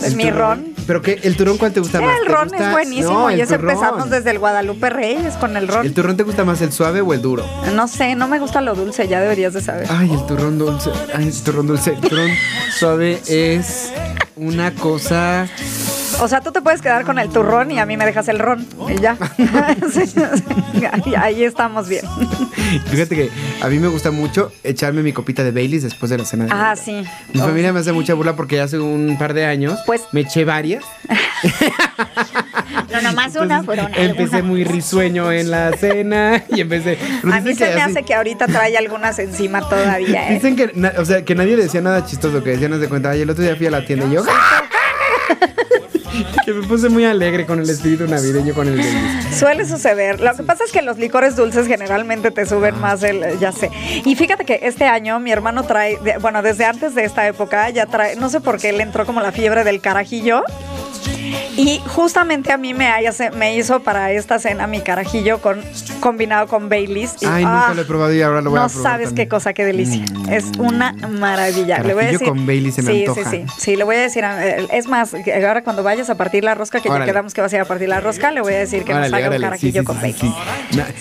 El 0.03 0.15
mi 0.15 0.23
turrón. 0.25 0.37
ron. 0.65 0.75
¿Pero 0.87 1.01
qué? 1.01 1.19
¿El 1.23 1.35
turrón 1.35 1.57
cuál 1.57 1.71
te 1.73 1.79
gusta 1.79 2.01
más? 2.01 2.17
El 2.19 2.27
¿Te 2.27 2.33
ron 2.33 2.47
gusta- 2.49 2.65
es 2.67 2.71
buenísimo 2.71 3.11
No, 3.13 3.31
y 3.31 3.41
ese 3.41 3.55
turrón. 3.57 3.71
empezamos 3.71 4.09
desde 4.09 4.31
el 4.31 4.39
Guadalupe 4.39 4.89
Reyes 4.89 5.33
con 5.35 5.55
el 5.57 5.67
ron. 5.67 5.85
¿El 5.85 5.93
turrón 5.93 6.17
te 6.17 6.23
gusta 6.23 6.43
más 6.43 6.61
el 6.61 6.71
suave 6.71 7.01
o 7.01 7.13
el 7.13 7.21
duro? 7.21 7.45
No 7.73 7.87
sé, 7.87 8.15
no 8.15 8.27
me 8.27 8.39
gusta 8.39 8.61
lo 8.61 8.75
dulce, 8.75 9.07
ya 9.07 9.19
deberías 9.21 9.53
de 9.53 9.61
saber. 9.61 9.87
Ay, 9.89 10.11
el 10.13 10.25
turrón 10.25 10.57
dulce. 10.57 10.91
Ay, 11.15 11.27
el 11.27 11.41
turrón 11.43 11.67
dulce. 11.67 11.91
El 11.93 12.01
turrón 12.01 12.29
suave 12.77 13.21
es 13.27 13.91
una 14.35 14.71
cosa. 14.75 15.47
O 16.21 16.27
sea, 16.27 16.41
tú 16.41 16.51
te 16.51 16.61
puedes 16.61 16.81
quedar 16.81 17.03
con 17.03 17.19
el 17.19 17.29
turrón 17.29 17.71
y 17.71 17.79
a 17.79 17.85
mí 17.85 17.97
me 17.97 18.05
dejas 18.05 18.27
el 18.27 18.39
ron 18.39 18.65
y 18.89 18.99
ya. 19.01 19.17
Sí, 19.91 20.07
sí, 20.07 20.19
ahí, 20.91 21.13
ahí 21.15 21.43
estamos 21.43 21.87
bien. 21.87 22.05
Fíjate 22.89 23.15
que 23.15 23.29
a 23.61 23.67
mí 23.67 23.79
me 23.79 23.87
gusta 23.87 24.11
mucho 24.11 24.51
echarme 24.63 25.01
mi 25.03 25.13
copita 25.13 25.43
de 25.43 25.51
Baileys 25.51 25.83
después 25.83 26.09
de 26.09 26.17
la 26.17 26.25
cena 26.25 26.45
de 26.45 26.51
Ah, 26.53 26.75
sí. 26.75 27.03
Mi 27.33 27.39
familia 27.41 27.71
me 27.73 27.79
hace 27.79 27.91
mucha 27.91 28.13
burla 28.13 28.35
porque 28.35 28.59
hace 28.61 28.79
un 28.79 29.17
par 29.17 29.33
de 29.33 29.45
años 29.45 29.79
Pues- 29.85 30.03
me 30.11 30.21
eché 30.21 30.45
varias. 30.45 30.83
No, 32.91 33.01
nomás 33.01 33.35
una, 33.35 33.61
fueron 33.63 33.91
Empecé 33.95 34.41
muy 34.41 34.63
risueño 34.63 35.31
en 35.31 35.51
la 35.51 35.73
cena 35.73 36.43
y 36.49 36.61
empecé. 36.61 36.97
A 37.29 37.41
mí 37.41 37.53
se 37.53 37.73
me 37.75 37.81
hace 37.81 38.03
que 38.03 38.13
ahorita 38.13 38.47
trae 38.47 38.77
algunas 38.77 39.19
encima 39.19 39.67
todavía. 39.67 40.29
¿eh? 40.29 40.33
Dicen 40.35 40.55
que, 40.55 40.71
o 40.97 41.03
sea, 41.05 41.25
que 41.25 41.35
nadie 41.35 41.57
decía 41.57 41.81
nada 41.81 42.05
chistoso, 42.05 42.41
que 42.43 42.51
decían, 42.51 42.71
no 42.71 42.77
de 42.79 42.87
cuenta, 42.87 43.09
ay, 43.11 43.21
el 43.21 43.29
otro 43.29 43.43
día 43.43 43.55
fui 43.55 43.67
a 43.67 43.71
la 43.71 43.85
tienda 43.85 44.05
y 44.05 44.11
yo, 44.13 44.23
que 46.45 46.53
me 46.53 46.67
puse 46.67 46.89
muy 46.89 47.05
alegre 47.05 47.45
con 47.45 47.59
el 47.59 47.69
espíritu 47.69 48.07
navideño 48.07 48.53
con 48.53 48.67
el. 48.67 48.81
Suele 49.33 49.65
suceder. 49.65 50.19
Lo 50.19 50.35
que 50.35 50.43
pasa 50.43 50.63
es 50.63 50.71
que 50.71 50.81
los 50.81 50.97
licores 50.97 51.35
dulces 51.35 51.67
generalmente 51.67 52.31
te 52.31 52.45
suben 52.45 52.79
más 52.79 53.03
el, 53.03 53.39
ya 53.39 53.51
sé. 53.51 53.69
Y 54.05 54.15
fíjate 54.15 54.45
que 54.45 54.59
este 54.63 54.85
año 54.85 55.19
mi 55.19 55.31
hermano 55.31 55.63
trae, 55.63 55.99
bueno, 56.21 56.41
desde 56.41 56.65
antes 56.65 56.95
de 56.95 57.05
esta 57.05 57.27
época 57.27 57.69
ya 57.69 57.85
trae, 57.85 58.15
no 58.15 58.29
sé 58.29 58.39
por 58.39 58.59
qué 58.59 58.71
le 58.71 58.83
entró 58.83 59.05
como 59.05 59.21
la 59.21 59.31
fiebre 59.31 59.63
del 59.63 59.81
carajillo. 59.81 60.43
Y 61.57 61.81
justamente 61.87 62.51
a 62.51 62.57
mí 62.57 62.73
me, 62.73 62.89
me 63.37 63.55
hizo 63.55 63.81
para 63.81 64.11
esta 64.11 64.39
cena 64.39 64.67
mi 64.67 64.81
carajillo 64.81 65.39
con, 65.41 65.61
combinado 65.99 66.47
con 66.47 66.69
Baileys. 66.69 67.15
Y, 67.21 67.25
Ay, 67.25 67.43
nunca 67.45 67.69
ah, 67.69 67.73
lo 67.73 67.81
he 67.81 67.85
probado 67.85 68.13
y 68.13 68.21
ahora 68.21 68.41
lo 68.41 68.49
voy 68.51 68.59
no 68.59 68.65
a 68.65 68.69
probar. 68.69 68.83
sabes 68.91 69.07
también. 69.09 69.25
qué 69.27 69.29
cosa, 69.29 69.53
qué 69.53 69.65
delicia. 69.65 70.03
Es 70.29 70.45
una 70.59 70.93
maravilla. 70.93 71.79
Le 71.79 71.93
voy 71.93 72.03
a 72.03 72.07
Carajillo 72.07 72.11
decir, 72.19 72.27
con 72.27 72.45
Baileys 72.45 72.75
se 72.75 72.81
me 72.81 72.91
sí, 72.91 73.05
antoja. 73.05 73.29
Sí, 73.31 73.45
sí, 73.47 73.53
sí. 73.61 73.75
Le 73.75 73.83
voy 73.83 73.95
a 73.95 74.01
decir, 74.01 74.23
eh, 74.25 74.67
es 74.71 74.87
más, 74.87 75.13
ahora 75.13 75.63
cuando 75.63 75.83
vayas 75.83 76.09
a 76.09 76.15
partir 76.15 76.43
la 76.43 76.55
rosca, 76.55 76.79
que 76.81 76.89
ya 76.89 77.05
quedamos 77.05 77.33
que 77.33 77.41
vas 77.41 77.53
a 77.53 77.55
ir 77.55 77.61
a 77.61 77.65
partir 77.65 77.87
la 77.89 78.01
rosca, 78.01 78.31
le 78.31 78.41
voy 78.41 78.53
a 78.53 78.59
decir 78.59 78.83
que 78.83 78.91
Órale, 78.91 79.07
nos 79.09 79.13
haga 79.17 79.27
órale, 79.27 79.37
un 79.37 79.49
carajillo 79.49 79.81
sí, 79.81 79.85
con 79.85 79.95
Baileys. 80.01 80.33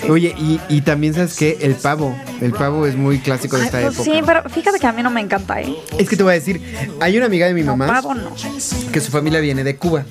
Oye, 0.08 0.34
y, 0.38 0.60
y 0.68 0.80
también 0.82 1.14
sabes 1.14 1.34
que 1.34 1.58
el 1.60 1.74
pavo, 1.74 2.16
el 2.40 2.52
pavo 2.52 2.87
es 2.87 2.96
muy 2.96 3.18
clásico 3.18 3.56
de 3.56 3.62
Ay, 3.62 3.66
esta 3.66 3.80
pues 3.80 3.94
época. 3.94 4.10
sí, 4.10 4.22
pero 4.24 4.48
fíjate 4.48 4.78
que 4.78 4.87
a 4.87 4.92
mí 4.92 5.02
no 5.02 5.10
me 5.10 5.20
encanta, 5.20 5.60
¿eh? 5.60 5.74
Es 5.98 6.08
que 6.08 6.16
te 6.16 6.22
voy 6.22 6.32
a 6.32 6.34
decir, 6.34 6.60
hay 7.00 7.16
una 7.16 7.26
amiga 7.26 7.46
de 7.46 7.54
mi 7.54 7.62
No, 7.62 7.76
mamá 7.76 7.94
pavo 8.00 8.14
no. 8.14 8.30
que 8.92 9.00
su 9.00 9.10
familia 9.10 9.40
viene 9.40 9.64
de 9.64 9.76
Cuba. 9.76 10.04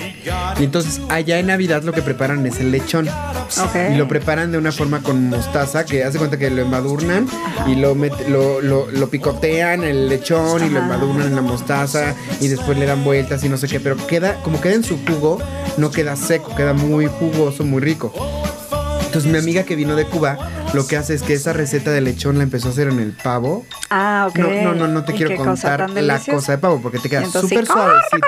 Y 0.60 0.64
entonces 0.64 1.02
allá 1.10 1.40
en 1.40 1.48
Navidad 1.48 1.84
lo 1.84 1.92
que 1.94 2.02
preparan 2.02 2.46
es 2.46 2.60
el 2.60 2.72
lechón. 2.72 3.08
Ok. 3.10 3.76
Y 3.94 3.96
lo 3.98 4.08
preparan 4.08 4.52
de 4.52 4.58
una 4.58 4.72
forma 4.72 5.02
con 5.02 5.30
mostaza, 5.30 5.86
que 5.86 6.04
hace 6.04 6.18
cuenta 6.18 6.38
que 6.38 6.50
lo 6.50 6.62
embadurnan 6.62 7.28
y 7.68 7.76
lo, 7.76 7.96
met- 7.96 8.28
lo, 8.28 8.62
lo- 8.62 8.90
lo 8.92 9.10
picotean 9.10 9.84
el 9.84 10.10
lechón 10.10 10.64
y 10.66 10.70
lo 10.70 10.80
Ajá. 10.80 10.94
embadurnan 10.94 11.28
en 11.28 11.36
la 11.36 11.42
mostaza 11.42 12.16
y 12.40 12.48
después 12.48 12.78
le 12.78 12.86
dan 12.86 13.04
vueltas 13.04 13.44
y 13.44 13.50
no 13.50 13.58
sé 13.58 13.68
qué, 13.68 13.80
pero 13.80 13.96
queda, 14.08 14.36
como 14.44 14.62
queda 14.62 14.74
en 14.76 14.84
su 14.84 14.98
jugo, 15.06 15.40
no 15.78 15.92
queda 15.92 16.16
seco, 16.16 16.56
queda 16.56 16.74
muy 16.74 17.08
jugoso, 17.08 17.64
muy 17.64 17.82
rico. 17.82 18.14
Entonces 19.06 19.32
mi 19.32 19.38
amiga 19.38 19.62
que 19.64 19.76
vino 19.76 19.96
de 19.96 20.06
Cuba, 20.06 20.38
lo 20.74 20.88
que 20.88 20.98
hace 20.98 21.14
es 21.14 21.22
que 21.22 21.34
esa 21.34 21.54
receta 21.54 21.92
de 21.92 22.02
lechón 22.02 22.38
la 22.40 22.44
empezó 22.44 22.70
a 22.70 22.72
hacer 22.72 22.88
en 22.88 23.00
el 23.00 23.12
pavo. 23.12 23.64
Ah, 23.92 24.26
ok. 24.28 24.38
No, 24.40 24.50
no, 24.50 24.74
no, 24.74 24.88
no 24.88 25.04
te 25.06 25.14
¿Y 25.14 25.18
quiero 25.18 25.36
cosa 25.36 25.46
contar 25.78 25.94
tan 25.94 26.08
la 26.08 26.18
cosa 26.20 26.54
de 26.54 26.58
pavo 26.58 26.82
porque 26.82 26.98
te 26.98 27.10
queda 27.12 27.26
súper 27.28 27.66
gordo, 27.66 27.74
suavecito. 27.84 28.28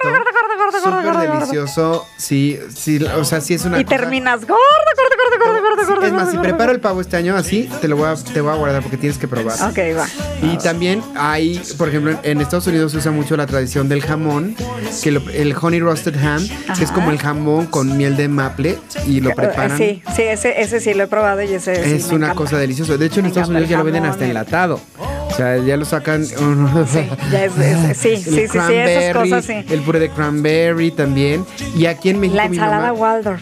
Gordo, 0.57 0.81
gordo, 0.83 0.95
gordo, 0.95 1.03
gordo, 1.03 1.23
Súper 1.23 1.39
delicioso. 1.39 2.07
Sí, 2.17 2.59
sí, 2.75 3.03
o 3.03 3.23
sea, 3.25 3.41
sí 3.41 3.53
es 3.53 3.65
una 3.65 3.79
Y 3.79 3.83
cosa- 3.85 3.97
terminas 3.97 4.41
gordo, 4.41 4.55
gordo, 4.55 5.15
gordo, 5.17 5.45
gordo, 5.45 5.61
gordo, 5.69 5.81
Sí, 5.85 5.89
gordo. 5.91 6.05
Es 6.05 6.11
más, 6.13 6.19
gordo, 6.21 6.31
si 6.31 6.37
gordo. 6.37 6.49
preparo 6.49 6.71
el 6.71 6.79
pavo 6.79 7.01
este 7.01 7.17
año 7.17 7.35
así, 7.35 7.69
te 7.81 7.87
lo 7.87 7.97
voy 7.97 8.07
a, 8.07 8.15
te 8.15 8.41
voy 8.41 8.51
a 8.51 8.55
guardar 8.55 8.81
porque 8.81 8.97
tienes 8.97 9.17
que 9.17 9.27
probar. 9.27 9.55
Ok, 9.69 9.79
va. 9.97 10.07
Y 10.41 10.57
también 10.57 11.01
hay, 11.15 11.61
por 11.77 11.89
ejemplo, 11.89 12.17
en- 12.23 12.41
Estados 12.41 12.67
Unidos 12.67 12.91
se 12.91 12.97
usa 12.99 13.11
mucho 13.11 13.35
la 13.37 13.45
tradición 13.47 13.89
del 13.89 14.01
jamón, 14.01 14.55
que 15.03 15.11
lo- 15.11 15.29
el 15.31 15.55
honey 15.59 15.79
roasted 15.79 16.15
ham, 16.23 16.47
que 16.77 16.83
es 16.83 16.91
como 16.91 17.11
el 17.11 17.17
jamón 17.19 17.65
con 17.67 17.97
miel 17.97 18.15
de 18.17 18.27
maple 18.27 18.77
y 19.07 19.19
lo 19.21 19.31
preparan. 19.33 19.81
Eh, 19.81 20.01
Sí, 20.05 20.13
sí, 20.15 20.21
ese, 20.23 20.61
ese 20.61 20.79
sí 20.79 20.93
lo 20.93 21.03
he 21.03 21.07
probado 21.07 21.41
y 21.41 21.53
ese 21.53 21.75
sí 21.75 21.81
Es 21.95 22.07
me 22.09 22.15
una 22.15 22.27
encanta. 22.27 22.35
cosa 22.43 22.57
deliciosa. 22.57 22.97
De 22.97 23.05
hecho, 23.05 23.19
en 23.19 23.23
Me 23.23 23.27
Estados 23.29 23.49
Unidos 23.49 23.69
ya 23.69 23.77
lo 23.77 23.83
venden 23.83 24.05
hasta 24.05 24.23
el- 24.23 24.31
enlatado. 24.31 24.79
O 25.35 25.37
sea, 25.37 25.57
ya 25.57 25.75
lo 25.75 25.83
sacan. 25.83 26.25
Sí, 26.25 26.35
ya 27.29 27.43
es, 27.43 27.57
es- 27.57 27.97
sí, 27.97 28.15
sí, 28.15 28.47
sí, 28.47 28.57
esas 28.57 29.13
cosas 29.17 29.43
sí. 29.43 29.65
El 29.69 29.81
puré 29.81 29.99
de 29.99 30.09
cranberry 30.09 30.91
también. 30.91 31.45
Y 31.75 31.87
aquí 31.87 32.09
en 32.09 32.21
México 32.21 32.37
La 32.37 32.45
ensalada 32.45 32.93
Waldorf, 32.93 33.41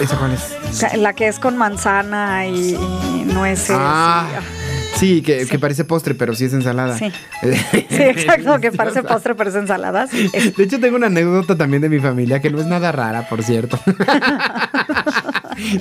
¿Esa 0.00 0.16
cuál 0.18 0.32
es? 0.32 0.96
la 0.98 1.12
que 1.12 1.28
es 1.28 1.38
con 1.38 1.56
manzana 1.56 2.46
y, 2.48 2.74
y 2.74 3.24
nueces. 3.32 3.76
Ah, 3.78 4.26
y- 4.96 4.98
sí, 4.98 5.22
que, 5.22 5.46
que 5.46 5.56
parece 5.60 5.84
postre, 5.84 6.16
pero 6.16 6.34
sí 6.34 6.46
es 6.46 6.52
ensalada. 6.52 6.98
Sí. 6.98 7.12
Sí, 7.42 8.02
exacto, 8.02 8.58
que 8.60 8.72
parece 8.72 9.04
postre, 9.04 9.36
pero 9.36 9.50
es 9.50 9.56
ensalada. 9.56 10.08
sí. 10.08 10.28
De 10.56 10.64
hecho, 10.64 10.80
tengo 10.80 10.96
una 10.96 11.06
anécdota 11.06 11.56
también 11.56 11.80
de 11.82 11.88
mi 11.90 12.00
familia 12.00 12.40
que 12.40 12.50
no 12.50 12.58
es 12.58 12.66
nada 12.66 12.90
rara, 12.90 13.28
por 13.28 13.44
cierto. 13.44 13.78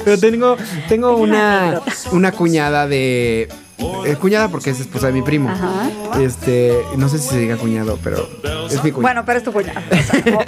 Pero 0.06 0.20
tengo, 0.20 0.56
tengo 0.88 1.18
una, 1.18 1.82
una 2.12 2.32
cuñada 2.32 2.88
de. 2.88 3.50
Eh, 3.78 4.16
cuñada 4.20 4.50
porque 4.50 4.70
es 4.72 4.80
esposa 4.80 5.08
de 5.08 5.14
mi 5.14 5.22
primo. 5.22 5.50
Ajá. 5.50 5.90
Este, 6.22 6.78
no 6.98 7.10
sé 7.10 7.18
si 7.20 7.30
se 7.30 7.40
diga 7.40 7.58
cuñado, 7.58 7.98
pero 8.04 8.18
es 8.70 8.84
mi 8.84 8.92
cuñada. 8.92 9.02
Bueno, 9.02 9.24
pero 9.26 9.38
es 9.40 9.44
tu 9.44 9.52
cuñada. 9.52 9.82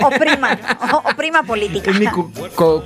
o, 0.04 0.10
prima, 0.12 0.60
o, 0.94 0.98
o 1.10 1.16
prima 1.16 1.44
política. 1.44 1.92
es 1.92 2.00
mi 2.00 2.08
cu- 2.08 2.32
co- 2.56 2.84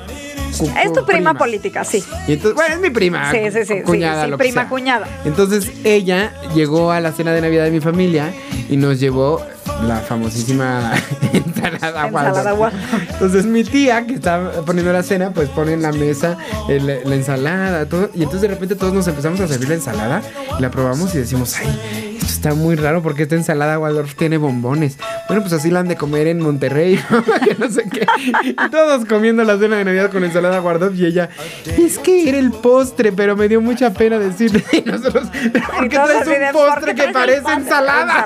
cu- 0.57 0.69
Es 0.83 0.93
tu 0.93 1.05
prima 1.05 1.33
política, 1.35 1.83
sí. 1.83 2.03
Y 2.27 2.33
entonces, 2.33 2.55
bueno, 2.55 2.75
es 2.75 2.81
mi 2.81 2.89
prima. 2.89 3.31
Sí, 3.31 3.37
sí, 3.51 3.59
sí, 3.65 3.65
sí, 3.65 3.81
Cuñada, 3.83 4.25
sí, 4.25 4.31
lo 4.31 4.37
que 4.37 4.43
prima, 4.45 4.67
cuñada. 4.69 5.07
Entonces 5.25 5.71
ella 5.83 6.33
llegó 6.55 6.91
a 6.91 6.99
la 6.99 7.11
cena 7.11 7.31
de 7.33 7.41
Navidad 7.41 7.65
de 7.65 7.71
mi 7.71 7.79
familia 7.81 8.33
y 8.69 8.77
nos 8.77 8.99
llevó 8.99 9.41
la 9.87 9.97
famosísima 9.97 10.93
ensalada 11.33 12.07
Waldorf. 12.53 12.73
Entonces 13.11 13.45
mi 13.45 13.63
tía 13.63 14.05
que 14.05 14.13
está 14.15 14.51
poniendo 14.65 14.91
la 14.93 15.03
cena, 15.03 15.31
pues 15.31 15.49
pone 15.49 15.73
en 15.73 15.81
la 15.81 15.91
mesa 15.91 16.37
el- 16.67 16.85
la 16.87 17.15
ensalada, 17.15 17.85
todo. 17.85 18.09
Y 18.13 18.19
entonces 18.23 18.41
de 18.41 18.47
repente 18.49 18.75
todos 18.75 18.93
nos 18.93 19.07
empezamos 19.07 19.39
a 19.39 19.47
servir 19.47 19.69
la 19.69 19.75
ensalada, 19.75 20.21
la 20.59 20.69
probamos 20.71 21.13
y 21.15 21.19
decimos, 21.19 21.55
ay, 21.57 22.15
esto 22.15 22.25
está 22.27 22.53
muy 22.53 22.75
raro 22.75 23.01
porque 23.01 23.23
esta 23.23 23.35
ensalada 23.35 23.79
Waldorf 23.79 24.15
tiene 24.15 24.37
bombones. 24.37 24.97
Bueno, 25.27 25.41
pues 25.43 25.53
así 25.53 25.69
la 25.71 25.79
han 25.79 25.87
de 25.87 25.95
comer 25.95 26.27
en 26.27 26.39
Monterrey, 26.41 26.99
que 27.45 27.55
no 27.55 27.69
sé 27.69 27.83
qué. 27.89 28.05
Y 28.43 28.69
todos 28.69 29.05
comiendo 29.05 29.43
la 29.43 29.57
cena 29.57 29.77
de 29.77 29.85
Navidad 29.85 30.11
con 30.11 30.23
ensalada 30.23 30.61
Waldorf 30.61 30.95
y 30.97 31.05
ella, 31.05 31.29
es 31.77 31.97
que 31.99 32.27
era 32.29 32.37
el 32.37 32.51
postre, 32.51 33.11
pero 33.11 33.35
me 33.35 33.47
dio 33.47 33.61
mucha 33.61 33.91
pena 33.93 34.19
decirle. 34.19 34.63
Y 34.73 34.81
nosotros, 34.89 35.27
"¿Pero 35.53 35.65
¿por 35.67 35.89
qué 35.89 35.97
traes 35.97 36.27
un 36.27 36.53
¿por 36.53 36.67
postre 36.69 36.95
que 36.95 37.07
parece? 37.13 37.51
Ensalada. 37.51 38.25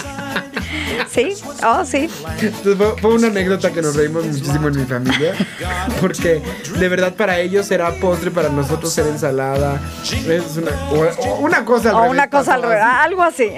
Sí, 1.10 1.34
oh, 1.64 1.84
sí. 1.84 2.08
Entonces 2.40 2.76
fue, 2.76 2.96
fue 3.00 3.14
una 3.14 3.28
anécdota 3.28 3.70
que 3.70 3.80
nos 3.82 3.96
reímos 3.96 4.24
muchísimo 4.26 4.68
en 4.68 4.76
mi 4.80 4.84
familia. 4.84 5.32
Porque 6.00 6.42
de 6.78 6.88
verdad 6.88 7.14
para 7.14 7.38
ellos 7.38 7.70
era 7.70 7.90
postre, 8.00 8.30
para 8.30 8.48
nosotros 8.48 8.96
era 8.98 9.08
ensalada. 9.08 9.80
Es 10.02 10.56
una, 10.56 10.70
o- 10.90 11.24
o 11.28 11.38
una 11.40 11.64
cosa 11.64 11.90
al 11.90 11.94
O 11.94 11.98
revés 12.00 12.10
una 12.12 12.30
cosa 12.30 12.54
al 12.54 12.60
pasó 12.62 12.70
revés, 12.72 12.84
así. 12.86 13.04
algo 13.04 13.22
así. 13.22 13.50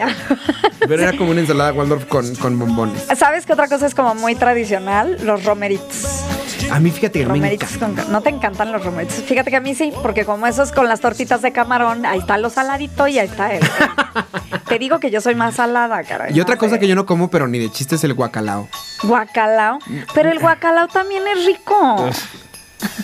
Pero 0.86 1.02
era 1.02 1.16
como 1.16 1.30
una 1.30 1.40
ensalada 1.40 1.72
Waldorf 1.72 2.04
con, 2.06 2.34
con 2.36 2.58
bombones. 2.58 3.06
¿Sabes 3.16 3.46
qué 3.46 3.52
otra 3.54 3.68
cosa 3.68 3.86
es 3.86 3.94
como 3.94 4.14
muy 4.14 4.34
tradicional? 4.34 5.18
Los 5.24 5.44
romeritos. 5.44 6.24
A 6.70 6.80
mí 6.80 6.90
fíjate 6.90 7.20
que 7.20 7.24
no 7.24 7.30
me 7.32 7.38
Romeritos 7.38 7.74
encanta. 7.76 8.02
con- 8.02 8.12
¿No 8.12 8.20
te 8.20 8.28
encantan 8.30 8.72
los 8.72 8.84
romeritos? 8.84 9.16
Fíjate 9.24 9.50
que 9.50 9.56
a 9.56 9.60
mí 9.60 9.74
sí, 9.74 9.92
porque 10.02 10.24
como 10.24 10.46
esos 10.46 10.70
con 10.72 10.86
las 10.88 11.00
tortitas 11.00 11.40
de 11.42 11.52
camarón, 11.52 12.04
ahí 12.04 12.18
está 12.18 12.36
lo 12.38 12.50
saladito 12.50 13.06
y 13.08 13.18
ahí 13.18 13.26
está 13.28 13.54
el. 13.54 13.62
te 14.68 14.78
digo 14.78 15.00
que 15.00 15.10
yo 15.10 15.20
soy 15.20 15.34
más 15.34 15.56
salada, 15.56 16.02
caray. 16.04 16.36
Y 16.36 16.40
otra 16.40 16.56
cosa 16.56 16.78
que 16.78 16.86
yo 16.86 16.94
no 16.94 17.06
como, 17.06 17.30
pero 17.30 17.48
ni 17.48 17.58
de 17.58 17.70
chiste, 17.70 17.96
es 17.96 18.04
el 18.04 18.14
guacalao. 18.14 18.68
Guacalao. 19.02 19.78
Pero 20.14 20.30
el 20.30 20.38
guacalao 20.38 20.88
también 20.88 21.22
es 21.26 21.46
rico. 21.46 22.10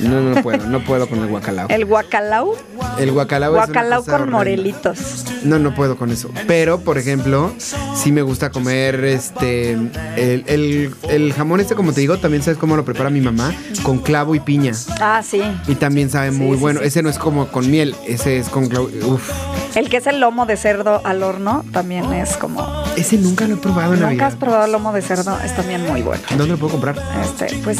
No, 0.00 0.20
no 0.20 0.42
puedo, 0.42 0.66
no 0.66 0.80
puedo 0.84 1.08
con 1.08 1.18
el 1.20 1.26
guacalao. 1.28 1.68
El 1.68 1.84
guacalao. 1.84 2.54
El 2.98 3.10
guacalao 3.12 3.52
es 3.52 3.56
una 3.56 3.66
Guacalao 3.66 4.00
cosa 4.00 4.10
con 4.12 4.20
horrenda. 4.22 4.38
morelitos. 4.38 5.24
No, 5.42 5.58
no 5.58 5.74
puedo 5.74 5.96
con 5.96 6.10
eso. 6.10 6.30
Pero, 6.46 6.80
por 6.80 6.96
ejemplo, 6.98 7.52
sí 7.94 8.12
me 8.12 8.22
gusta 8.22 8.50
comer 8.50 9.04
este. 9.04 9.72
El, 9.72 10.44
el- 10.46 10.94
el 11.08 11.32
jamón, 11.32 11.60
este, 11.60 11.74
como 11.74 11.92
te 11.92 12.00
digo, 12.00 12.18
también 12.18 12.42
sabes 12.42 12.58
cómo 12.58 12.76
lo 12.76 12.84
prepara 12.84 13.10
mi 13.10 13.20
mamá, 13.20 13.52
con 13.82 13.98
clavo 13.98 14.34
y 14.34 14.40
piña. 14.40 14.72
Ah, 15.00 15.22
sí. 15.28 15.42
Y 15.66 15.74
también 15.74 16.08
sabe 16.10 16.30
muy 16.30 16.56
sí, 16.56 16.60
bueno. 16.60 16.80
sí. 16.80 16.86
Ese 16.86 17.02
no 17.02 17.08
es 17.08 17.18
como 17.18 17.48
con 17.48 17.70
miel, 17.70 17.94
ese 18.06 18.38
es 18.38 18.48
con 18.48 18.68
clavo. 18.68 18.88
Uf. 19.06 19.30
El 19.76 19.88
que 19.88 19.96
es 19.96 20.06
el 20.06 20.20
lomo 20.20 20.46
de 20.46 20.56
cerdo 20.56 21.00
al 21.04 21.22
horno 21.24 21.64
también 21.72 22.12
es 22.12 22.36
como. 22.36 22.64
Ese 22.96 23.16
nunca 23.18 23.46
lo 23.48 23.54
he 23.54 23.58
probado 23.58 23.94
en 23.94 24.00
¿Nunca 24.00 24.06
Navidad. 24.10 24.26
has 24.28 24.36
probado 24.36 24.66
lomo 24.68 24.92
de 24.92 25.02
cerdo? 25.02 25.36
Es 25.44 25.54
también 25.56 25.84
muy 25.86 26.02
bueno. 26.02 26.22
¿Dónde 26.30 26.46
lo 26.46 26.56
puedo 26.58 26.72
comprar? 26.72 26.96
Este, 27.24 27.56
pues 27.64 27.78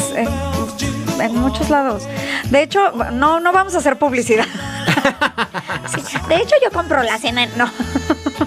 en 1.19 1.35
muchos 1.35 1.69
lados. 1.69 2.07
De 2.49 2.61
hecho, 2.61 2.91
no, 3.11 3.39
no 3.39 3.53
vamos 3.53 3.75
a 3.75 3.79
hacer 3.79 3.97
publicidad. 3.97 4.45
Sí, 5.95 6.01
De 6.29 6.35
hecho, 6.37 6.55
yo 6.63 6.71
compro 6.71 7.03
la 7.03 7.17
cena. 7.17 7.43
en- 7.43 7.57
No. 7.57 7.69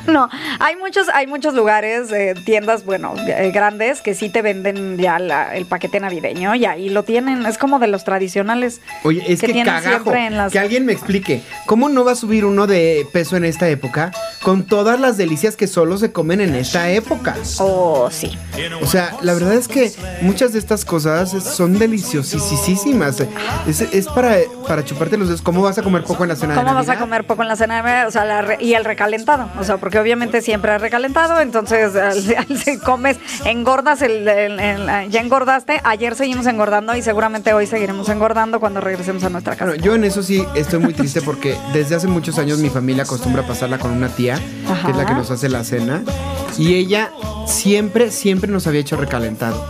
No, 0.06 0.28
hay 0.58 0.76
muchos, 0.76 1.06
hay 1.14 1.26
muchos 1.26 1.54
lugares, 1.54 2.10
eh, 2.12 2.34
tiendas, 2.44 2.84
bueno, 2.84 3.14
eh, 3.26 3.50
grandes 3.52 4.00
que 4.02 4.14
sí 4.14 4.28
te 4.30 4.40
venden 4.42 4.96
ya 4.98 5.18
la- 5.18 5.54
el 5.54 5.64
paquete 5.66 5.98
navideño 6.00 6.54
y 6.54 6.64
ahí 6.66 6.88
lo 6.90 7.04
tienen. 7.04 7.44
Es 7.46 7.56
como 7.58 7.78
de 7.78 7.88
los 7.88 8.04
tradicionales. 8.04 8.80
Oye, 9.04 9.22
es 9.30 9.40
que, 9.40 9.46
tienen 9.46 9.64
cagajo. 9.66 10.14
en 10.14 10.36
las- 10.36 10.52
Que 10.52 10.58
alguien 10.58 10.84
me 10.86 10.92
explique. 10.92 11.42
¿Cómo 11.66 11.88
no 11.88 12.04
va 12.04 12.12
a 12.12 12.16
subir 12.16 12.44
uno 12.44 12.66
de 12.66 13.06
peso 13.12 13.36
en 13.36 13.44
esta 13.44 13.68
época 13.68 14.12
con 14.42 14.64
todas 14.64 14.98
las 15.00 15.16
delicias 15.16 15.56
que 15.56 15.66
solo 15.66 15.96
se 15.98 16.10
comen 16.12 16.40
en 16.40 16.54
esta 16.54 16.90
época? 16.90 17.34
Oh, 17.58 18.08
sí. 18.10 18.36
O 18.82 18.86
sea, 18.86 19.14
la 19.22 19.32
verdad 19.34 19.54
es 19.54 19.68
que 19.68 19.90
muchas 20.22 20.52
de 20.52 20.58
estas 20.58 20.84
cosas 20.84 21.30
son 21.44 21.78
deliciosísimas. 21.78 23.20
Es, 23.66 23.80
es 23.80 24.06
para, 24.08 24.36
para 24.66 24.84
chuparte 24.84 25.16
los 25.16 25.28
dedos. 25.28 25.42
¿Cómo 25.42 25.62
vas 25.62 25.78
a 25.78 25.82
comer 25.82 26.04
poco 26.04 26.24
en 26.24 26.27
la 26.28 26.36
cena 26.36 26.54
de 26.54 26.60
¿Cómo 26.60 26.74
vas 26.74 26.88
a 26.88 26.98
comer 26.98 27.24
poco 27.26 27.42
en 27.42 27.48
la 27.48 27.56
cena? 27.56 27.76
de 27.76 27.82
Navidad? 27.82 28.06
O 28.08 28.10
sea, 28.10 28.24
la 28.24 28.42
re- 28.42 28.58
y 28.60 28.74
el 28.74 28.84
recalentado. 28.84 29.48
O 29.58 29.64
sea, 29.64 29.76
porque 29.78 29.98
obviamente 29.98 30.40
siempre 30.42 30.74
es 30.74 30.80
recalentado, 30.80 31.40
entonces 31.40 31.92
si 32.64 32.78
comes, 32.78 33.18
engordas, 33.44 34.02
el, 34.02 34.26
el- 34.28 34.58
el- 34.60 35.10
ya 35.10 35.20
engordaste. 35.20 35.80
Ayer 35.84 36.14
seguimos 36.14 36.46
engordando 36.46 36.94
y 36.96 37.02
seguramente 37.02 37.52
hoy 37.52 37.66
seguiremos 37.66 38.08
engordando 38.08 38.60
cuando 38.60 38.80
regresemos 38.80 39.24
a 39.24 39.30
nuestra 39.30 39.54
casa. 39.56 39.66
Bueno, 39.70 39.82
yo 39.84 39.94
en 39.94 40.04
eso 40.04 40.22
sí 40.22 40.44
estoy 40.54 40.78
muy 40.80 40.94
triste 40.94 41.20
porque 41.22 41.56
desde 41.72 41.94
hace 41.96 42.06
muchos 42.06 42.38
años 42.38 42.58
mi 42.58 42.70
familia 42.70 43.02
acostumbra 43.04 43.42
pasarla 43.46 43.78
con 43.78 43.90
una 43.92 44.08
tía, 44.08 44.36
que 44.84 44.90
es 44.90 44.96
la 44.96 45.06
que 45.06 45.14
nos 45.14 45.30
hace 45.30 45.48
la 45.48 45.64
cena, 45.64 46.02
y 46.56 46.74
ella 46.74 47.10
siempre, 47.46 48.10
siempre 48.10 48.50
nos 48.50 48.66
había 48.66 48.80
hecho 48.80 48.96
recalentado. 48.96 49.64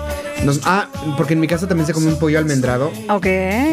Nos- 0.44 0.60
ah, 0.64 0.86
porque 1.16 1.34
en 1.34 1.40
mi 1.40 1.46
casa 1.46 1.66
también 1.66 1.86
se 1.86 1.92
come 1.92 2.06
un 2.08 2.18
pollo 2.18 2.38
almendrado. 2.38 2.92
Ok. 3.10 3.26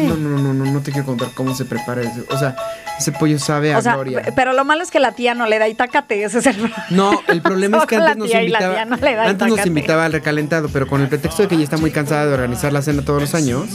No, 0.04 0.16
no, 0.16 0.38
no, 0.38 0.52
no, 0.54 0.64
no 0.64 0.80
te 0.80 0.90
quiero 0.92 1.06
contar 1.06 1.28
cómo 1.34 1.54
se 1.54 1.64
prepara 1.64 2.02
ese. 2.02 2.24
O 2.30 2.38
sea, 2.38 2.56
ese 2.98 3.12
pollo 3.12 3.38
sabe 3.38 3.72
a 3.72 3.78
O 3.78 3.82
sea, 3.82 3.94
gloria. 3.94 4.22
pero 4.34 4.52
lo 4.52 4.64
malo 4.64 4.82
es 4.82 4.90
que 4.90 4.98
la 5.00 5.12
tía 5.12 5.34
no 5.34 5.46
le 5.46 5.58
da 5.58 5.68
itacate, 5.68 6.24
ese 6.24 6.38
es 6.38 6.46
el 6.46 6.56
problema. 6.56 6.84
No, 6.90 7.20
el 7.28 7.40
problema 7.42 7.78
es 7.80 7.86
que 7.86 7.96
antes 7.96 8.16
nos 8.16 8.28
y 8.30 8.36
invitaba, 8.36 8.84
no 8.84 8.96
antes 9.22 9.48
nos 9.48 9.66
invitaba 9.66 10.04
al 10.06 10.12
recalentado, 10.12 10.68
pero 10.72 10.86
con 10.86 11.00
el 11.02 11.08
pretexto 11.08 11.42
de 11.42 11.48
que 11.48 11.54
ella 11.54 11.64
está 11.64 11.76
muy 11.76 11.90
cansada 11.90 12.26
de 12.26 12.34
organizar 12.34 12.72
la 12.72 12.82
cena 12.82 13.02
todos 13.04 13.20
los 13.20 13.34
años, 13.34 13.66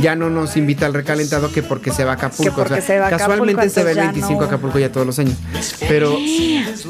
ya 0.00 0.14
no 0.14 0.28
nos 0.30 0.56
invita 0.56 0.86
al 0.86 0.94
recalentado 0.94 1.50
que 1.50 1.62
porque 1.62 1.90
se 1.92 2.04
va 2.04 2.12
a 2.12 2.14
Acapulco. 2.14 2.44
Que 2.44 2.50
porque 2.50 2.72
o 2.74 2.76
sea, 2.76 2.84
se 2.86 2.98
va 2.98 3.06
a 3.06 3.10
casualmente 3.10 3.52
Acapulco, 3.62 3.74
se 3.74 3.84
va 3.84 3.90
el 3.90 3.98
entonces 3.98 4.20
ya 4.20 4.22
25 4.28 4.42
a. 4.42 4.46
Acapulco 4.46 4.78
ya 4.78 4.92
todos 4.92 5.06
los 5.06 5.18
años. 5.18 5.36
Pero 5.88 6.16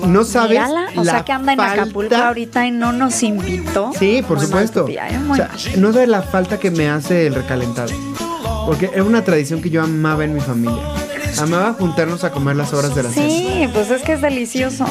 no 0.07 0.25
sabes 0.25 0.51
Mírala, 0.51 0.87
O 0.97 1.05
la 1.05 1.13
sea 1.13 1.25
que 1.25 1.33
anda 1.33 1.53
en 1.53 1.59
falta- 1.59 1.83
Acapulco 1.83 2.15
ahorita 2.17 2.67
y 2.67 2.71
no 2.71 2.93
nos 2.93 3.23
invitó. 3.23 3.93
Sí, 3.99 4.23
por 4.27 4.39
Muy 4.39 4.47
supuesto. 4.47 4.85
tía, 4.85 5.09
¿eh? 5.09 5.19
O 5.33 5.37
sea, 5.37 5.51
no 5.77 5.93
sabes 5.93 6.09
la 6.09 6.23
falta 6.23 6.59
que 6.59 6.71
me 6.71 6.89
hace 6.89 7.27
el 7.27 7.35
recalentado. 7.35 7.93
Porque 8.67 8.91
era 8.93 9.03
una 9.05 9.25
tradición 9.25 9.63
que 9.63 9.71
yo 9.71 9.83
amaba 9.83 10.25
en 10.25 10.35
mi 10.35 10.41
familia. 10.41 10.83
Amaba 11.39 11.73
juntarnos 11.75 12.25
a 12.25 12.31
comer 12.33 12.57
las 12.57 12.73
horas 12.73 12.95
de 12.95 13.03
la 13.03 13.11
cena. 13.11 13.29
Sí, 13.29 13.69
pues 13.73 13.91
es 13.91 14.03
que 14.03 14.15
es 14.15 14.21
delicioso. 14.21 14.85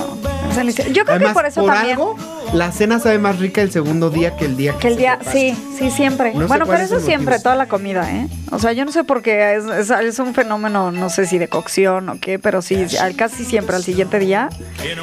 Es 0.49 0.55
delicioso. 0.55 0.89
Yo 0.91 1.03
creo 1.03 1.15
Además, 1.17 1.29
que 1.33 1.33
por 1.33 1.45
eso 1.45 1.61
por 1.61 1.73
también. 1.73 1.93
algo, 1.97 2.15
la 2.53 2.71
cena 2.71 2.99
sabe 2.99 3.17
más 3.19 3.37
rica 3.39 3.61
el 3.61 3.71
segundo 3.71 4.09
día 4.09 4.35
que 4.37 4.45
el 4.45 4.55
día 4.55 4.73
que, 4.73 4.79
Que 4.79 4.87
el 4.87 4.93
se 4.93 4.99
día, 4.99 5.15
prepara. 5.17 5.37
sí, 5.37 5.57
sí, 5.77 5.91
siempre. 5.91 6.33
No 6.33 6.47
bueno, 6.47 6.65
pero 6.65 6.77
es 6.77 6.91
eso 6.91 6.99
siempre, 7.01 7.39
toda 7.39 7.55
la 7.55 7.67
comida, 7.67 8.09
¿eh? 8.15 8.27
O 8.51 8.59
sea, 8.59 8.71
yo 8.71 8.85
no 8.85 8.91
sé 8.91 9.03
por 9.03 9.21
qué, 9.21 9.55
es, 9.55 9.65
es, 9.65 9.89
es 9.89 10.19
un 10.19 10.33
fenómeno, 10.33 10.91
no 10.91 11.09
sé 11.09 11.25
si 11.25 11.37
de 11.37 11.49
cocción 11.49 12.07
o 12.09 12.19
qué, 12.19 12.39
pero 12.39 12.61
sí, 12.61 12.85
al- 13.01 13.15
casi 13.15 13.43
siempre 13.43 13.75
al 13.75 13.83
siguiente 13.83 14.17
día. 14.19 14.49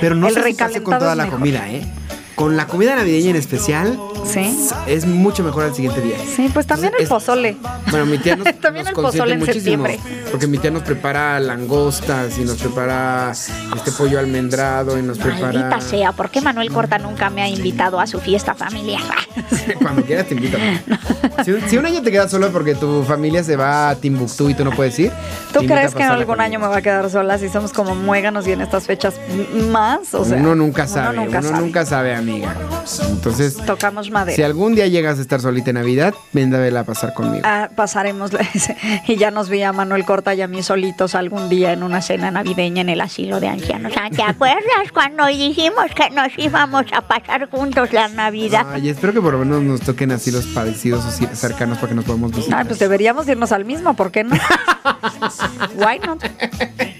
Pero 0.00 0.14
no 0.14 0.28
El 0.28 0.34
sé 0.34 0.42
si 0.44 0.54
pasa 0.54 0.80
con 0.80 0.98
toda 0.98 1.14
la 1.14 1.24
mejor. 1.24 1.40
comida, 1.40 1.68
¿eh? 1.68 1.84
Con 2.34 2.56
la 2.56 2.66
comida 2.66 2.96
navideña 2.96 3.30
en 3.30 3.36
especial, 3.36 3.98
Sí. 4.26 4.56
es 4.86 5.06
mucho 5.06 5.44
mejor 5.44 5.64
al 5.64 5.74
siguiente 5.74 6.00
día. 6.00 6.16
Sí, 6.34 6.50
pues 6.52 6.66
también 6.66 6.92
el 6.96 7.04
Es- 7.04 7.08
pozole. 7.08 7.56
Bueno, 7.90 8.06
mi 8.06 8.18
tía 8.18 8.34
nos, 8.36 8.48
También 8.60 8.86
nos 8.86 8.96
el 8.96 9.02
pozole 9.02 9.34
en 9.34 9.44
septiembre. 9.46 10.00
Porque 10.30 10.46
mi 10.46 10.58
tía 10.58 10.70
nos 10.70 10.82
prepara 10.82 11.38
langostas 11.38 12.36
y 12.38 12.42
nos 12.44 12.56
prepara 12.56 13.30
este 13.76 13.92
pollo 13.92 14.18
almendrado 14.18 14.98
y 14.98 15.02
nos 15.02 15.18
prepara... 15.18 15.52
Maldita 15.52 15.80
sea, 15.80 16.12
¿por 16.12 16.30
qué 16.30 16.40
Manuel 16.40 16.72
Corta 16.72 16.98
nunca 16.98 17.30
me 17.30 17.42
ha 17.42 17.48
invitado 17.48 18.00
a 18.00 18.06
su 18.06 18.18
fiesta 18.20 18.54
familiar? 18.54 19.02
Cuando 19.80 20.02
quieras 20.02 20.26
te 20.26 20.34
invito. 20.34 20.58
Si 21.44 21.52
un, 21.52 21.60
si 21.68 21.76
un 21.76 21.86
año 21.86 22.02
te 22.02 22.10
quedas 22.10 22.30
solo 22.30 22.50
porque 22.50 22.74
tu 22.74 23.04
familia 23.04 23.44
se 23.44 23.56
va 23.56 23.90
a 23.90 23.96
Timbuktu 23.96 24.48
y 24.48 24.54
tú 24.54 24.64
no 24.64 24.70
puedes 24.72 24.98
ir. 24.98 25.12
¿Tú 25.52 25.60
crees 25.66 25.94
que 25.94 26.02
en 26.02 26.10
algún 26.10 26.40
año 26.40 26.58
me 26.58 26.66
va 26.66 26.78
a 26.78 26.82
quedar 26.82 27.08
sola 27.10 27.38
si 27.38 27.48
somos 27.48 27.72
como 27.72 27.94
muéganos 27.94 28.46
y 28.48 28.52
en 28.52 28.60
estas 28.60 28.86
fechas 28.86 29.14
más? 29.70 30.14
O 30.14 30.24
sea, 30.24 30.36
uno 30.38 30.54
nunca 30.54 30.86
sabe, 30.88 31.18
uno 31.18 31.24
nunca 31.26 31.40
nunca, 31.42 31.84
sabe. 31.86 32.14
sabe. 32.16 32.23
Amiga. 32.32 32.56
Entonces, 33.08 33.56
Tocamos 33.66 34.10
madera. 34.10 34.36
si 34.36 34.42
algún 34.42 34.74
día 34.74 34.86
llegas 34.86 35.18
a 35.18 35.22
estar 35.22 35.40
solita 35.40 35.70
en 35.70 35.74
Navidad, 35.76 36.14
ven 36.32 36.54
a 36.54 36.58
verla 36.58 36.80
a 36.80 36.84
pasar 36.84 37.14
conmigo. 37.14 37.42
Ah, 37.46 37.68
pasaremos 37.74 38.32
la- 38.32 38.46
y 39.06 39.16
ya 39.16 39.30
nos 39.30 39.48
vi 39.48 39.62
a 39.62 39.72
Manuel 39.72 40.04
Corta 40.04 40.34
y 40.34 40.42
a 40.42 40.48
mí 40.48 40.62
solitos 40.62 41.14
algún 41.14 41.48
día 41.48 41.72
en 41.72 41.82
una 41.82 42.02
cena 42.02 42.30
navideña 42.30 42.80
en 42.82 42.88
el 42.88 43.00
asilo 43.00 43.40
de 43.40 43.48
ancianos. 43.48 43.92
Sea, 43.92 44.10
¿te 44.10 44.22
acuerdas 44.22 44.90
cuando 44.92 45.26
dijimos 45.26 45.86
que 45.94 46.10
nos 46.10 46.28
íbamos 46.36 46.84
a 46.92 47.00
pasar 47.02 47.48
juntos 47.50 47.92
la 47.92 48.08
Navidad? 48.08 48.66
Ay, 48.72 48.88
espero 48.88 49.12
que 49.12 49.20
por 49.20 49.32
lo 49.34 49.38
menos 49.40 49.62
nos 49.62 49.80
toquen 49.80 50.12
así 50.12 50.30
los 50.30 50.46
parecidos 50.46 51.04
o 51.04 51.10
cercanos 51.34 51.78
para 51.78 51.88
que 51.90 51.94
nos 51.94 52.04
podamos 52.04 52.32
visitar. 52.32 52.60
Ay, 52.60 52.64
pues 52.66 52.78
deberíamos 52.78 53.28
irnos 53.28 53.52
al 53.52 53.64
mismo, 53.64 53.94
¿por 53.94 54.10
qué 54.10 54.24
no? 54.24 54.36
Why 55.76 55.98
not? 56.04 56.22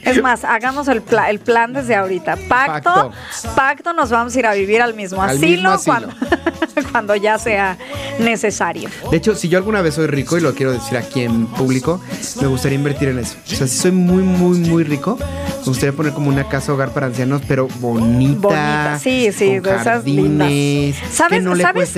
Es 0.05 0.23
más, 0.23 0.45
hagamos 0.45 0.89
el, 0.89 1.03
pla- 1.03 1.31
el 1.31 1.39
plan 1.41 1.73
desde 1.73 1.95
ahorita. 1.95 2.37
Pacto, 2.49 2.91
Pacto. 2.91 3.13
pacto, 3.57 3.93
nos 3.93 4.11
vamos 4.11 4.35
a 4.35 4.39
ir 4.39 4.47
a 4.47 4.55
vivir 4.55 4.83
al 4.83 4.95
mismo 4.95 5.23
Al 5.23 5.31
asilo, 5.37 5.47
mismo 5.47 5.71
asilo. 5.71 6.09
Cuando, 6.19 6.91
cuando 6.93 7.17
ya 7.17 7.39
sea 7.39 7.77
necesario. 8.19 8.89
De 9.11 9.17
hecho, 9.17 9.35
si 9.35 9.49
yo 9.49 9.59
alguna 9.59 9.83
vez 9.83 9.95
soy 9.95 10.07
rico, 10.07 10.37
y 10.37 10.41
lo 10.41 10.55
quiero 10.55 10.73
decir 10.73 10.97
aquí 10.99 11.23
en 11.25 11.47
público, 11.47 12.01
me 12.41 12.47
gustaría 12.49 12.77
invertir 12.77 13.09
en 13.09 13.19
eso. 13.19 13.37
O 13.45 13.55
sea, 13.55 13.67
si 13.67 13.77
soy 13.79 13.93
muy, 13.93 14.23
muy, 14.23 14.59
muy 14.59 14.85
rico, 14.85 15.19
me 15.65 15.71
gustaría 15.71 15.93
poner 15.93 16.13
como 16.13 16.29
una 16.29 16.45
casa 16.49 16.73
hogar 16.73 16.91
para 16.91 17.07
ancianos, 17.07 17.43
pero 17.49 17.69
bonita. 17.81 18.41
Bonita, 18.41 18.99
sí, 19.01 19.33
sí, 19.33 19.55
con 19.61 19.63
de 19.63 19.77
esas 19.77 20.05
lindas. 20.05 20.47
jardines, 20.49 20.97
¿Sabes, 21.11 21.39
que 21.39 21.45
no 21.45 21.57
¿sabes, 21.57 21.89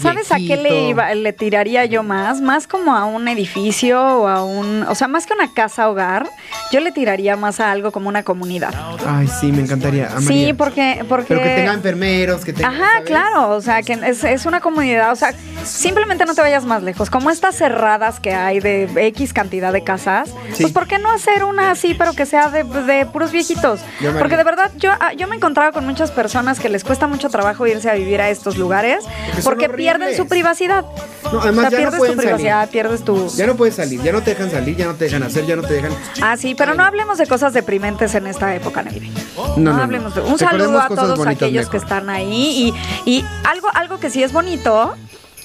¿sabes 0.00 0.32
a 0.32 0.36
qué 0.36 0.56
le, 0.56 0.88
iba- 0.88 1.14
le 1.14 1.32
tiraría 1.32 1.84
yo 1.84 2.02
más? 2.02 2.40
Más 2.40 2.66
como 2.66 2.94
a 2.96 3.04
un 3.04 3.28
edificio 3.28 4.00
o 4.00 4.26
a 4.28 4.44
un... 4.44 4.82
O 4.88 4.94
sea, 4.94 5.08
más 5.08 5.26
que 5.26 5.34
una 5.34 5.52
casa 5.52 5.88
hogar, 5.88 6.28
yo 6.72 6.80
le 6.80 6.90
tiraría 6.92 7.36
más 7.36 7.60
a 7.60 7.70
algo 7.70 7.92
como 7.92 8.08
una 8.08 8.22
comunidad. 8.22 8.74
Ay, 9.06 9.28
sí, 9.28 9.52
me 9.52 9.62
encantaría. 9.62 10.08
amaría. 10.10 10.26
Sí, 10.28 10.52
porque... 10.52 11.04
porque 11.08 11.26
Pero 11.28 11.42
que 11.42 11.48
tenga 11.54 11.74
enfermeros, 11.74 12.44
que 12.44 12.52
tenga. 12.52 12.68
Ajá, 12.68 12.78
¿sabes? 12.94 13.06
claro, 13.08 13.50
o 13.50 13.60
sea, 13.60 13.82
que 13.82 13.92
es, 13.92 14.24
es 14.24 14.46
una 14.46 14.60
comunidad, 14.60 15.12
o 15.12 15.16
sea, 15.16 15.32
simplemente 15.64 16.24
no 16.24 16.34
te 16.34 16.40
vayas 16.40 16.64
más 16.64 16.82
lejos. 16.82 17.08
Como 17.10 17.30
estas 17.30 17.54
cerradas 17.56 18.20
que 18.20 18.34
hay 18.34 18.60
de 18.60 18.88
X 19.08 19.32
cantidad 19.32 19.72
de 19.72 19.84
casas, 19.84 20.30
Sí. 20.54 20.62
pues 20.64 20.72
¿por 20.72 20.86
qué 20.86 20.98
no 20.98 21.10
hacer 21.10 21.44
una 21.44 21.70
así, 21.70 21.94
pero 21.94 22.12
que 22.14 22.26
sea 22.26 22.48
de, 22.50 22.64
de 22.64 23.06
puros 23.12 23.30
viejitos? 23.30 23.80
Porque 24.18 24.36
de 24.36 24.44
verdad, 24.44 24.70
yo, 24.76 24.90
ah, 25.00 25.12
yo 25.12 25.28
me 25.28 25.34
he 25.34 25.38
encontrado 25.38 25.72
con 25.72 25.86
muchas 25.86 26.10
personas 26.10 26.58
que 26.58 26.68
les 26.68 26.82
cuesta 26.84 27.06
mucho 27.06 27.28
trabajo 27.28 27.66
irse 27.66 27.90
a 27.90 27.94
vivir 27.94 28.20
a 28.20 28.30
estos 28.30 28.56
lugares 28.56 29.04
porque 29.44 29.68
pierden 29.68 30.16
su 30.16 30.26
privacidad. 30.26 30.84
No, 31.32 31.40
además 31.40 31.66
o 31.66 31.70
sea, 31.70 31.78
ya 31.78 31.84
no 31.84 31.90
pierdes 31.90 32.10
tu 32.10 32.16
privacidad, 32.18 32.58
salir. 32.60 32.72
pierdes 32.72 33.04
tu... 33.04 33.28
Ya 33.36 33.46
no 33.46 33.54
puedes 33.56 33.74
salir, 33.76 34.02
ya 34.02 34.12
no 34.12 34.22
te 34.22 34.30
dejan 34.30 34.50
salir, 34.50 34.76
ya 34.76 34.86
no 34.86 34.94
te 34.94 35.04
dejan 35.04 35.22
hacer, 35.22 35.46
ya 35.46 35.56
no 35.56 35.62
te 35.62 35.74
dejan. 35.74 35.92
Ah, 36.20 36.36
sí, 36.36 36.54
pero 36.54 36.72
Ay, 36.72 36.78
no 36.78 36.84
hablemos 36.84 37.18
de 37.18 37.26
cosas 37.26 37.52
deprimentes 37.54 38.14
en 38.14 38.26
esta 38.26 38.54
época 38.54 38.82
navideña. 38.82 39.20
No, 39.36 39.48
No, 39.56 39.56
no, 39.70 39.76
no. 39.76 39.82
hablemos 39.82 40.14
de. 40.14 40.20
Un 40.20 40.38
Recordemos 40.38 40.50
saludo 40.58 40.80
a 40.80 40.88
todos 40.88 41.26
aquellos 41.26 41.68
que 41.68 41.76
están 41.76 42.10
ahí. 42.10 42.74
Y, 43.06 43.10
y 43.10 43.24
algo, 43.44 43.68
algo 43.74 43.98
que 43.98 44.10
sí 44.10 44.22
es 44.22 44.32
bonito. 44.32 44.94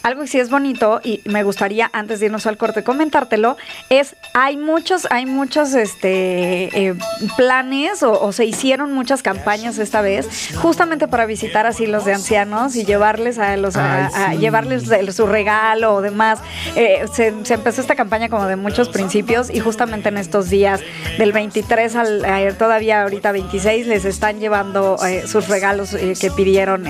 Algo 0.08 0.22
que 0.22 0.28
sí 0.28 0.40
es 0.40 0.50
bonito 0.50 1.02
y 1.04 1.20
me 1.26 1.44
gustaría 1.44 1.90
antes 1.92 2.22
de 2.22 2.28
irnos 2.28 2.48
al 2.48 2.56
corte 2.56 2.82
comentártelo 2.82 3.58
es 3.90 4.16
hay 4.34 4.56
muchos 4.56 5.06
hay 5.12 5.26
muchos 5.26 5.74
este 5.74 6.88
eh, 6.88 6.96
planes 7.36 8.04
o, 8.04 8.14
o 8.22 8.32
se 8.32 8.46
hicieron 8.46 8.94
muchas 8.94 9.22
campañas 9.22 9.78
esta 9.80 10.00
vez 10.00 10.30
justamente 10.62 11.10
para 11.10 11.26
visitar 11.26 11.66
asilos 11.66 12.06
de 12.06 12.14
ancianos 12.14 12.78
y 12.78 12.86
llevarles 12.86 13.38
a 13.38 13.58
los 13.58 13.76
a- 13.76 14.06
a 14.30 14.34
llevarles 14.36 14.90
el- 14.92 15.12
su 15.12 15.28
regalo 15.28 15.96
o 15.96 16.02
demás. 16.02 16.40
Eh, 16.78 17.04
se, 17.14 17.34
se 17.44 17.56
empezó 17.56 17.82
esta 17.82 17.96
campaña 17.96 18.30
como 18.30 18.46
de 18.46 18.56
muchos 18.56 18.88
principios 18.88 19.50
y 19.54 19.60
justamente 19.60 20.08
en 20.08 20.18
estos 20.18 20.50
días 20.50 20.80
del 21.18 21.34
23 21.34 21.96
al 21.98 22.24
eh, 22.24 22.54
todavía 22.58 23.02
ahorita 23.04 23.34
26 23.34 23.88
les 23.88 24.06
están 24.06 24.40
llevando 24.40 24.96
eh, 25.06 25.28
sus 25.28 25.50
regalos 25.50 25.90
que 26.20 26.32
pidieron 26.32 26.88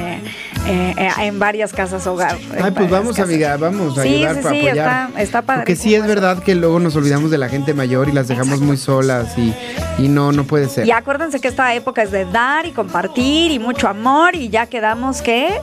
en 0.68 1.39
varias 1.39 1.74
casas 1.74 2.05
hogar. 2.05 2.38
Ay, 2.61 2.72
pues 2.72 2.89
varias 2.89 3.06
vamos, 3.15 3.19
amiga, 3.19 3.57
vamos 3.57 3.97
a 3.97 4.01
ayudar 4.01 4.35
sí, 4.35 4.41
para 4.41 4.55
sí, 4.55 4.67
apoyar. 4.67 4.77
está- 5.09 5.21
está 5.21 5.41
padre 5.41 5.61
Porque 5.61 5.75
sí 5.75 5.95
es 5.95 6.05
verdad 6.05 6.43
que 6.43 6.55
luego 6.55 6.79
nos 6.79 6.95
olvidamos 6.95 7.31
de 7.31 7.37
la 7.37 7.49
gente 7.49 7.73
mayor 7.73 8.09
y 8.09 8.11
las 8.11 8.27
dejamos 8.27 8.59
muy 8.61 8.77
solas 8.77 9.37
y, 9.37 9.53
y 9.97 10.07
no, 10.09 10.31
no 10.31 10.43
puede 10.45 10.69
ser. 10.69 10.85
Y 10.87 10.91
acuérdense 10.91 11.39
que 11.39 11.47
esta 11.47 11.73
época 11.73 12.03
es 12.03 12.11
de 12.11 12.25
dar 12.25 12.65
y 12.65 12.71
compartir 12.71 13.51
y 13.51 13.59
mucho 13.59 13.87
amor 13.87 14.35
y 14.35 14.49
ya 14.49 14.65
quedamos 14.67 15.21
que 15.21 15.59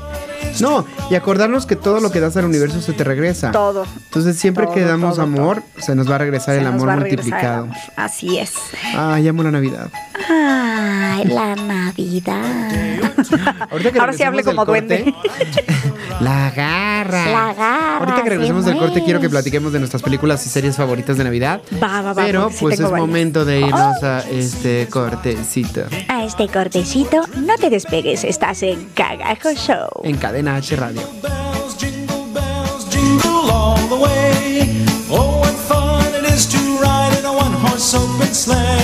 No, 0.61 0.86
y 1.11 1.14
acordarnos 1.14 1.66
que 1.66 1.76
todo 1.76 2.01
lo 2.01 2.11
que 2.11 2.20
das 2.20 2.36
al 2.36 2.45
universo 2.45 2.80
se 2.80 2.92
te 2.92 3.03
regresa. 3.05 3.51
todo. 3.51 3.84
Entonces 4.05 4.36
siempre 4.38 4.64
Todo, 4.66 4.74
que 4.74 4.82
damos 4.82 5.16
todo, 5.16 5.24
amor, 5.24 5.62
se 5.78 5.95
nos 5.95 6.11
va 6.11 6.14
a 6.16 6.18
regresar 6.18 6.55
se 6.55 6.61
el 6.61 6.66
amor 6.66 6.88
el 6.90 7.01
multiplicado. 7.01 7.64
amor. 7.64 7.76
Así 7.97 8.38
es. 8.38 8.53
Ay, 8.97 9.26
amo 9.28 9.42
la 9.42 9.51
Navidad. 9.51 9.88
Ay, 10.29 11.25
la 11.27 11.55
Navidad. 11.57 12.43
Ahorita 13.70 13.93
que 13.93 13.99
Ahora 13.99 14.12
sí 14.12 14.18
del 14.25 14.45
como 14.45 14.64
duende. 14.64 15.14
La 16.20 16.51
garra. 16.51 17.27
La 17.27 17.53
garra, 17.55 17.97
Ahorita 17.99 18.16
que 18.22 18.22
se 18.22 18.29
regresemos 18.31 18.64
del 18.64 18.77
corte, 18.79 19.03
quiero 19.05 19.20
que 19.20 19.29
platiquemos 19.29 19.72
de 19.72 19.79
nuestras 19.79 20.03
películas 20.03 20.45
y 20.47 20.49
series 20.49 20.77
favoritas 20.77 21.16
de 21.16 21.25
Navidad. 21.25 21.61
Va, 21.83 22.01
va, 22.03 22.12
va, 22.12 22.25
Pero 22.25 22.43
porque 22.43 22.55
sí 22.57 22.61
pues 22.62 22.72
es 22.75 22.79
tengo 22.79 22.91
varias. 22.93 23.09
momento 23.09 23.45
de 23.45 23.61
irnos 23.61 24.03
a 24.03 24.20
este 24.31 24.87
cortecito 24.91 25.83
A 26.09 26.25
este 26.25 26.49
cortecito, 26.49 27.20
no 27.37 27.57
te 27.57 27.70
despegues, 27.70 28.25
estás 28.25 28.62
en 28.62 28.85
Cagajo 28.95 29.53
Show. 29.55 29.89
en 30.05 30.16
Cadena 30.16 30.57
H 30.57 30.77
Radio. 30.77 31.01
bells, 31.22 31.77
jingle 31.79 32.25
bells, 32.33 32.89
jingle 32.91 33.51
all 33.51 33.77
the 33.89 33.97
way. 33.97 34.85
Oh, 35.11 35.41
what 35.41 35.53
fun 35.68 36.05
it 36.14 36.31
is 36.33 36.47
to 36.47 36.59
ride 36.81 37.16
in 37.18 37.25
a 37.27 37.33
one-horse 37.33 37.95
open 37.97 38.33
sleigh. 38.35 38.84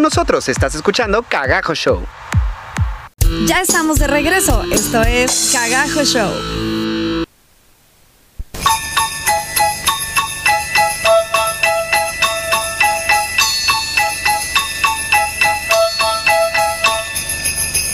Con 0.00 0.04
nosotros, 0.04 0.48
estás 0.48 0.74
escuchando 0.74 1.22
Cagajo 1.22 1.74
Show. 1.74 2.00
Ya 3.44 3.60
estamos 3.60 3.98
de 3.98 4.06
regreso. 4.06 4.64
Esto 4.72 5.02
es 5.02 5.50
Cagajo 5.52 6.04
Show. 6.04 6.32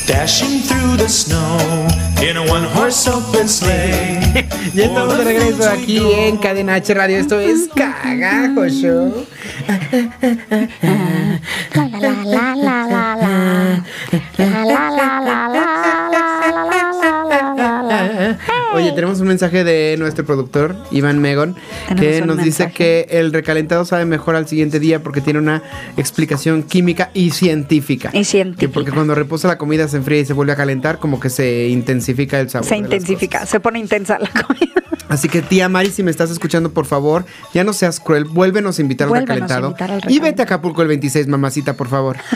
Dashing 0.06 0.62
through 0.62 0.96
the 0.96 1.08
snow 1.08 2.05
in 2.28 2.36
a 2.36 2.42
one-horse 2.42 3.06
open 3.08 3.48
sleigh. 3.48 4.20
Ya 4.74 4.86
estamos 4.86 5.16
de 5.18 5.24
regreso 5.24 5.70
aquí 5.70 5.98
en 6.12 6.38
Cadena 6.38 6.74
H 6.74 6.92
Radio. 6.92 7.18
Esto 7.18 7.38
es 7.38 7.68
Cagajo 7.74 8.68
Show. 8.68 9.26
La 11.74 11.88
la 11.88 11.98
la 11.98 12.10
la 12.24 12.54
la 12.56 12.86
la 12.86 13.16
la. 13.16 13.84
La 14.38 14.64
la 14.64 14.90
la 14.90 15.20
la 15.20 15.20
la 15.20 15.20
la 15.20 15.20
la 15.20 15.20
la 15.20 15.20
la 15.20 15.48
la 15.48 15.48
la. 15.48 15.85
Oye, 18.76 18.92
tenemos 18.92 19.20
un 19.20 19.28
mensaje 19.28 19.64
de 19.64 19.96
nuestro 19.98 20.24
productor, 20.24 20.76
Iván 20.90 21.18
Megon, 21.20 21.56
que 21.98 22.20
nos 22.22 22.36
dice 22.38 22.70
que 22.70 23.06
el 23.10 23.32
recalentado 23.32 23.84
sabe 23.84 24.04
mejor 24.04 24.36
al 24.36 24.46
siguiente 24.46 24.78
día 24.80 25.02
porque 25.02 25.20
tiene 25.20 25.38
una 25.38 25.62
explicación 25.96 26.62
química 26.62 27.10
y 27.14 27.30
científica. 27.30 28.10
Y 28.12 28.24
científica. 28.24 28.60
Que 28.60 28.68
porque 28.68 28.90
cuando 28.92 29.14
reposa 29.14 29.48
la 29.48 29.58
comida 29.58 29.88
se 29.88 29.96
enfría 29.96 30.20
y 30.20 30.24
se 30.26 30.32
vuelve 30.34 30.52
a 30.52 30.56
calentar, 30.56 30.98
como 30.98 31.18
que 31.20 31.30
se 31.30 31.68
intensifica 31.68 32.38
el 32.40 32.50
sabor. 32.50 32.66
Se 32.68 32.76
intensifica, 32.76 33.46
se 33.46 33.60
pone 33.60 33.78
intensa 33.78 34.18
la 34.18 34.28
comida. 34.30 34.72
Así 35.08 35.28
que 35.28 35.40
tía 35.40 35.68
Mari, 35.68 35.90
si 35.90 36.02
me 36.02 36.10
estás 36.10 36.30
escuchando, 36.30 36.72
por 36.72 36.84
favor, 36.84 37.24
ya 37.54 37.64
no 37.64 37.72
seas 37.72 38.00
cruel, 38.00 38.24
vuélvenos 38.24 38.78
a 38.78 38.82
invitar 38.82 39.06
al 39.06 39.10
Vuélvenos 39.10 39.30
a 39.30 39.34
recalentado. 39.60 39.68
invitar 39.68 39.90
al 39.90 39.96
Y 39.98 40.00
recalentado. 40.00 40.30
vete 40.30 40.42
a 40.42 40.44
Acapulco 40.44 40.82
el 40.82 40.88
26, 40.88 41.28
mamacita, 41.28 41.74
por 41.74 41.88
favor. 41.88 42.16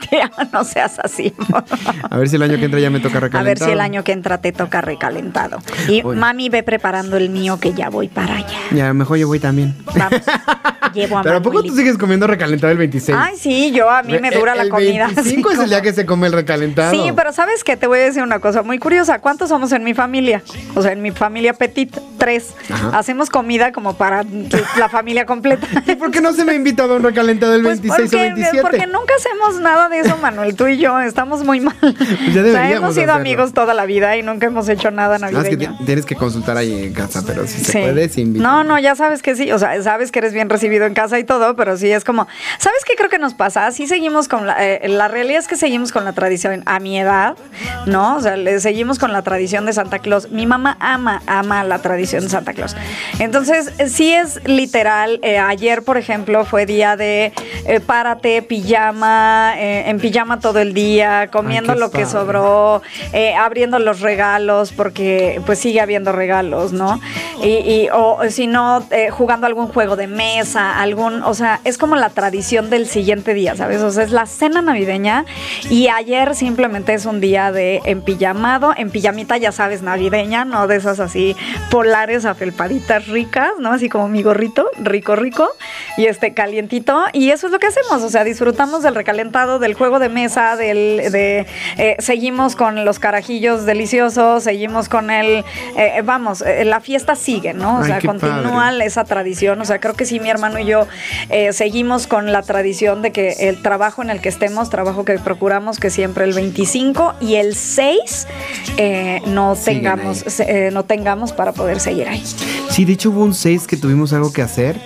No 0.52 0.64
seas 0.64 0.98
así. 0.98 1.30
por 1.30 1.64
favor. 1.66 1.94
A 2.10 2.16
ver 2.18 2.28
si 2.28 2.36
el 2.36 2.42
año 2.42 2.58
que 2.58 2.64
entra 2.64 2.80
ya 2.80 2.90
me 2.90 3.00
toca 3.00 3.18
A 3.18 3.20
recalentado. 3.20 3.44
ver 3.44 3.58
si 3.58 3.70
el 3.72 3.80
año 3.80 4.04
que 4.04 4.12
entra 4.12 4.38
te 4.40 4.52
toca 4.52 4.80
recalentado. 4.80 5.58
Y 5.88 6.02
Oye. 6.02 6.18
mami 6.18 6.48
ve 6.48 6.62
preparando 6.62 7.16
el 7.16 7.30
mío 7.30 7.58
que 7.60 7.72
ya 7.74 7.88
voy 7.90 8.08
para 8.08 8.36
allá. 8.36 8.58
Ya, 8.72 8.92
mejor 8.94 9.18
yo 9.18 9.26
voy 9.28 9.38
también. 9.40 9.74
Vamos. 9.96 10.20
Llevo 10.94 11.18
a 11.18 11.22
Pero 11.22 11.36
¿a 11.36 11.42
poco 11.42 11.62
tú 11.62 11.76
sigues 11.76 11.96
comiendo 11.96 12.26
recalentado 12.26 12.72
el 12.72 12.78
26? 12.78 13.16
Ay, 13.20 13.36
sí, 13.36 13.70
yo 13.70 13.88
a 13.88 14.02
mí 14.02 14.18
me 14.18 14.30
dura 14.32 14.52
El- 14.52 14.58
la 14.58 14.64
el 14.64 14.70
comida. 14.70 15.06
25 15.06 15.48
así 15.50 15.58
es 15.58 15.64
el 15.64 15.70
día 15.70 15.82
que 15.82 15.92
se 15.92 16.04
come 16.04 16.26
el 16.26 16.32
recalentado. 16.32 16.90
Sí, 16.90 17.12
pero 17.14 17.32
¿sabes 17.32 17.62
qué? 17.62 17.76
Te 17.76 17.86
voy 17.86 17.98
a 18.00 18.02
decir 18.02 18.22
una 18.24 18.40
cosa 18.40 18.62
muy 18.62 18.78
curiosa. 18.80 19.20
¿Cuántos 19.20 19.50
somos 19.50 19.70
en 19.70 19.84
mi 19.84 19.94
familia? 19.94 20.42
O 20.74 20.82
sea, 20.82 20.90
en 20.92 21.00
mi 21.02 21.12
familia 21.12 21.52
petit, 21.52 21.96
tres. 22.18 22.54
Ajá. 22.70 22.98
Hacemos 22.98 23.30
comida 23.30 23.70
como 23.70 23.94
para 23.94 24.24
la 24.78 24.88
familia 24.88 25.26
completa. 25.26 25.64
¿Y 25.86 25.94
por 25.94 26.10
qué 26.10 26.20
no 26.20 26.32
se 26.32 26.44
me 26.44 26.52
ha 26.52 26.54
invitado 26.56 26.94
a 26.94 26.96
un 26.96 27.04
recalentado 27.04 27.54
el 27.54 27.62
Pues 27.62 27.80
26 27.80 27.98
o 28.00 28.02
porque, 28.10 28.16
27? 28.24 28.62
porque 28.62 28.86
nunca 28.88 29.14
hacemos 29.16 29.60
nada 29.60 29.88
de 29.90 30.00
eso, 30.00 30.16
Manuel. 30.18 30.54
Tú 30.56 30.66
y 30.68 30.78
yo 30.78 30.98
estamos 31.00 31.44
muy 31.44 31.60
mal. 31.60 31.76
ya 31.82 32.40
o 32.40 32.44
sea, 32.44 32.70
hemos 32.70 32.94
sido 32.94 33.04
hacerlo. 33.04 33.12
amigos 33.14 33.52
toda 33.52 33.74
la 33.74 33.84
vida 33.86 34.16
y 34.16 34.22
nunca 34.22 34.46
hemos 34.46 34.68
hecho 34.68 34.90
nada 34.90 35.18
No, 35.18 35.26
es 35.26 35.32
que 35.32 35.38
navideño. 35.56 35.76
ti- 35.78 35.84
tienes 35.84 36.06
que 36.06 36.14
consultar 36.16 36.56
ahí 36.56 36.84
en 36.84 36.92
casa, 36.94 37.22
pero 37.26 37.46
si 37.46 37.58
se 37.58 37.72
Sí. 37.72 37.78
puede, 37.78 38.08
sí 38.08 38.22
invita. 38.22 38.42
No, 38.42 38.64
no, 38.64 38.78
ya 38.78 38.94
sabes 38.94 39.22
que 39.22 39.36
sí, 39.36 39.50
o 39.52 39.58
sea, 39.58 39.82
sabes 39.82 40.10
que 40.12 40.20
eres 40.20 40.32
bien 40.32 40.48
recibido 40.48 40.86
en 40.86 40.94
casa 40.94 41.18
y 41.18 41.24
todo, 41.24 41.56
pero 41.56 41.76
sí 41.76 41.90
es 41.90 42.04
como, 42.04 42.26
¿sabes 42.58 42.78
qué 42.86 42.94
creo 42.96 43.10
que 43.10 43.18
nos 43.18 43.34
pasa? 43.34 43.70
Sí 43.72 43.86
seguimos 43.86 44.28
con 44.28 44.46
la, 44.46 44.56
eh, 44.64 44.88
la 44.88 45.08
realidad 45.08 45.40
es 45.40 45.48
que 45.48 45.56
seguimos 45.56 45.92
con 45.92 46.04
la 46.04 46.12
tradición 46.12 46.62
a 46.66 46.78
mi 46.80 46.98
edad, 46.98 47.36
¿no? 47.86 48.16
O 48.16 48.20
sea, 48.20 48.36
le 48.36 48.60
seguimos 48.60 48.98
con 48.98 49.12
la 49.12 49.22
tradición 49.22 49.66
de 49.66 49.72
Santa 49.72 49.98
Claus. 49.98 50.30
Mi 50.30 50.46
mamá 50.46 50.76
ama, 50.80 51.22
ama 51.26 51.64
la 51.64 51.80
tradición 51.82 52.22
de 52.22 52.28
Santa 52.30 52.52
Claus. 52.54 52.76
Entonces, 53.18 53.72
sí 53.88 54.12
es 54.12 54.40
literal, 54.46 55.18
eh, 55.22 55.38
ayer, 55.38 55.82
por 55.82 55.96
ejemplo, 55.96 56.44
fue 56.44 56.66
día 56.66 56.96
de 56.96 57.32
eh, 57.66 57.80
párate, 57.80 58.42
pijama, 58.42 59.54
eh, 59.56 59.79
en 59.88 59.98
pijama 59.98 60.40
todo 60.40 60.58
el 60.58 60.74
día, 60.74 61.28
comiendo 61.32 61.74
lo 61.74 61.90
que 61.90 62.06
sobró, 62.06 62.82
eh, 63.12 63.34
abriendo 63.34 63.78
los 63.78 64.00
regalos, 64.00 64.72
porque 64.72 65.40
pues 65.46 65.58
sigue 65.58 65.80
habiendo 65.80 66.12
regalos, 66.12 66.72
¿no? 66.72 67.00
Y, 67.42 67.48
y- 67.48 67.88
o 67.92 68.18
si 68.28 68.46
no, 68.46 68.84
eh, 68.90 69.10
jugando 69.10 69.46
algún 69.46 69.68
juego 69.68 69.96
de 69.96 70.06
mesa, 70.06 70.78
algún, 70.80 71.22
o 71.22 71.34
sea, 71.34 71.60
es 71.64 71.78
como 71.78 71.96
la 71.96 72.10
tradición 72.10 72.70
del 72.70 72.86
siguiente 72.86 73.34
día, 73.34 73.56
¿sabes? 73.56 73.80
O 73.82 73.90
sea, 73.90 74.04
es 74.04 74.10
la 74.10 74.26
cena 74.26 74.60
navideña 74.62 75.24
y 75.70 75.88
ayer 75.88 76.34
simplemente 76.34 76.94
es 76.94 77.06
un 77.06 77.20
día 77.20 77.52
de 77.52 77.80
empillamado, 77.84 78.74
en 78.76 78.90
pijamita, 78.90 79.36
ya 79.38 79.52
sabes, 79.52 79.82
navideña, 79.82 80.44
no 80.44 80.66
de 80.66 80.76
esas 80.76 81.00
así 81.00 81.36
polares, 81.70 82.24
afelpaditas 82.24 83.06
ricas, 83.08 83.50
¿no? 83.58 83.72
Así 83.72 83.88
como 83.88 84.08
mi 84.08 84.22
gorrito, 84.22 84.66
rico, 84.78 85.16
rico, 85.16 85.48
y 85.96 86.06
este 86.06 86.34
calientito, 86.34 87.04
y 87.12 87.30
eso 87.30 87.46
es 87.46 87.52
lo 87.52 87.58
que 87.58 87.66
hacemos, 87.68 88.02
o 88.02 88.08
sea, 88.10 88.24
disfrutamos 88.24 88.82
del 88.82 88.94
recalentado, 88.94 89.58
del 89.58 89.69
juego 89.74 89.98
de 89.98 90.08
mesa, 90.08 90.56
del, 90.56 91.10
de, 91.12 91.46
eh, 91.76 91.96
seguimos 91.98 92.56
con 92.56 92.84
los 92.84 92.98
carajillos 92.98 93.66
deliciosos, 93.66 94.44
seguimos 94.44 94.88
con 94.88 95.10
el, 95.10 95.44
eh, 95.76 96.02
vamos, 96.04 96.42
eh, 96.42 96.64
la 96.64 96.80
fiesta 96.80 97.14
sigue, 97.14 97.52
¿no? 97.54 97.78
O 97.78 97.82
Ay, 97.82 97.86
sea, 97.86 98.00
continúa 98.00 98.52
padre. 98.70 98.84
esa 98.86 99.04
tradición, 99.04 99.60
o 99.60 99.64
sea, 99.64 99.78
creo 99.80 99.94
que 99.94 100.04
sí, 100.06 100.20
mi 100.20 100.30
hermano 100.30 100.58
y 100.58 100.64
yo 100.66 100.86
eh, 101.28 101.52
seguimos 101.52 102.06
con 102.06 102.32
la 102.32 102.42
tradición 102.42 103.02
de 103.02 103.12
que 103.12 103.48
el 103.48 103.62
trabajo 103.62 104.02
en 104.02 104.10
el 104.10 104.20
que 104.20 104.28
estemos, 104.28 104.70
trabajo 104.70 105.04
que 105.04 105.18
procuramos 105.18 105.78
que 105.78 105.90
siempre 105.90 106.24
el 106.24 106.32
25 106.32 107.14
y 107.20 107.36
el 107.36 107.54
6 107.54 108.26
eh, 108.76 109.20
no 109.26 109.56
tengamos, 109.56 110.24
eh, 110.40 110.70
no 110.72 110.84
tengamos 110.84 111.32
para 111.32 111.52
poder 111.52 111.80
seguir 111.80 112.08
ahí. 112.08 112.22
Sí, 112.70 112.84
de 112.84 112.92
hecho 112.92 113.10
hubo 113.10 113.22
un 113.24 113.34
6 113.34 113.66
que 113.66 113.76
tuvimos 113.76 114.12
algo 114.12 114.32
que 114.32 114.42
hacer, 114.42 114.76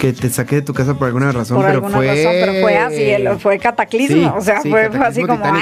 que 0.00 0.12
te 0.12 0.28
saqué 0.30 0.56
de 0.56 0.62
tu 0.62 0.74
casa 0.74 0.94
por 0.94 1.06
alguna 1.08 1.32
razón, 1.32 1.56
Por 1.56 1.66
pero 1.66 1.76
alguna 1.78 1.96
fue... 1.96 2.06
razón, 2.06 2.32
pero 2.32 2.52
fue 2.62 2.76
así, 2.78 3.38
fue 3.40 3.58
cataclismo, 3.58 4.16
Sí, 4.16 4.21
o 4.36 4.40
sea, 4.40 4.60
sí, 4.60 4.70
fue, 4.70 4.90
fue 4.90 5.06
así 5.06 5.22
como... 5.22 5.44
¡ah! 5.44 5.60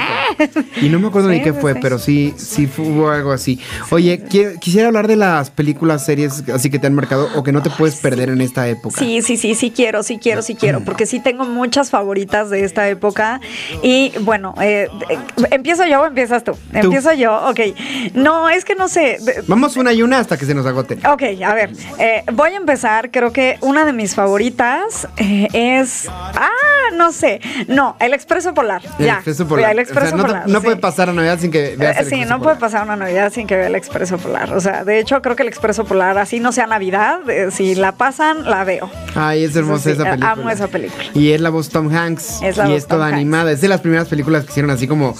Y 0.81 0.89
no 0.89 0.99
me 0.99 1.07
acuerdo 1.07 1.29
ni 1.29 1.41
qué 1.41 1.53
sí, 1.53 1.57
fue, 1.59 1.75
pero 1.75 1.97
sí, 1.99 2.33
sí 2.37 2.67
fu- 2.67 2.83
hubo 2.83 3.09
algo 3.09 3.31
así. 3.31 3.59
Oye, 3.89 4.23
qui- 4.25 4.57
quisiera 4.59 4.87
hablar 4.87 5.07
de 5.07 5.15
las 5.15 5.49
películas, 5.49 6.05
series 6.05 6.47
así 6.49 6.69
que 6.69 6.79
te 6.79 6.87
han 6.87 6.93
marcado 6.93 7.29
o 7.35 7.43
que 7.43 7.51
no 7.51 7.61
te 7.61 7.69
puedes 7.69 7.95
perder 7.95 8.29
en 8.29 8.41
esta 8.41 8.67
época. 8.67 8.99
Sí, 8.99 9.21
sí, 9.21 9.37
sí, 9.37 9.55
sí 9.55 9.71
quiero, 9.71 10.03
sí 10.03 10.17
quiero, 10.21 10.41
sí 10.41 10.55
quiero, 10.55 10.81
porque 10.83 11.05
sí 11.05 11.19
tengo 11.19 11.45
muchas 11.45 11.89
favoritas 11.89 12.49
de 12.49 12.63
esta 12.63 12.87
época. 12.89 13.39
Y 13.83 14.11
bueno, 14.21 14.53
eh, 14.61 14.87
eh, 15.09 15.17
¿empiezo 15.51 15.85
yo 15.85 16.01
o 16.01 16.05
empiezas 16.05 16.43
tú? 16.43 16.53
Empiezo 16.73 17.13
yo, 17.13 17.35
ok. 17.49 17.59
No, 18.13 18.49
es 18.49 18.65
que 18.65 18.75
no 18.75 18.87
sé. 18.87 19.17
Vamos 19.47 19.77
una 19.77 19.93
y 19.93 20.01
una 20.03 20.19
hasta 20.19 20.37
que 20.37 20.45
se 20.45 20.53
nos 20.53 20.65
agoten. 20.65 20.99
Ok, 21.05 21.23
a 21.45 21.53
ver, 21.53 21.71
eh, 21.99 22.23
voy 22.33 22.51
a 22.51 22.57
empezar. 22.57 23.11
Creo 23.11 23.31
que 23.31 23.57
una 23.61 23.85
de 23.85 23.93
mis 23.93 24.15
favoritas 24.15 25.07
eh, 25.17 25.47
es. 25.53 26.07
Ah, 26.09 26.49
no 26.95 27.11
sé. 27.11 27.41
No, 27.67 27.95
el 27.99 28.13
Expreso 28.13 28.50
Polar. 28.53 28.81
El 28.99 29.05
ya. 29.05 29.13
Expreso 29.15 29.47
Polar. 29.47 29.71
El 29.71 29.79
Expreso 29.79 30.05
O 30.07 30.09
sea, 30.09 30.17
no, 30.17 30.23
Polar. 30.25 30.47
no 30.47 30.59
sí. 30.59 30.63
puede 30.65 30.77
pasar 30.77 31.09
a 31.09 31.13
Navidad 31.13 31.39
sin 31.39 31.51
que 31.51 31.75
veas 31.77 31.97
Eh, 31.97 31.99
el 32.01 32.05
sí, 32.07 32.15
Expreso 32.15 32.29
no 32.37 32.43
puede 32.43 32.55
pasar 32.57 32.83
una 32.83 32.95
Navidad 32.95 33.31
sin 33.31 33.47
que 33.47 33.55
vea 33.55 33.67
el 33.67 33.75
Expreso 33.75 34.17
Polar. 34.17 34.53
O 34.53 34.59
sea, 34.61 34.83
de 34.83 34.99
hecho, 34.99 35.21
creo 35.21 35.35
que 35.35 35.43
el 35.43 35.49
Expreso 35.49 35.85
Polar, 35.85 36.17
así 36.17 36.39
no 36.39 36.51
sea 36.51 36.67
Navidad, 36.67 37.27
eh, 37.29 37.49
si 37.51 37.75
la 37.75 37.91
pasan, 37.93 38.49
la 38.49 38.63
veo. 38.63 38.89
Ay, 39.15 39.43
es 39.43 39.55
hermosa 39.55 39.83
Sí, 39.85 39.89
esa 39.91 40.03
eh, 40.03 40.05
película. 40.05 40.31
amo 40.31 40.49
esa 40.49 40.67
película. 40.67 41.03
Y 41.13 41.31
es 41.31 41.41
la 41.41 41.49
voz 41.49 41.69
Tom 41.69 41.93
Hanks. 41.93 42.41
Es 42.41 42.57
la 42.57 42.65
y 42.65 42.69
voz 42.69 42.77
es 42.77 42.87
toda 42.87 42.99
Tom 43.05 43.07
Hanks. 43.07 43.15
animada. 43.17 43.51
Es 43.51 43.61
de 43.61 43.67
las 43.67 43.81
primeras 43.81 44.07
películas 44.07 44.43
que 44.45 44.51
hicieron 44.51 44.71
así 44.71 44.87
como 44.87 45.15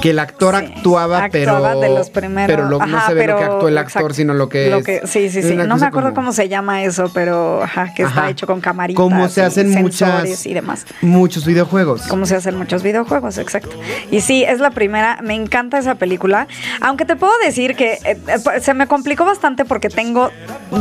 que 0.00 0.10
el 0.10 0.18
actor 0.18 0.56
Sí, 0.58 0.64
actuaba, 0.76 1.28
pero. 1.30 1.80
de 1.80 1.88
los 1.88 2.10
primeros. 2.10 2.46
Pero 2.54 2.68
lo- 2.68 2.84
no 2.84 3.06
se 3.06 3.14
ve 3.14 3.26
lo 3.26 3.36
que 3.38 3.44
actuó 3.44 3.68
el 3.68 3.78
actor, 3.78 4.02
exacto. 4.02 4.14
sino 4.14 4.34
lo 4.34 4.48
que 4.48 4.70
Lo 4.70 4.78
es. 4.78 5.08
sí, 5.10 5.30
sí, 5.30 5.42
sí. 5.42 5.52
una 5.54 5.64
No 5.66 5.76
me 5.76 5.86
acuerdo 5.86 6.10
como- 6.10 6.22
cómo 6.22 6.32
se 6.32 6.48
llama 6.48 6.82
eso, 6.84 7.10
pero 7.12 7.62
ajá, 7.62 7.92
que 7.94 8.02
está 8.04 8.28
hecho 8.30 8.46
con 8.46 8.60
camaritas. 8.60 8.96
Como 9.00 9.28
se 9.28 9.42
hacen 9.42 9.70
muchas. 9.70 10.46
y 10.46 10.54
demás. 10.54 10.86
Muchos 11.00 11.44
videojuegos. 11.46 12.02
Como 12.02 12.26
se 12.26 12.36
hacen 12.36 12.56
muchos 12.72 12.82
videojuegos, 12.82 13.36
exacto. 13.38 13.76
Y 14.10 14.20
sí, 14.22 14.44
es 14.44 14.58
la 14.58 14.70
primera, 14.70 15.18
me 15.22 15.34
encanta 15.34 15.78
esa 15.78 15.96
película. 15.96 16.46
Aunque 16.80 17.04
te 17.04 17.16
puedo 17.16 17.32
decir 17.44 17.76
que 17.76 17.98
eh, 18.04 18.16
eh, 18.26 18.60
se 18.60 18.72
me 18.72 18.86
complicó 18.86 19.24
bastante 19.26 19.64
porque 19.66 19.88
tengo 19.90 20.30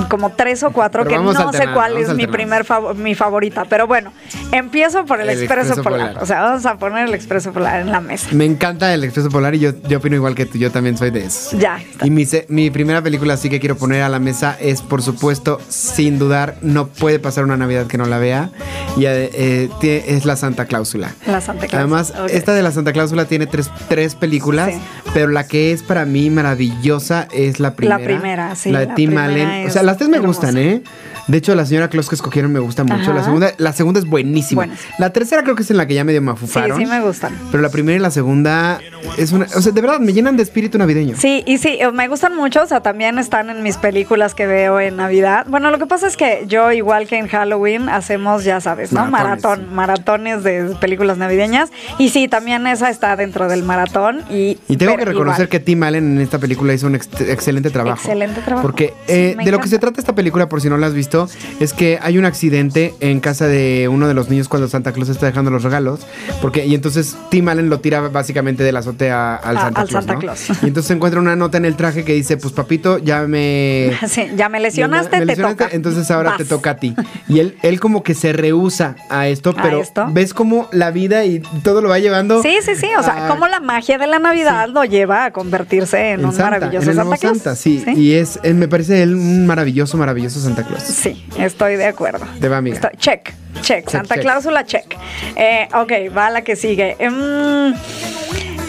como 0.09 0.29
tres 0.31 0.63
o 0.63 0.71
cuatro 0.71 1.03
Pero 1.03 1.17
que 1.17 1.23
no 1.33 1.51
sé 1.51 1.67
cuál 1.73 1.97
es 1.97 2.13
mi 2.13 2.27
primer 2.27 2.65
fav- 2.65 2.95
mi 2.95 3.13
favorita. 3.13 3.65
Pero 3.65 3.87
bueno, 3.87 4.13
empiezo 4.53 5.05
por 5.05 5.19
el, 5.19 5.29
El 5.29 5.37
Expreso, 5.39 5.73
Expreso 5.73 5.83
Polar. 5.83 6.07
Polar. 6.09 6.23
O 6.23 6.25
sea, 6.25 6.41
vamos 6.43 6.65
a 6.65 6.77
poner 6.77 7.07
el 7.09 7.13
Expreso 7.13 7.51
Polar 7.51 7.81
en 7.81 7.91
la 7.91 7.99
mesa. 7.99 8.29
Me 8.31 8.45
encanta 8.45 8.93
el 8.93 9.03
Expreso 9.03 9.29
Polar 9.29 9.53
y 9.55 9.59
yo, 9.59 9.71
yo 9.87 9.97
opino 9.97 10.15
igual 10.15 10.33
que 10.35 10.45
tú, 10.45 10.57
yo 10.57 10.71
también 10.71 10.97
soy 10.97 11.11
de 11.11 11.25
esos. 11.25 11.51
Ya. 11.59 11.77
está. 11.77 12.07
Y 12.07 12.09
mi, 12.09 12.25
mi 12.47 12.69
primera 12.71 13.01
película 13.01 13.35
sí 13.35 13.49
que 13.49 13.59
quiero 13.59 13.75
poner 13.75 14.01
a 14.03 14.09
la 14.09 14.19
mesa 14.19 14.55
es, 14.61 14.81
por 14.81 15.01
supuesto, 15.01 15.59
sin 15.67 16.17
dudar, 16.19 16.55
no 16.61 16.87
puede 16.87 17.19
pasar 17.19 17.43
una 17.43 17.57
Navidad 17.57 17.87
que 17.87 17.97
no 17.97 18.05
la 18.05 18.17
vea, 18.17 18.49
y 18.95 19.05
eh, 19.05 19.69
es 19.81 20.25
La 20.25 20.35
Santa 20.37 20.65
Cláusula. 20.65 21.13
La 21.27 21.41
Santa 21.41 21.67
Además, 21.77 22.13
esta 22.29 22.53
de 22.53 22.61
La 22.61 22.71
Santa 22.71 22.93
Cláusula 22.93 23.25
tiene 23.25 23.47
tres, 23.47 23.69
tres 23.87 24.15
películas, 24.15 24.71
Sí. 24.73 24.81
pero 25.13 25.27
la 25.29 25.47
que 25.47 25.71
es 25.71 25.83
para 25.83 26.05
mí 26.05 26.29
maravillosa 26.29 27.27
es 27.31 27.59
la 27.59 27.75
primera. 27.75 27.97
primera, 28.03 28.55
sí, 28.55 28.71
La 28.71 28.79
de 28.81 28.85
la 28.87 28.95
Tim 28.95 29.17
Allen. 29.17 29.67
O 29.67 29.69
sea, 29.69 29.83
las 29.83 29.97
tres 29.97 30.09
me 30.09 30.17
hermosa. 30.17 30.41
gustan, 30.47 30.57
¿eh? 30.57 30.81
De 31.27 31.37
hecho, 31.37 31.53
la 31.55 31.65
señora 31.65 31.87
Claus 31.87 32.09
que 32.09 32.15
escogieron 32.15 32.51
me 32.51 32.59
gusta 32.59 32.83
mucho. 32.83 33.13
La 33.13 33.23
segunda, 33.23 33.51
la 33.57 33.73
segunda 33.73 33.99
es 33.99 34.05
buenísima. 34.07 34.67
La 34.97 35.11
tercera 35.13 35.43
creo 35.43 35.55
que 35.55 35.61
es 35.63 35.71
en 35.71 35.77
la 35.77 35.85
que 35.85 35.93
ya 35.93 36.03
medio 36.03 36.21
me 36.21 36.31
Sí, 36.31 36.33
afufaron. 36.33 36.77
sí 36.77 36.85
me 36.85 36.99
gustan. 36.99 37.37
Pero 37.51 37.61
la 37.61 37.69
primera 37.69 37.95
y 37.97 38.01
la 38.01 38.11
segunda 38.11 38.79
es 39.17 39.31
una. 39.31 39.45
O 39.55 39.61
sea, 39.61 39.71
de 39.71 39.81
verdad, 39.81 39.99
me 39.99 40.13
llenan 40.13 40.35
de 40.35 40.43
espíritu 40.43 40.77
navideño. 40.77 41.15
Sí, 41.17 41.43
y 41.45 41.59
sí, 41.59 41.77
eh, 41.79 41.91
me 41.91 42.07
gustan 42.07 42.35
mucho, 42.35 42.63
o 42.63 42.65
sea, 42.65 42.81
también 42.81 43.17
están 43.19 43.49
en 43.49 43.61
mis 43.63 43.77
películas 43.77 44.33
que 44.33 44.47
veo 44.47 44.79
en 44.79 44.97
Navidad. 44.97 45.45
Bueno, 45.47 45.69
lo 45.71 45.77
que 45.77 45.85
pasa 45.85 46.07
es 46.07 46.17
que 46.17 46.43
yo, 46.47 46.71
igual 46.71 47.07
que 47.07 47.17
en 47.17 47.27
Halloween, 47.27 47.87
hacemos, 47.87 48.43
ya 48.43 48.59
sabes, 48.59 48.91
¿no? 48.91 49.05
Maratones, 49.05 49.67
Maratón, 49.69 49.75
maratones 49.75 50.43
de 50.43 50.75
películas 50.81 51.17
navideñas. 51.17 51.60
Y 51.97 52.09
sí, 52.09 52.27
también 52.27 52.65
esa 52.67 52.89
está 52.89 53.15
dentro 53.15 53.47
del 53.47 53.63
maratón. 53.63 54.21
Y, 54.29 54.57
Y 54.67 54.77
tengo 54.77 54.95
que 54.97 55.05
reconocer 55.05 55.41
igual. 55.45 55.49
que 55.49 55.59
Tim 55.59 55.83
Allen 55.83 56.15
en 56.15 56.21
esta 56.21 56.39
película 56.39 56.73
hizo 56.73 56.87
un 56.87 56.95
ex- 56.95 57.09
excelente 57.21 57.69
trabajo. 57.69 57.97
Excelente 57.97 58.41
trabajo. 58.41 58.61
Porque 58.67 58.93
Sí, 59.07 59.13
eh, 59.13 59.35
de 59.43 59.51
lo 59.51 59.59
que 59.59 59.67
se 59.67 59.79
trata 59.79 59.99
esta 59.99 60.15
película, 60.15 60.47
por 60.49 60.61
si 60.61 60.69
no 60.69 60.77
la 60.77 60.87
has 60.87 60.93
visto, 60.93 61.27
es 61.59 61.73
que 61.73 61.99
hay 62.01 62.17
un 62.17 62.25
accidente 62.25 62.93
en 62.99 63.19
casa 63.19 63.47
de 63.47 63.87
uno 63.91 64.07
de 64.07 64.13
los 64.13 64.29
niños 64.29 64.47
cuando 64.47 64.67
Santa 64.67 64.91
Claus 64.93 65.09
está 65.09 65.25
dejando 65.25 65.51
los 65.51 65.63
regalos. 65.63 66.01
Porque, 66.41 66.65
y 66.65 66.75
entonces 66.75 67.15
Tim 67.29 67.47
Allen 67.49 67.69
lo 67.69 67.79
tira 67.79 68.01
básicamente 68.01 68.63
de 68.63 68.71
la 68.71 68.79
azotea 68.79 69.35
al 69.35 69.57
A- 69.57 69.61
Santa 69.61 69.81
al 69.81 69.87
Claus. 69.87 70.05
Santa 70.05 70.13
¿no? 70.13 70.19
Claus. 70.19 70.49
Y 70.63 70.67
entonces 70.67 70.87
se 70.87 70.93
encuentra 70.93 71.19
una 71.19 71.35
nota 71.35 71.57
en 71.57 71.65
el 71.65 71.75
traje 71.75 72.03
que 72.03 72.13
dice: 72.13 72.37
Pues 72.37 72.53
papito, 72.53 72.97
ya 72.97 73.21
me. 73.27 73.91
Sí, 74.07 74.23
ya 74.35 74.49
me 74.49 74.59
lesionaste, 74.59 75.11
me 75.17 75.19
te 75.21 75.25
lesionaste, 75.27 75.63
toca. 75.65 75.75
Entonces 75.75 76.09
ahora 76.11 76.35
te 76.37 76.45
toca 76.45 76.71
a 76.71 76.77
ti. 76.77 76.95
Y 77.27 77.39
él, 77.39 77.57
él 77.61 77.79
como 77.79 78.03
que 78.03 78.13
se 78.13 78.33
rehúsa 78.33 78.95
a 79.09 79.27
esto, 79.27 79.51
¿A 79.57 79.61
pero 79.61 79.81
esto? 79.81 80.07
ves 80.11 80.33
como 80.33 80.67
la 80.71 80.91
vida 80.91 81.23
y 81.25 81.41
todo 81.63 81.81
lo 81.81 81.89
va 81.89 81.99
llevando. 81.99 82.41
Sí, 82.41 82.57
sí, 82.63 82.75
sí. 82.75 82.87
O 82.97 83.03
sea, 83.03 83.25
a- 83.25 83.29
como 83.29 83.47
la 83.47 83.59
magia 83.59 83.97
de 83.97 84.07
la 84.07 84.19
Navidad 84.19 84.69
lo 84.69 84.83
lleva 84.85 85.25
a 85.25 85.31
convertirse 85.31 86.11
en, 86.11 86.25
un 86.25 86.31
Santa, 86.31 86.51
maravilloso 86.51 86.83
en 86.85 86.89
el 86.91 86.95
Santa 86.95 87.17
Claus. 87.17 87.37
Santa, 87.37 87.55
sí. 87.55 87.83
Y 87.95 88.13
es, 88.13 88.39
eh, 88.43 88.53
me 88.53 88.67
parece 88.67 89.03
él 89.03 89.15
un 89.15 89.45
maravilloso, 89.45 89.97
maravilloso 89.97 90.39
Santa 90.39 90.63
Claus. 90.63 90.83
Sí, 90.83 91.25
estoy 91.37 91.75
de 91.75 91.85
acuerdo. 91.85 92.25
Te 92.39 92.47
va, 92.47 92.57
amiga. 92.57 92.75
Estoy- 92.75 92.97
check, 92.97 93.33
check, 93.61 93.89
Santa. 93.89 94.17
Cláusula, 94.17 94.65
check. 94.65 94.95
Eh, 95.35 95.67
ok, 95.73 96.15
va 96.15 96.29
la 96.29 96.41
que 96.43 96.55
sigue. 96.55 96.95
Mm, 96.99 97.73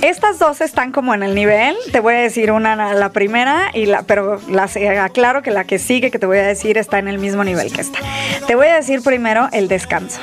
estas 0.02 0.38
dos 0.38 0.60
están 0.60 0.92
como 0.92 1.14
en 1.14 1.22
el 1.22 1.34
nivel. 1.34 1.76
Te 1.92 2.00
voy 2.00 2.14
a 2.14 2.18
decir 2.18 2.52
una, 2.52 2.92
la 2.94 3.08
primera, 3.10 3.70
y 3.72 3.86
la, 3.86 4.02
pero 4.02 4.40
las, 4.50 4.76
aclaro 4.76 5.42
que 5.42 5.50
la 5.50 5.64
que 5.64 5.78
sigue 5.78 6.10
que 6.10 6.18
te 6.18 6.26
voy 6.26 6.38
a 6.38 6.46
decir 6.46 6.76
está 6.76 6.98
en 6.98 7.08
el 7.08 7.18
mismo 7.18 7.44
nivel 7.44 7.72
que 7.72 7.80
esta. 7.80 7.98
Te 8.46 8.54
voy 8.54 8.66
a 8.66 8.74
decir 8.74 9.02
primero 9.02 9.48
el 9.52 9.68
descanso. 9.68 10.20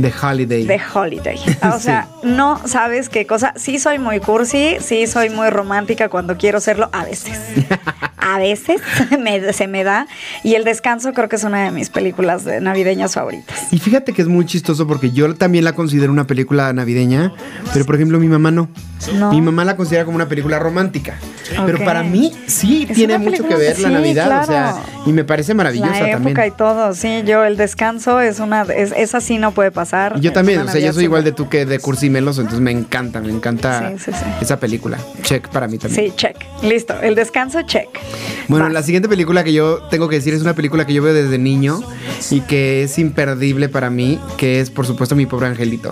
The 0.00 0.12
Holiday. 0.22 0.64
de 0.64 0.80
Holiday. 0.94 1.38
O 1.74 1.78
sea, 1.80 2.08
no 2.22 2.60
sabes 2.66 3.08
qué 3.08 3.26
cosa. 3.26 3.52
Sí 3.56 3.78
soy 3.78 3.98
muy 3.98 4.20
cursi, 4.20 4.76
sí 4.80 5.06
soy 5.06 5.30
muy 5.30 5.50
romántica 5.50 6.08
cuando 6.08 6.36
quiero 6.38 6.60
serlo, 6.60 6.88
a 6.92 7.04
veces. 7.04 7.38
A 8.20 8.38
veces 8.38 8.80
me- 9.18 9.52
se 9.52 9.66
me 9.66 9.84
da. 9.84 10.06
Y 10.42 10.54
El 10.54 10.64
Descanso 10.64 11.12
creo 11.12 11.28
que 11.28 11.36
es 11.36 11.44
una 11.44 11.64
de 11.64 11.70
mis 11.70 11.90
películas 11.90 12.44
de 12.44 12.60
navideñas 12.60 13.14
favoritas. 13.14 13.72
Y 13.72 13.78
fíjate 13.78 14.12
que 14.12 14.22
es 14.22 14.28
muy 14.28 14.44
chistoso 14.46 14.86
porque 14.86 15.10
yo 15.10 15.34
también 15.34 15.64
la 15.64 15.72
considero 15.72 16.12
una 16.12 16.26
película 16.26 16.72
navideña, 16.72 17.32
pero 17.72 17.84
por 17.86 17.94
ejemplo 17.96 18.18
mi 18.18 18.28
mamá 18.28 18.50
no. 18.50 18.68
No. 19.14 19.30
Mi 19.32 19.40
mamá 19.40 19.64
la 19.64 19.76
considera 19.76 20.04
como 20.04 20.16
una 20.16 20.28
película 20.28 20.58
romántica. 20.58 21.14
Pero 21.66 21.78
para 21.84 22.02
mí 22.02 22.32
sí 22.46 22.86
Es 22.88 22.96
tiene 22.96 23.16
mucho 23.18 23.46
que 23.48 23.54
ver 23.56 23.78
la 23.80 23.88
sí, 23.88 23.94
Navidad, 23.94 24.42
o 24.42 24.46
sea, 24.46 24.74
y 25.06 25.12
me 25.12 25.24
parece 25.24 25.54
maravillosa 25.54 25.90
La 25.92 25.98
época 26.10 26.12
también. 26.24 26.46
y 26.46 26.50
todo, 26.52 26.94
sí, 26.94 27.22
yo 27.26 27.44
el 27.44 27.56
descanso 27.56 28.20
es 28.20 28.38
una, 28.40 28.62
es, 28.62 28.92
esa 28.96 29.20
sí 29.20 29.38
no 29.38 29.52
puede 29.52 29.70
pasar. 29.72 30.14
Y 30.16 30.20
yo 30.20 30.32
también, 30.32 30.60
o 30.60 30.68
sea, 30.68 30.80
yo 30.80 30.92
soy 30.92 31.04
igual 31.04 31.24
de 31.24 31.32
tú 31.32 31.48
que 31.48 31.64
de 31.66 31.78
cursi 31.80 32.06
y 32.06 32.10
melos, 32.10 32.36
entonces 32.38 32.60
me 32.60 32.70
encanta, 32.70 33.20
me 33.20 33.32
encanta 33.32 33.90
Sí, 33.96 33.98
sí, 34.04 34.12
sí. 34.12 34.24
esa 34.42 34.60
película. 34.60 34.98
Check 35.22 35.48
para 35.48 35.66
mí 35.66 35.78
también. 35.78 36.10
Sí, 36.10 36.12
check, 36.16 36.36
listo, 36.62 36.94
el 37.00 37.14
descanso, 37.14 37.62
check. 37.62 37.88
Bueno, 38.48 38.64
Vas. 38.64 38.74
la 38.74 38.82
siguiente 38.82 39.08
película 39.08 39.44
que 39.44 39.52
yo 39.52 39.78
tengo 39.90 40.08
que 40.08 40.16
decir 40.16 40.34
es 40.34 40.42
una 40.42 40.54
película 40.54 40.86
que 40.86 40.92
yo 40.94 41.02
veo 41.02 41.14
desde 41.14 41.38
niño 41.38 41.80
y 42.30 42.40
que 42.40 42.82
es 42.82 42.98
imperdible 42.98 43.68
para 43.68 43.90
mí, 43.90 44.18
que 44.36 44.60
es 44.60 44.70
por 44.70 44.86
supuesto 44.86 45.14
Mi 45.14 45.26
Pobre 45.26 45.46
Angelito. 45.46 45.90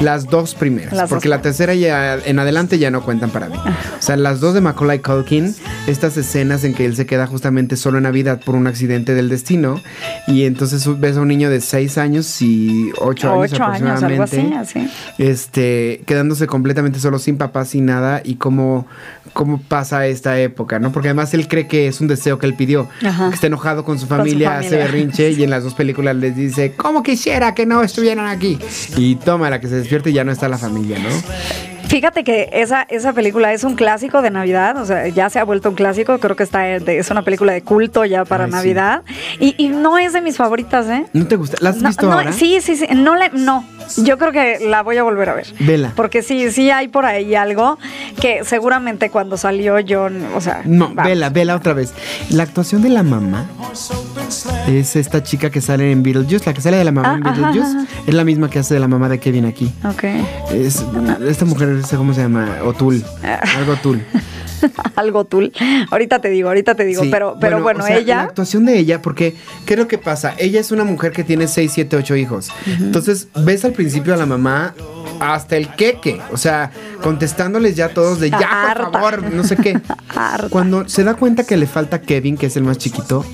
Las 0.00 0.26
dos 0.26 0.54
primeras, 0.54 0.92
Las 0.92 1.08
porque 1.08 1.28
dos 1.28 1.36
la 1.36 1.42
tercera 1.42 1.74
ya 1.74 2.16
en 2.16 2.38
adelante 2.38 2.78
ya 2.78 2.90
no 2.90 3.02
cuentan 3.02 3.30
para 3.30 3.48
mí. 3.48 3.56
O 3.56 4.02
sea, 4.02 4.16
las 4.16 4.40
dos 4.40 4.54
de 4.54 4.60
Macaulay 4.60 4.98
Culkin, 5.00 5.54
estas 5.86 6.16
escenas 6.16 6.64
en 6.64 6.74
que 6.74 6.84
él 6.84 6.96
se 6.96 7.06
queda 7.06 7.26
justamente 7.26 7.76
solo 7.76 7.98
en 7.98 8.04
Navidad 8.04 8.40
por 8.44 8.54
un 8.54 8.66
accidente 8.66 9.14
del 9.14 9.28
destino 9.28 9.80
y 10.26 10.44
entonces 10.44 10.86
ves 11.00 11.16
a 11.16 11.20
un 11.20 11.28
niño 11.28 11.48
de 11.50 11.60
6 11.60 11.98
años 11.98 12.42
y 12.42 12.90
8 12.98 13.32
años 13.32 13.52
Ocho 13.52 13.64
años, 13.64 14.02
algo 14.02 14.22
así, 14.22 14.36
aproximadamente 14.36 14.56
así. 14.56 14.90
este, 15.18 16.02
quedándose 16.06 16.46
completamente 16.46 16.98
solo, 16.98 17.18
sin 17.18 17.36
papá, 17.36 17.64
sin 17.64 17.86
nada, 17.86 18.20
y 18.24 18.36
cómo, 18.36 18.86
cómo 19.32 19.60
pasa 19.60 20.06
esta 20.06 20.38
época, 20.40 20.78
¿no? 20.78 20.92
Porque 20.92 21.08
además 21.08 21.32
él 21.34 21.48
cree 21.54 21.66
que 21.68 21.86
es 21.88 22.00
un 22.00 22.08
deseo 22.08 22.38
que 22.38 22.46
él 22.46 22.54
pidió, 22.54 22.88
Ajá. 23.04 23.28
que 23.28 23.34
está 23.36 23.46
enojado 23.46 23.84
con 23.84 23.98
su 23.98 24.08
Con 24.08 24.18
su 24.18 24.22
familia, 24.24 24.58
hace 24.58 24.70
familia. 24.70 24.84
berrinche, 24.86 25.30
y 25.30 25.42
en 25.44 25.50
las 25.50 25.62
dos 25.62 25.74
películas 25.74 26.16
les 26.16 26.34
dice, 26.34 26.72
¿cómo 26.76 27.02
quisiera 27.04 27.54
que 27.54 27.64
no 27.64 27.82
estuvieran 27.82 28.26
aquí? 28.26 28.58
Y 28.96 29.14
toma 29.16 29.50
la 29.50 29.60
que 29.60 29.68
se 29.68 29.76
despierte 29.76 30.10
y 30.10 30.14
ya 30.14 30.24
no 30.24 30.32
está 30.32 30.48
la 30.48 30.58
familia, 30.58 30.98
¿no? 30.98 31.08
Fíjate 31.88 32.24
que 32.24 32.48
esa, 32.52 32.82
esa 32.82 33.12
película 33.12 33.52
es 33.52 33.62
un 33.62 33.76
clásico 33.76 34.20
de 34.22 34.30
Navidad, 34.30 34.76
o 34.80 34.86
sea, 34.86 35.06
ya 35.08 35.28
se 35.30 35.38
ha 35.38 35.44
vuelto 35.44 35.68
un 35.68 35.74
clásico, 35.76 36.18
creo 36.18 36.34
que 36.34 36.42
está 36.42 36.60
de- 36.62 36.98
es 36.98 37.10
una 37.10 37.22
película 37.22 37.52
de 37.52 37.62
culto 37.62 38.04
ya 38.04 38.24
para 38.24 38.44
Ay, 38.44 38.50
sí. 38.50 38.56
Navidad. 38.56 39.02
Y, 39.38 39.54
y 39.58 39.68
no 39.68 39.98
es 39.98 40.12
de 40.14 40.20
mis 40.22 40.36
favoritas, 40.36 40.86
¿eh? 40.88 41.04
¿No 41.12 41.26
te 41.26 41.36
gusta? 41.36 41.58
¿La 41.60 41.70
has 41.70 41.76
No, 41.76 41.88
visto 41.88 42.06
no, 42.06 42.12
ahora? 42.14 42.32
Sí, 42.32 42.58
sí, 42.62 42.74
sí. 42.76 42.86
No, 42.96 43.14
le, 43.14 43.28
no. 43.30 43.64
Yo 43.98 44.18
creo 44.18 44.32
que 44.32 44.58
la 44.66 44.82
voy 44.82 44.96
a 44.96 45.02
volver 45.02 45.28
a 45.28 45.34
ver. 45.34 45.46
Vela. 45.60 45.92
Porque 45.94 46.22
sí, 46.22 46.50
sí 46.50 46.70
hay 46.70 46.88
por 46.88 47.04
ahí 47.04 47.34
algo 47.34 47.78
que 48.20 48.44
seguramente 48.44 49.10
cuando 49.10 49.36
salió 49.36 49.78
yo, 49.80 50.08
o 50.34 50.40
sea. 50.40 50.62
No, 50.64 50.88
vamos. 50.88 51.04
vela, 51.04 51.30
vela 51.30 51.56
otra 51.56 51.72
vez. 51.72 51.92
La 52.30 52.42
actuación 52.44 52.82
de 52.82 52.88
la 52.90 53.02
mamá 53.02 53.46
es 54.68 54.96
esta 54.96 55.22
chica 55.22 55.50
que 55.50 55.60
sale 55.60 55.90
en 55.92 56.02
Beetlejuice, 56.02 56.44
la 56.46 56.54
que 56.54 56.60
sale 56.60 56.76
de 56.76 56.84
la 56.84 56.92
mamá 56.92 57.14
Ah, 57.14 57.16
en 57.16 57.26
ajá, 57.26 57.40
Beetlejuice, 57.52 57.76
ajá. 57.78 57.86
es 58.06 58.14
la 58.14 58.24
misma 58.24 58.48
que 58.50 58.58
hace 58.58 58.74
de 58.74 58.80
la 58.80 58.88
mamá 58.88 59.08
de 59.08 59.18
Kevin 59.20 59.44
aquí. 59.46 59.70
Ok. 59.84 60.04
Es, 60.52 60.84
esta 61.28 61.44
mujer, 61.44 61.80
¿cómo 61.96 62.14
se 62.14 62.22
llama? 62.22 62.58
Otul. 62.64 63.04
Ah. 63.22 63.40
Algo 63.58 63.72
Otul. 63.74 64.02
algo 64.96 65.24
tul. 65.24 65.52
Ahorita 65.90 66.20
te 66.20 66.28
digo, 66.30 66.48
ahorita 66.48 66.74
te 66.74 66.84
digo. 66.84 67.02
Sí, 67.02 67.08
Pero, 67.10 67.36
pero 67.40 67.62
bueno, 67.62 67.82
o 67.82 67.86
sea, 67.86 67.96
La 67.96 68.00
ella. 68.02 68.22
actuación 68.22 68.64
de 68.64 68.78
ella, 68.78 69.02
porque, 69.02 69.34
¿qué 69.66 69.74
es 69.74 69.78
lo 69.78 69.88
que 69.88 69.98
pasa? 69.98 70.34
Ella 70.38 70.60
es 70.60 70.70
una 70.72 70.84
mujer 70.84 71.12
que 71.12 71.24
tiene 71.24 71.46
6, 71.48 71.70
7, 71.72 71.96
8 71.96 72.16
hijos. 72.16 72.50
Entonces, 72.66 73.28
ves 73.44 73.64
al 73.64 73.72
principio 73.72 74.14
a 74.14 74.16
la 74.16 74.26
mamá 74.26 74.74
hasta 75.20 75.56
el 75.56 75.68
queque. 75.74 76.20
O 76.32 76.36
sea, 76.36 76.70
contestándoles 77.02 77.76
ya 77.76 77.88
todos 77.90 78.20
de 78.20 78.30
ya, 78.30 78.74
por 78.76 78.92
favor, 78.92 79.32
no 79.32 79.44
sé 79.44 79.56
qué. 79.56 79.80
Cuando 80.50 80.88
se 80.88 81.04
da 81.04 81.14
cuenta 81.14 81.44
que 81.44 81.56
le 81.56 81.66
falta 81.66 82.00
Kevin, 82.00 82.36
que 82.36 82.46
es 82.46 82.56
el 82.56 82.64
más 82.64 82.78
chiquito, 82.78 83.24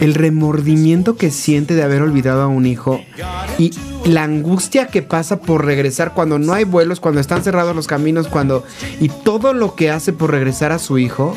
el 0.00 0.14
remordimiento 0.14 1.16
que 1.16 1.30
siente 1.30 1.74
de 1.74 1.82
haber 1.82 2.02
olvidado 2.02 2.42
a 2.42 2.46
un 2.48 2.66
hijo 2.66 3.00
y 3.58 3.70
la 4.04 4.24
angustia 4.24 4.86
que 4.88 5.02
pasa 5.02 5.38
por 5.40 5.64
regresar 5.64 6.12
cuando 6.12 6.38
no 6.38 6.52
hay 6.54 6.64
vuelos, 6.64 6.98
cuando 6.98 7.20
están 7.20 7.44
cerrados 7.44 7.74
los 7.76 7.86
caminos, 7.86 8.26
cuando 8.28 8.64
y 9.00 9.08
todo 9.08 9.52
lo 9.52 9.74
que 9.76 9.90
hace 9.90 10.12
por 10.12 10.30
regresar 10.32 10.72
a 10.72 10.78
su 10.80 10.98
hijo 10.98 11.36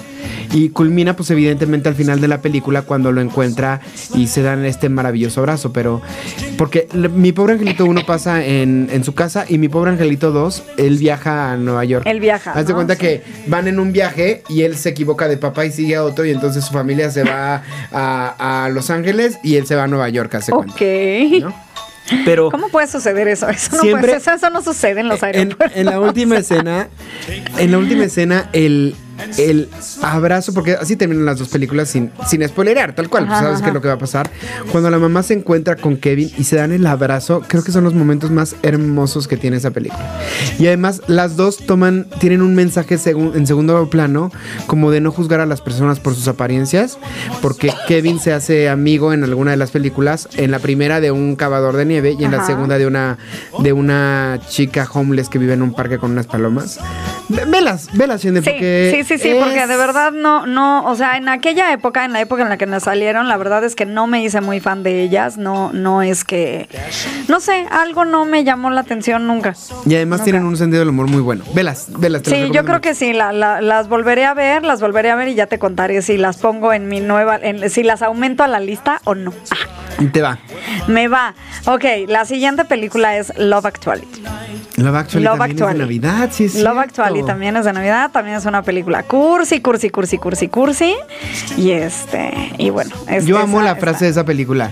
y 0.51 0.69
culmina 0.69 1.15
pues 1.15 1.29
evidentemente 1.29 1.89
al 1.89 1.95
final 1.95 2.21
de 2.21 2.27
la 2.27 2.41
película 2.41 2.81
cuando 2.81 3.11
lo 3.11 3.21
encuentra 3.21 3.81
y 4.15 4.27
se 4.27 4.41
dan 4.41 4.65
este 4.65 4.89
maravilloso 4.89 5.41
abrazo, 5.41 5.71
pero 5.73 6.01
porque 6.57 6.87
mi 7.13 7.31
pobre 7.31 7.53
angelito 7.53 7.85
1 7.85 8.01
pasa 8.05 8.43
en, 8.43 8.89
en 8.91 9.03
su 9.03 9.13
casa 9.13 9.45
y 9.47 9.57
mi 9.59 9.67
pobre 9.69 9.91
angelito 9.91 10.31
2 10.31 10.63
él 10.77 10.97
viaja 10.97 11.51
a 11.51 11.57
Nueva 11.57 11.85
York. 11.85 12.05
Él 12.07 12.19
viaja, 12.19 12.51
Haz 12.53 12.65
de 12.65 12.73
¿no? 12.73 12.77
cuenta 12.77 12.95
Sí. 12.95 12.99
que 13.01 13.23
van 13.47 13.67
en 13.67 13.79
un 13.79 13.91
viaje 13.91 14.41
y 14.49 14.61
él 14.63 14.75
se 14.75 14.89
equivoca 14.89 15.27
de 15.27 15.37
papá 15.37 15.65
y 15.65 15.71
sigue 15.71 15.95
a 15.97 16.03
otro 16.03 16.25
y 16.25 16.31
entonces 16.31 16.65
su 16.65 16.73
familia 16.73 17.11
se 17.11 17.23
va 17.23 17.61
a, 17.91 18.63
a 18.65 18.69
Los 18.69 18.89
Ángeles 18.89 19.37
y 19.43 19.55
él 19.57 19.67
se 19.67 19.75
va 19.75 19.83
a 19.83 19.87
Nueva 19.87 20.09
York, 20.09 20.33
hace 20.35 20.51
cuenta. 20.51 20.73
Ok. 20.73 20.81
¿no? 21.41 21.64
Pero 22.23 22.51
¿Cómo 22.51 22.69
puede 22.69 22.87
suceder 22.87 23.27
eso? 23.27 23.49
Eso 23.49 23.75
no, 23.75 23.81
Siempre- 23.81 24.07
puede, 24.09 24.17
eso, 24.17 24.31
eso 24.31 24.49
no 24.49 24.61
sucede 24.61 24.99
en 25.01 25.07
los 25.07 25.21
en, 25.23 25.25
aeropuertos. 25.35 25.77
en 25.77 25.85
la 25.85 25.99
última 25.99 26.37
escena, 26.39 26.87
en 27.57 27.71
la 27.71 27.77
última 27.77 28.03
escena, 28.05 28.49
el, 28.53 28.95
el 29.37 29.69
abrazo, 30.01 30.53
porque 30.53 30.73
así 30.73 30.95
terminan 30.95 31.25
las 31.25 31.39
dos 31.39 31.49
películas 31.49 31.89
sin, 31.89 32.11
sin 32.27 32.47
spoilerear, 32.47 32.93
tal 32.95 33.09
cual, 33.09 33.25
Ajá, 33.25 33.39
sabes 33.41 33.61
qué 33.61 33.67
es 33.69 33.73
lo 33.73 33.81
que 33.81 33.87
va 33.87 33.95
a 33.95 33.97
pasar. 33.99 34.29
Cuando 34.71 34.89
la 34.89 34.97
mamá 34.99 35.23
se 35.23 35.33
encuentra 35.33 35.75
con 35.75 35.97
Kevin 35.97 36.31
y 36.37 36.43
se 36.43 36.55
dan 36.57 36.71
el 36.71 36.85
abrazo, 36.87 37.41
creo 37.47 37.63
que 37.63 37.71
son 37.71 37.83
los 37.83 37.93
momentos 37.93 38.31
más 38.31 38.55
hermosos 38.63 39.27
que 39.27 39.37
tiene 39.37 39.57
esa 39.57 39.71
película. 39.71 40.19
Y 40.59 40.67
además, 40.67 41.01
las 41.07 41.35
dos 41.35 41.57
toman, 41.65 42.07
tienen 42.19 42.41
un 42.41 42.55
mensaje 42.55 42.95
en 43.05 43.47
segundo 43.47 43.89
plano, 43.89 44.31
como 44.67 44.91
de 44.91 45.01
no 45.01 45.11
juzgar 45.11 45.39
a 45.39 45.45
las 45.45 45.61
personas 45.61 45.99
por 45.99 46.15
sus 46.15 46.27
apariencias, 46.27 46.97
porque 47.41 47.71
Kevin 47.87 48.19
se 48.19 48.33
hace 48.33 48.69
amigo 48.69 49.13
en 49.13 49.23
alguna 49.23 49.51
de 49.51 49.57
las 49.57 49.71
películas, 49.71 50.27
en 50.37 50.51
la 50.51 50.59
primera 50.59 50.99
de 51.01 51.11
un 51.11 51.35
cavador 51.35 51.75
de 51.77 51.85
nieve 51.85 52.15
y 52.19 52.23
en 52.23 52.31
la 52.31 52.45
segunda 52.45 52.77
de 52.77 52.87
una 52.87 53.17
de 53.61 53.73
una 53.73 54.39
chica 54.49 54.87
homeless 54.91 55.29
que 55.29 55.37
vive 55.39 55.53
en 55.53 55.61
un 55.61 55.73
parque 55.73 55.97
con 55.97 56.11
unas 56.11 56.27
palomas. 56.27 56.79
Ve- 57.29 57.45
Velas, 57.45 57.87
velas, 57.93 58.21
Sí, 58.21 58.31
porque 58.31 58.91
sí, 58.95 59.03
sí, 59.05 59.17
sí, 59.17 59.35
porque 59.39 59.67
de 59.67 59.77
verdad 59.77 60.11
no, 60.11 60.45
no, 60.45 60.85
o 60.85 60.95
sea, 60.95 61.17
en 61.17 61.29
aquella 61.29 61.71
época, 61.71 62.05
en 62.05 62.13
la 62.13 62.21
época 62.21 62.43
en 62.43 62.49
la 62.49 62.57
que 62.57 62.65
nos 62.65 62.83
salieron, 62.83 63.27
la 63.27 63.37
verdad 63.37 63.63
es 63.63 63.75
que 63.75 63.85
no 63.85 64.07
me 64.07 64.23
hice 64.23 64.41
muy 64.41 64.59
fan 64.59 64.83
de 64.83 65.01
ellas, 65.01 65.37
no, 65.37 65.71
no 65.73 66.01
es 66.01 66.23
que, 66.23 66.67
no 67.27 67.39
sé, 67.39 67.65
algo 67.71 68.05
no 68.05 68.25
me 68.25 68.43
llamó 68.43 68.69
la 68.69 68.81
atención 68.81 69.27
nunca. 69.27 69.53
Y 69.85 69.95
además 69.95 70.19
Nunca. 70.19 70.23
tienen 70.25 70.45
un 70.45 70.57
sentido 70.57 70.79
del 70.79 70.89
humor 70.89 71.07
muy 71.09 71.21
bueno. 71.21 71.43
Velas, 71.53 71.87
velas. 71.99 72.23
te 72.23 72.31
Sí, 72.31 72.51
yo 72.53 72.65
creo 72.65 72.81
que 72.81 72.95
sí, 72.95 73.13
la- 73.13 73.31
la- 73.31 73.61
las 73.61 73.87
volveré 73.87 74.25
a 74.25 74.33
ver, 74.33 74.63
las 74.63 74.81
volveré 74.81 75.11
a 75.11 75.15
ver 75.15 75.27
y 75.29 75.35
ya 75.35 75.47
te 75.47 75.59
contaré 75.59 76.01
si 76.01 76.17
las 76.17 76.37
pongo 76.37 76.73
en 76.73 76.87
mi 76.87 76.99
nueva, 76.99 77.37
en- 77.41 77.69
si 77.69 77.83
las 77.83 78.01
aumento 78.01 78.43
a 78.43 78.47
la 78.47 78.59
lista 78.59 79.01
o 79.05 79.15
no. 79.15 79.33
Ah, 79.51 80.03
te 80.11 80.21
va. 80.21 80.37
me 80.87 81.07
va. 81.07 81.33
Ok, 81.67 81.83
la 82.07 82.25
siguiente 82.25 82.65
película 82.65 83.15
es 83.17 83.31
Love 83.37 83.65
Actually. 83.65 84.07
Love 84.77 84.95
Actually 84.95 85.23
Love 85.23 85.37
también 85.37 85.51
Actually. 85.63 85.71
es 85.71 85.77
de 85.77 85.83
Navidad, 85.85 86.29
sí 86.33 86.43
es 86.45 86.55
Love. 86.55 86.77
Actually 86.79 87.23
también 87.23 87.55
es 87.55 87.63
de 87.65 87.71
Navidad, 87.73 88.11
también 88.11 88.35
es 88.37 88.45
una 88.45 88.61
película 88.61 88.94
cursi, 89.03 89.59
cursi, 89.61 89.89
cursi, 89.89 90.17
cursi, 90.17 90.47
cursi. 90.47 90.95
Y 91.57 91.71
este, 91.71 92.31
y 92.57 92.69
bueno. 92.69 92.93
es- 93.07 93.25
Yo 93.25 93.37
amo 93.37 93.59
esa- 93.61 93.73
la 93.73 93.75
frase 93.75 94.05
de 94.05 94.11
esa 94.11 94.23
película. 94.25 94.71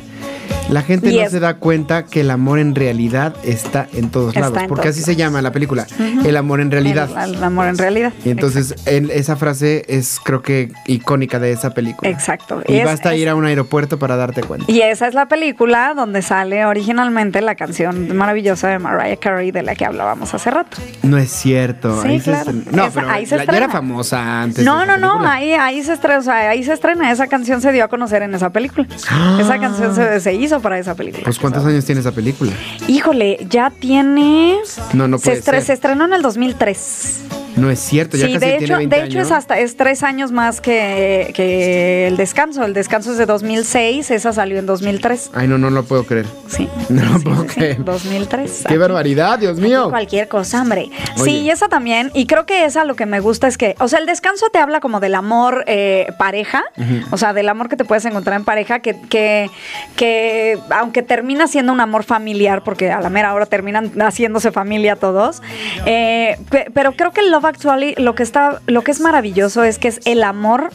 La 0.69 0.81
gente 0.81 1.11
Y 1.11 1.17
no 1.17 1.23
es- 1.23 1.31
se 1.31 1.39
da 1.39 1.55
cuenta 1.55 2.05
que 2.05 2.21
el 2.21 2.31
amor 2.31 2.57
en 2.57 2.73
realidad 2.73 3.35
está 3.43 3.87
en 3.93 4.09
todos 4.09 4.29
Está 4.29 4.39
lados, 4.41 4.57
en 4.59 4.67
porque 4.67 4.83
todos 4.83 4.95
así 4.95 5.03
se 5.03 5.15
llama 5.15 5.41
la 5.41 5.51
película, 5.51 5.85
el 6.25 6.35
amor 6.37 6.61
en 6.61 6.71
realidad. 6.71 7.09
El, 7.25 7.35
el 7.35 7.43
amor 7.43 7.67
en 7.67 7.77
realidad. 7.77 8.13
y 8.25 8.29
entonces 8.29 8.73
el- 8.85 9.11
esa 9.11 9.35
frase 9.35 9.85
es 9.87 10.19
creo 10.23 10.41
que 10.41 10.71
icónica 10.87 11.37
de 11.39 11.51
esa 11.51 11.71
película. 11.71 12.09
Exacto. 12.09 12.63
Y 12.67 12.77
Es- 12.77 12.85
basta 12.85 13.13
es- 13.13 13.19
ir 13.21 13.29
a 13.29 13.35
un 13.35 13.45
aeropuerto 13.45 13.99
para 13.99 14.15
darte 14.15 14.41
cuenta. 14.41 14.65
Y 14.71 14.81
esa 14.81 15.07
es 15.07 15.13
la 15.13 15.27
película 15.27 15.93
donde 15.95 16.21
sale 16.21 16.65
originalmente 16.65 17.41
la 17.41 17.55
canción 17.55 18.15
maravillosa 18.15 18.69
de 18.69 18.79
Mariah 18.79 19.17
Carey 19.17 19.51
de 19.51 19.63
la 19.63 19.75
que 19.75 19.85
hablábamos 19.85 20.33
hace 20.33 20.49
rato. 20.49 20.77
No 21.03 21.17
es 21.17 21.29
cierto. 21.29 22.01
Sí, 22.01 22.07
ahí 22.07 22.19
claro. 22.19 22.51
No, 22.71 22.85
Esa- 22.85 22.91
pero 23.01 23.09
ahí 23.11 23.25
se 23.25 23.37
la- 23.37 23.45
ya 23.45 23.57
era 23.57 23.69
famosa 23.69 24.41
antes. 24.41 24.63
No, 24.65 24.85
no, 24.85 24.97
no, 24.97 25.19
ahí, 25.27 25.51
ahí 25.53 25.83
se 25.83 25.93
estrena, 25.93 26.19
o 26.19 26.23
sea, 26.23 26.49
ahí 26.49 26.63
se 26.63 26.73
estrena, 26.73 27.11
esa 27.11 27.27
canción 27.27 27.61
se 27.61 27.71
dio 27.71 27.83
a 27.83 27.87
conocer 27.89 28.21
en 28.23 28.33
esa 28.33 28.49
película. 28.51 28.87
Esa 29.39 29.59
canción 29.59 29.93
se, 29.93 30.19
se 30.19 30.33
hizo 30.33 30.52
para 30.61 30.79
esa 30.79 30.95
película. 30.95 31.23
Pues 31.23 31.39
¿cuántos 31.39 31.65
años 31.65 31.85
tiene 31.85 32.01
esa 32.01 32.11
película? 32.11 32.51
Híjole, 32.87 33.45
ya 33.49 33.69
tiene... 33.71 34.57
No, 34.93 35.07
no 35.07 35.17
se, 35.17 35.25
puede 35.25 35.39
estre- 35.41 35.43
ser. 35.43 35.61
se 35.63 35.73
estrenó 35.73 36.05
en 36.05 36.13
el 36.13 36.21
2003. 36.21 37.19
No 37.55 37.69
es 37.69 37.79
cierto, 37.79 38.17
ya 38.17 38.25
Sí, 38.27 38.33
casi 38.33 38.45
de 38.45 38.51
tiene 38.57 38.65
hecho, 38.65 38.77
20 38.77 38.95
de 38.95 39.01
hecho 39.05 39.17
años. 39.19 39.27
es 39.27 39.31
hasta 39.31 39.59
es 39.59 39.77
tres 39.77 40.03
años 40.03 40.31
más 40.31 40.59
que, 40.61 41.31
que 41.35 42.07
el 42.07 42.17
descanso. 42.17 42.63
El 42.63 42.73
descanso 42.73 43.11
es 43.11 43.17
de 43.17 43.25
2006, 43.25 44.11
esa 44.11 44.33
salió 44.33 44.57
en 44.59 44.65
2003. 44.65 45.31
Ay, 45.33 45.47
no, 45.47 45.57
no 45.57 45.69
lo 45.69 45.83
puedo 45.83 46.03
creer. 46.05 46.25
Sí. 46.47 46.67
No 46.89 47.03
lo 47.05 47.17
Sí, 47.19 47.23
puedo 47.25 47.41
sí, 47.43 47.47
creer. 47.55 47.83
2003. 47.83 48.63
¡Qué 48.67 48.77
barbaridad, 48.77 49.39
Dios 49.39 49.57
mío! 49.57 49.89
Cualquier 49.89 50.27
cosa, 50.27 50.61
hombre. 50.61 50.89
Oye. 51.19 51.23
Sí, 51.23 51.31
y 51.41 51.49
esa 51.49 51.67
también. 51.69 52.11
Y 52.13 52.25
creo 52.27 52.45
que 52.45 52.65
esa 52.65 52.83
lo 52.85 52.95
que 52.95 53.05
me 53.05 53.19
gusta 53.19 53.47
es 53.47 53.57
que, 53.57 53.75
o 53.79 53.87
sea, 53.87 53.99
el 53.99 54.05
descanso 54.05 54.47
te 54.51 54.59
habla 54.59 54.79
como 54.79 54.99
del 54.99 55.15
amor 55.15 55.63
eh, 55.67 56.07
pareja, 56.17 56.63
o 57.11 57.17
sea, 57.17 57.33
del 57.33 57.49
amor 57.49 57.69
que 57.69 57.75
te 57.77 57.85
puedes 57.85 58.05
encontrar 58.05 58.35
en 58.37 58.45
pareja, 58.45 58.79
que, 58.79 58.95
que, 59.09 59.49
que 59.95 60.59
aunque 60.69 61.01
termina 61.03 61.47
siendo 61.47 61.71
un 61.71 61.79
amor 61.79 62.03
familiar, 62.03 62.63
porque 62.63 62.91
a 62.91 62.99
la 63.01 63.09
mera 63.09 63.33
hora 63.33 63.45
terminan 63.45 63.91
haciéndose 64.01 64.51
familia 64.51 64.95
todos, 64.95 65.41
eh, 65.85 66.37
pe- 66.49 66.67
pero 66.73 66.93
creo 66.93 67.11
que 67.11 67.21
el 67.21 67.31
Love 67.43 67.49
Actually, 67.55 67.93
lo 67.97 68.15
que 68.15 68.23
está, 68.23 68.61
lo 68.67 68.83
que 68.83 68.91
es 68.91 68.99
maravilloso 69.01 69.63
es 69.63 69.77
que 69.77 69.89
es 69.89 69.99
el 70.05 70.23
amor, 70.23 70.69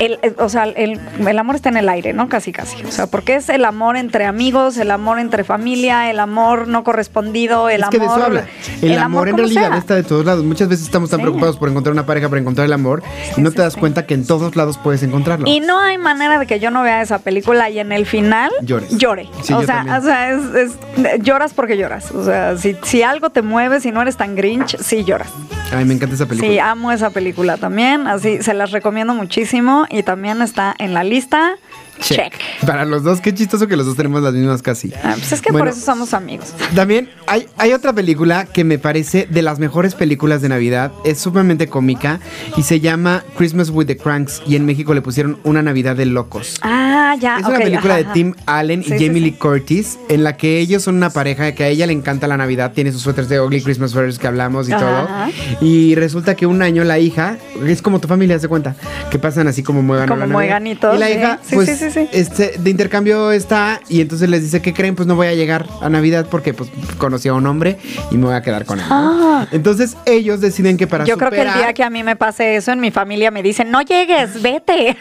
el, 0.00 0.18
el- 0.22 0.34
o 0.38 0.48
sea, 0.48 0.64
el, 0.64 1.00
el 1.26 1.38
amor 1.38 1.54
está 1.54 1.68
en 1.68 1.76
el 1.76 1.88
aire, 1.88 2.12
¿no? 2.12 2.28
Casi, 2.28 2.50
casi. 2.52 2.82
O 2.84 2.90
sea, 2.90 3.06
porque 3.06 3.36
es 3.36 3.48
el 3.48 3.64
amor 3.64 3.96
entre 3.96 4.24
amigos, 4.24 4.76
el 4.78 4.90
amor 4.90 5.20
entre 5.20 5.44
familia, 5.44 6.10
el 6.10 6.18
amor 6.18 6.66
no 6.66 6.82
correspondido, 6.84 7.68
el 7.68 7.82
es 7.82 7.86
amor. 7.86 7.90
que 7.92 7.98
de 8.00 8.04
eso 8.06 8.14
habla. 8.24 8.46
El, 8.82 8.98
amor, 8.98 9.28
en 9.28 9.36
realidad 9.38 9.68
sea. 9.68 9.78
está 9.78 9.94
de 9.94 10.02
todos 10.02 10.24
lados. 10.26 10.44
Muchas 10.44 10.68
veces 10.68 10.84
estamos 10.86 11.08
tan 11.10 11.18
Sí. 11.20 11.22
preocupados 11.22 11.56
por 11.56 11.68
encontrar 11.68 11.92
una 11.92 12.04
pareja, 12.04 12.28
por 12.28 12.38
encontrar 12.38 12.64
el 12.66 12.72
amor, 12.72 13.02
y 13.36 13.40
no 13.40 13.50
sí, 13.50 13.56
te 13.56 13.62
das 13.62 13.76
cuenta 13.76 14.04
que 14.06 14.14
en 14.14 14.26
todos 14.26 14.56
lados 14.56 14.78
puedes 14.78 15.02
encontrarlo. 15.04 15.46
Y 15.46 15.60
no 15.60 15.78
hay 15.80 15.98
manera 15.98 16.38
de 16.40 16.46
que 16.46 16.58
yo 16.58 16.70
no 16.72 16.82
vea 16.82 17.00
esa 17.02 17.20
película 17.20 17.70
y 17.70 17.78
en 17.78 17.92
el 17.92 18.06
final 18.06 18.50
Llores. 18.62 18.96
llore. 18.98 19.28
O, 19.54 19.62
sea, 19.62 19.86
o 19.98 20.02
sea, 20.02 20.30
es, 20.32 20.42
es- 20.54 21.22
lloras 21.22 21.54
porque 21.54 21.76
lloras. 21.76 22.10
O 22.10 22.24
sea, 22.24 22.56
si, 22.58 22.76
si 22.82 23.02
algo 23.02 23.30
te 23.30 23.42
mueve, 23.42 23.80
si 23.80 23.92
no 23.92 24.02
eres 24.02 24.16
tan 24.16 24.34
grinch, 24.34 24.76
sí 24.78 25.04
lloras. 25.04 25.28
Ay, 25.72 25.84
me 25.86 25.94
encanta 25.94 26.14
esa 26.14 26.26
película. 26.26 26.52
Sí, 26.52 26.58
amo 26.58 26.92
esa 26.92 27.10
película 27.10 27.56
también. 27.56 28.06
Así 28.06 28.42
se 28.42 28.52
las 28.52 28.72
recomiendo 28.72 29.14
muchísimo 29.14 29.86
y 29.90 30.02
también 30.02 30.42
está 30.42 30.74
en 30.78 30.92
la 30.92 31.02
lista. 31.02 31.56
Check. 32.02 32.32
Para 32.66 32.84
los 32.84 33.02
dos, 33.02 33.20
qué 33.20 33.32
chistoso 33.34 33.66
que 33.68 33.76
los 33.76 33.86
dos 33.86 33.96
tenemos 33.96 34.22
las 34.22 34.34
mismas 34.34 34.62
casi. 34.62 34.92
Ah, 35.02 35.14
pues 35.16 35.32
es 35.32 35.40
que 35.40 35.50
Bueno, 35.52 35.66
por 35.66 35.74
eso 35.74 35.84
somos 35.84 36.14
amigos. 36.14 36.52
También 36.74 37.08
hay, 37.26 37.46
hay 37.58 37.72
otra 37.72 37.92
película 37.92 38.44
que 38.46 38.64
me 38.64 38.78
parece 38.78 39.26
de 39.30 39.42
las 39.42 39.58
mejores 39.58 39.94
películas 39.94 40.42
de 40.42 40.48
Navidad. 40.48 40.92
Es 41.04 41.18
sumamente 41.20 41.68
cómica 41.68 42.20
y 42.56 42.62
se 42.62 42.80
llama 42.80 43.24
Christmas 43.36 43.70
with 43.70 43.86
the 43.86 43.96
Cranks. 43.96 44.42
Y 44.46 44.56
en 44.56 44.66
México 44.66 44.94
le 44.94 45.02
pusieron 45.02 45.38
Una 45.44 45.62
Navidad 45.62 45.96
de 45.96 46.06
Locos. 46.06 46.58
Ah, 46.62 47.14
ya. 47.20 47.38
Es 47.38 47.46
una 47.46 47.58
película 47.58 47.94
ajá, 47.96 48.02
de. 48.08 48.12
Tim 48.12 48.34
Allen 48.46 48.82
Sí, 48.82 48.88
y 48.90 48.92
Jamie 48.94 49.14
sí. 49.14 49.20
Lee 49.20 49.32
Curtis, 49.32 49.98
en 50.08 50.24
la 50.24 50.36
que 50.36 50.58
ellos 50.58 50.82
son 50.82 50.96
una 50.96 51.10
pareja 51.10 51.52
que 51.52 51.64
a 51.64 51.68
ella 51.68 51.86
le 51.86 51.92
encanta 51.92 52.26
la 52.26 52.36
Navidad, 52.36 52.72
tiene 52.72 52.90
sus 52.92 53.02
suéteres 53.02 53.28
de 53.28 53.40
Ugly 53.40 53.62
Christmas 53.62 53.92
Sweaters 53.92 54.18
que 54.18 54.26
hablamos 54.26 54.68
y 54.68 54.72
Ajá, 54.72 54.80
todo. 54.84 54.96
ajá. 54.98 55.30
Y 55.60 55.94
resulta 55.94 56.34
que 56.34 56.46
un 56.46 56.62
año 56.62 56.84
la 56.84 56.98
hija, 56.98 57.36
es 57.66 57.82
como 57.82 58.00
tu 58.00 58.08
familia, 58.08 58.38
se 58.38 58.48
cuenta, 58.48 58.74
que 59.10 59.18
pasan 59.18 59.46
así 59.48 59.62
como 59.62 59.82
muegan 59.82 60.08
Como 60.08 60.20
la 60.20 60.26
Navidad. 60.26 60.38
mueganitos, 60.38 60.96
Y 60.96 60.98
la 60.98 61.06
sí. 61.06 61.12
hija, 61.12 61.38
Sí, 61.42 61.54
pues, 61.54 61.68
sí. 61.92 62.08
Este, 62.12 62.54
de 62.58 62.70
intercambio 62.70 63.32
está 63.32 63.80
y 63.88 64.00
entonces 64.00 64.28
les 64.28 64.42
dice, 64.42 64.60
¿qué 64.62 64.72
creen? 64.72 64.94
Pues 64.94 65.06
no 65.06 65.14
voy 65.16 65.26
a 65.28 65.34
llegar 65.34 65.66
a 65.80 65.88
Navidad 65.88 66.26
porque 66.30 66.54
pues 66.54 66.70
conocí 66.98 67.28
a 67.28 67.34
un 67.34 67.46
hombre 67.46 67.78
y 68.10 68.16
me 68.16 68.26
voy 68.26 68.34
a 68.34 68.42
quedar 68.42 68.64
con 68.64 68.80
él. 68.80 68.86
¿no? 68.88 68.94
Ah. 69.42 69.46
Entonces 69.52 69.96
ellos 70.06 70.40
deciden 70.40 70.76
que 70.76 70.86
para 70.86 71.04
Yo 71.04 71.16
creo 71.16 71.30
que 71.30 71.42
el 71.42 71.52
día 71.54 71.72
que 71.72 71.82
a 71.82 71.90
mí 71.90 72.02
me 72.02 72.16
pase 72.16 72.56
eso 72.56 72.72
en 72.72 72.80
mi 72.80 72.90
familia 72.90 73.30
me 73.30 73.42
dicen, 73.42 73.70
no 73.70 73.82
llegues, 73.82 74.40
vete. 74.42 74.96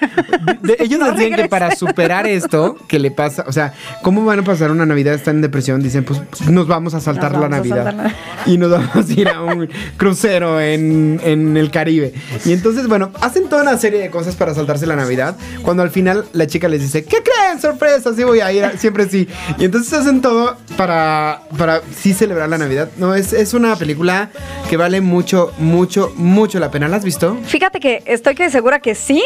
De- 0.61 0.77
ellos 0.79 0.99
No 1.01 1.11
deciden 1.11 1.35
que 1.35 1.49
para 1.49 1.75
superar 1.75 2.27
esto 2.27 2.77
que 2.87 2.99
le 2.99 3.11
pasa, 3.11 3.43
o 3.47 3.51
sea, 3.51 3.73
¿cómo 4.01 4.23
van 4.23 4.39
a 4.39 4.43
pasar 4.43 4.71
una 4.71 4.85
Navidad? 4.85 5.13
Están 5.15 5.37
en 5.37 5.41
depresión, 5.41 5.81
dicen, 5.81 6.03
pues 6.03 6.21
nos 6.49 6.67
vamos 6.67 6.93
a 6.93 6.99
saltar 6.99 7.37
la 7.37 7.49
Navidad 7.49 7.85
saltar 7.85 8.15
y 8.45 8.57
nos 8.57 8.71
vamos 8.71 9.09
a 9.09 9.13
ir 9.13 9.27
a 9.29 9.41
un 9.41 9.69
crucero 9.97 10.59
en, 10.59 11.19
en 11.23 11.57
el 11.57 11.71
Caribe. 11.71 12.13
Y 12.45 12.53
entonces, 12.53 12.87
bueno, 12.87 13.11
hacen 13.21 13.47
toda 13.49 13.63
una 13.63 13.77
serie 13.77 13.99
de 13.99 14.09
cosas 14.09 14.35
para 14.35 14.53
saltarse 14.53 14.85
la 14.85 14.95
Navidad, 14.95 15.35
cuando 15.63 15.83
al 15.83 15.89
final 15.89 16.25
la 16.33 16.47
chica 16.47 16.67
les 16.71 16.81
dice, 16.81 17.03
¿qué 17.03 17.17
creen? 17.21 17.61
Sorpresa, 17.61 18.13
sí 18.15 18.23
voy 18.23 18.39
a 18.39 18.51
ir, 18.51 18.65
siempre 18.79 19.07
sí. 19.07 19.27
Y 19.59 19.65
entonces 19.65 19.93
hacen 19.93 20.21
todo 20.21 20.57
para, 20.77 21.41
para 21.57 21.81
sí 21.95 22.13
celebrar 22.13 22.49
la 22.49 22.57
Navidad. 22.57 22.89
No, 22.97 23.13
es, 23.13 23.33
es 23.33 23.53
una 23.53 23.75
película 23.75 24.29
que 24.69 24.77
vale 24.77 25.01
mucho, 25.01 25.51
mucho, 25.59 26.11
mucho 26.15 26.59
la 26.59 26.71
pena. 26.71 26.87
¿La 26.87 26.97
has 26.97 27.03
visto? 27.05 27.37
Fíjate 27.45 27.79
que 27.79 28.01
estoy 28.05 28.33
que 28.35 28.49
segura 28.49 28.79
que 28.79 28.95
sí, 28.95 29.23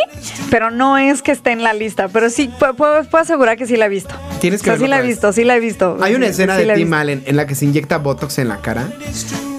pero 0.50 0.72
no 0.72 0.98
es 0.98 1.22
que 1.22 1.32
esté 1.32 1.52
en 1.52 1.64
la 1.64 1.74
lista, 1.74 2.10
pero 2.10 2.30
sí 2.30 2.50
pu- 2.60 2.76
puedo, 2.76 3.04
puedo 3.06 3.22
asegurar 3.24 3.58
que 3.58 3.66
sí 3.66 3.78
la 3.78 3.86
he 3.86 3.90
visto. 3.90 4.14
Tienes 4.42 4.62
que 4.62 4.72
o 4.72 4.74
sea, 4.74 4.86
sí 4.86 4.90
la 4.90 5.00
he 5.00 5.04
visto, 5.08 5.32
sí 5.32 5.44
la 5.44 5.56
he 5.56 5.60
visto. 5.60 5.98
Hay 6.02 6.16
una 6.16 6.26
Sí, 6.26 6.32
escena 6.32 6.58
sí 6.58 6.66
de 6.66 6.74
he 6.74 6.76
Tim. 6.76 6.94
Allen 6.94 7.24
en 7.26 7.36
la 7.38 7.46
que 7.48 7.56
se 7.56 7.66
inyecta 7.66 7.98
Botox 8.00 8.38
en 8.40 8.48
la 8.50 8.58
cara 8.58 8.88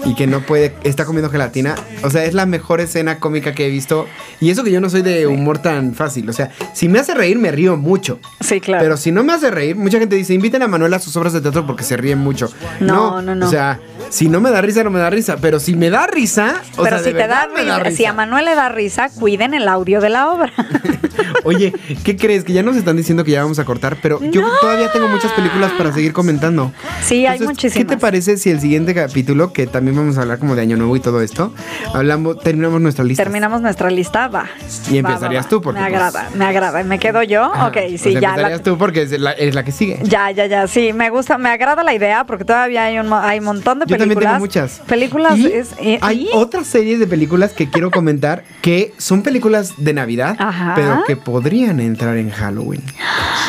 y 0.05 0.15
que 0.15 0.27
no 0.27 0.41
puede, 0.41 0.75
está 0.83 1.05
comiendo 1.05 1.29
gelatina. 1.29 1.75
O 2.03 2.09
sea, 2.09 2.25
es 2.25 2.33
la 2.33 2.45
mejor 2.45 2.81
escena 2.81 3.19
cómica 3.19 3.53
que 3.53 3.67
he 3.67 3.69
visto. 3.69 4.07
Y 4.39 4.49
eso 4.49 4.63
que 4.63 4.71
yo 4.71 4.81
no 4.81 4.89
soy 4.89 5.01
de 5.01 5.27
humor 5.27 5.59
tan 5.59 5.93
fácil. 5.93 6.29
O 6.29 6.33
sea, 6.33 6.51
si 6.73 6.87
me 6.87 6.99
hace 6.99 7.13
reír, 7.13 7.37
me 7.37 7.51
río 7.51 7.77
mucho. 7.77 8.19
Sí, 8.39 8.61
claro. 8.61 8.83
Pero 8.83 8.97
si 8.97 9.11
no 9.11 9.23
me 9.23 9.33
hace 9.33 9.51
reír, 9.51 9.75
mucha 9.75 9.99
gente 9.99 10.15
dice, 10.15 10.33
inviten 10.33 10.61
a 10.63 10.67
Manuel 10.67 10.93
a 10.93 10.99
sus 10.99 11.15
obras 11.15 11.33
de 11.33 11.41
teatro 11.41 11.65
porque 11.65 11.83
se 11.83 11.97
ríe 11.97 12.15
mucho. 12.15 12.49
No, 12.79 13.21
no, 13.21 13.35
no. 13.35 13.47
O 13.47 13.49
sea, 13.49 13.79
si 14.09 14.29
no 14.29 14.39
me 14.41 14.51
da 14.51 14.61
risa, 14.61 14.83
no 14.83 14.89
me 14.89 14.99
da 14.99 15.09
risa. 15.09 15.37
Pero 15.41 15.59
si 15.59 15.75
me 15.75 15.89
da 15.89 16.07
risa, 16.07 16.55
o 16.77 16.83
pero 16.83 16.97
sea, 16.99 17.07
si 17.07 17.13
te 17.13 17.27
da, 17.27 17.47
risa, 17.55 17.91
si 17.91 18.05
a. 18.05 18.13
Manuel 18.13 18.45
le 18.45 18.55
da 18.55 18.69
risa, 18.69 19.09
cuiden 19.09 19.53
el 19.53 19.67
audio 19.67 20.01
de 20.01 20.09
la 20.09 20.29
obra. 20.29 20.51
Oye, 21.43 21.73
¿qué 22.03 22.17
crees? 22.17 22.43
Que 22.43 22.53
ya 22.53 22.61
nos 22.63 22.75
están 22.75 22.97
diciendo 22.97 23.23
que 23.23 23.31
ya 23.31 23.41
vamos 23.43 23.59
a 23.59 23.65
cortar, 23.65 23.97
pero 24.01 24.19
yo 24.21 24.41
todavía 24.59 24.91
tengo 24.91 25.07
muchas 25.07 25.31
películas 25.33 25.71
para 25.77 25.93
seguir 25.93 26.11
comentando. 26.13 26.71
Sí, 27.03 27.25
hay 27.25 27.37
Entonces, 27.37 27.47
muchísimas. 27.47 27.77
¿Qué 27.87 27.95
te 27.95 27.97
parece 27.97 28.37
si 28.37 28.49
el 28.49 28.59
siguiente 28.59 28.93
capítulo, 28.93 29.53
que 29.53 29.65
también 29.67 29.95
vamos 29.95 30.17
a 30.17 30.21
hablar 30.21 30.39
como 30.39 30.55
de 30.55 30.61
Año 30.63 30.77
Nuevo 30.77 30.95
y 30.95 30.99
todo 30.99 31.21
esto, 31.21 31.53
hablamos, 31.93 32.39
terminamos 32.39 32.81
nuestra 32.81 33.03
lista? 33.05 33.23
Terminamos 33.23 33.61
nuestra 33.61 33.89
lista, 33.89 34.27
va. 34.27 34.45
Y 34.89 35.01
Va, 35.01 35.09
empezarías 35.11 35.45
va, 35.45 35.49
tú, 35.49 35.61
porque, 35.61 35.79
Me 35.79 35.87
pues- 35.89 35.95
agrada, 36.01 36.29
me 36.35 36.45
agrada. 36.45 36.83
¿Me 36.83 36.99
quedo 36.99 37.23
yo? 37.23 37.43
Ajá, 37.45 37.67
ok, 37.67 37.77
sí, 37.97 38.13
ya. 38.13 38.19
la- 38.21 38.29
empezarías 38.29 38.61
tú 38.63 38.77
porque 38.77 39.03
es 39.03 39.11
la, 39.19 39.31
es 39.31 39.55
la 39.55 39.63
que 39.63 39.71
sigue. 39.71 39.99
Ya, 40.03 40.31
ya, 40.31 40.45
ya, 40.47 40.67
sí, 40.67 40.91
me 40.93 41.09
gusta, 41.09 41.37
me 41.37 41.49
agrada 41.49 41.83
la 41.83 41.93
idea 41.93 42.25
porque 42.25 42.43
todavía 42.45 42.85
hay 42.85 42.99
un 42.99 43.11
hay 43.13 43.39
un 43.39 43.45
montón 43.45 43.79
de 43.79 43.85
Yo 43.85 43.96
películas. 43.97 44.31
también 44.33 44.49
tengo 44.51 44.63
muchas. 44.69 44.81
Películas 44.87 45.37
Y 45.37 45.47
es 45.47 45.69
eh, 45.79 45.99
hay 46.01 46.23
y- 46.25 46.29
otras 46.33 46.67
series 46.67 46.99
de 46.99 47.07
películas 47.07 47.53
que 47.53 47.69
quiero 47.69 47.91
comentar 47.91 48.43
que 48.61 48.93
son 48.97 49.21
películas 49.23 49.73
de 49.77 49.93
Navidad, 49.93 50.35
Ajá. 50.39 50.73
pero 50.75 51.03
que 51.05 51.15
podrían 51.15 51.79
entrar 51.79 52.17
en 52.17 52.29
Halloween. 52.31 52.81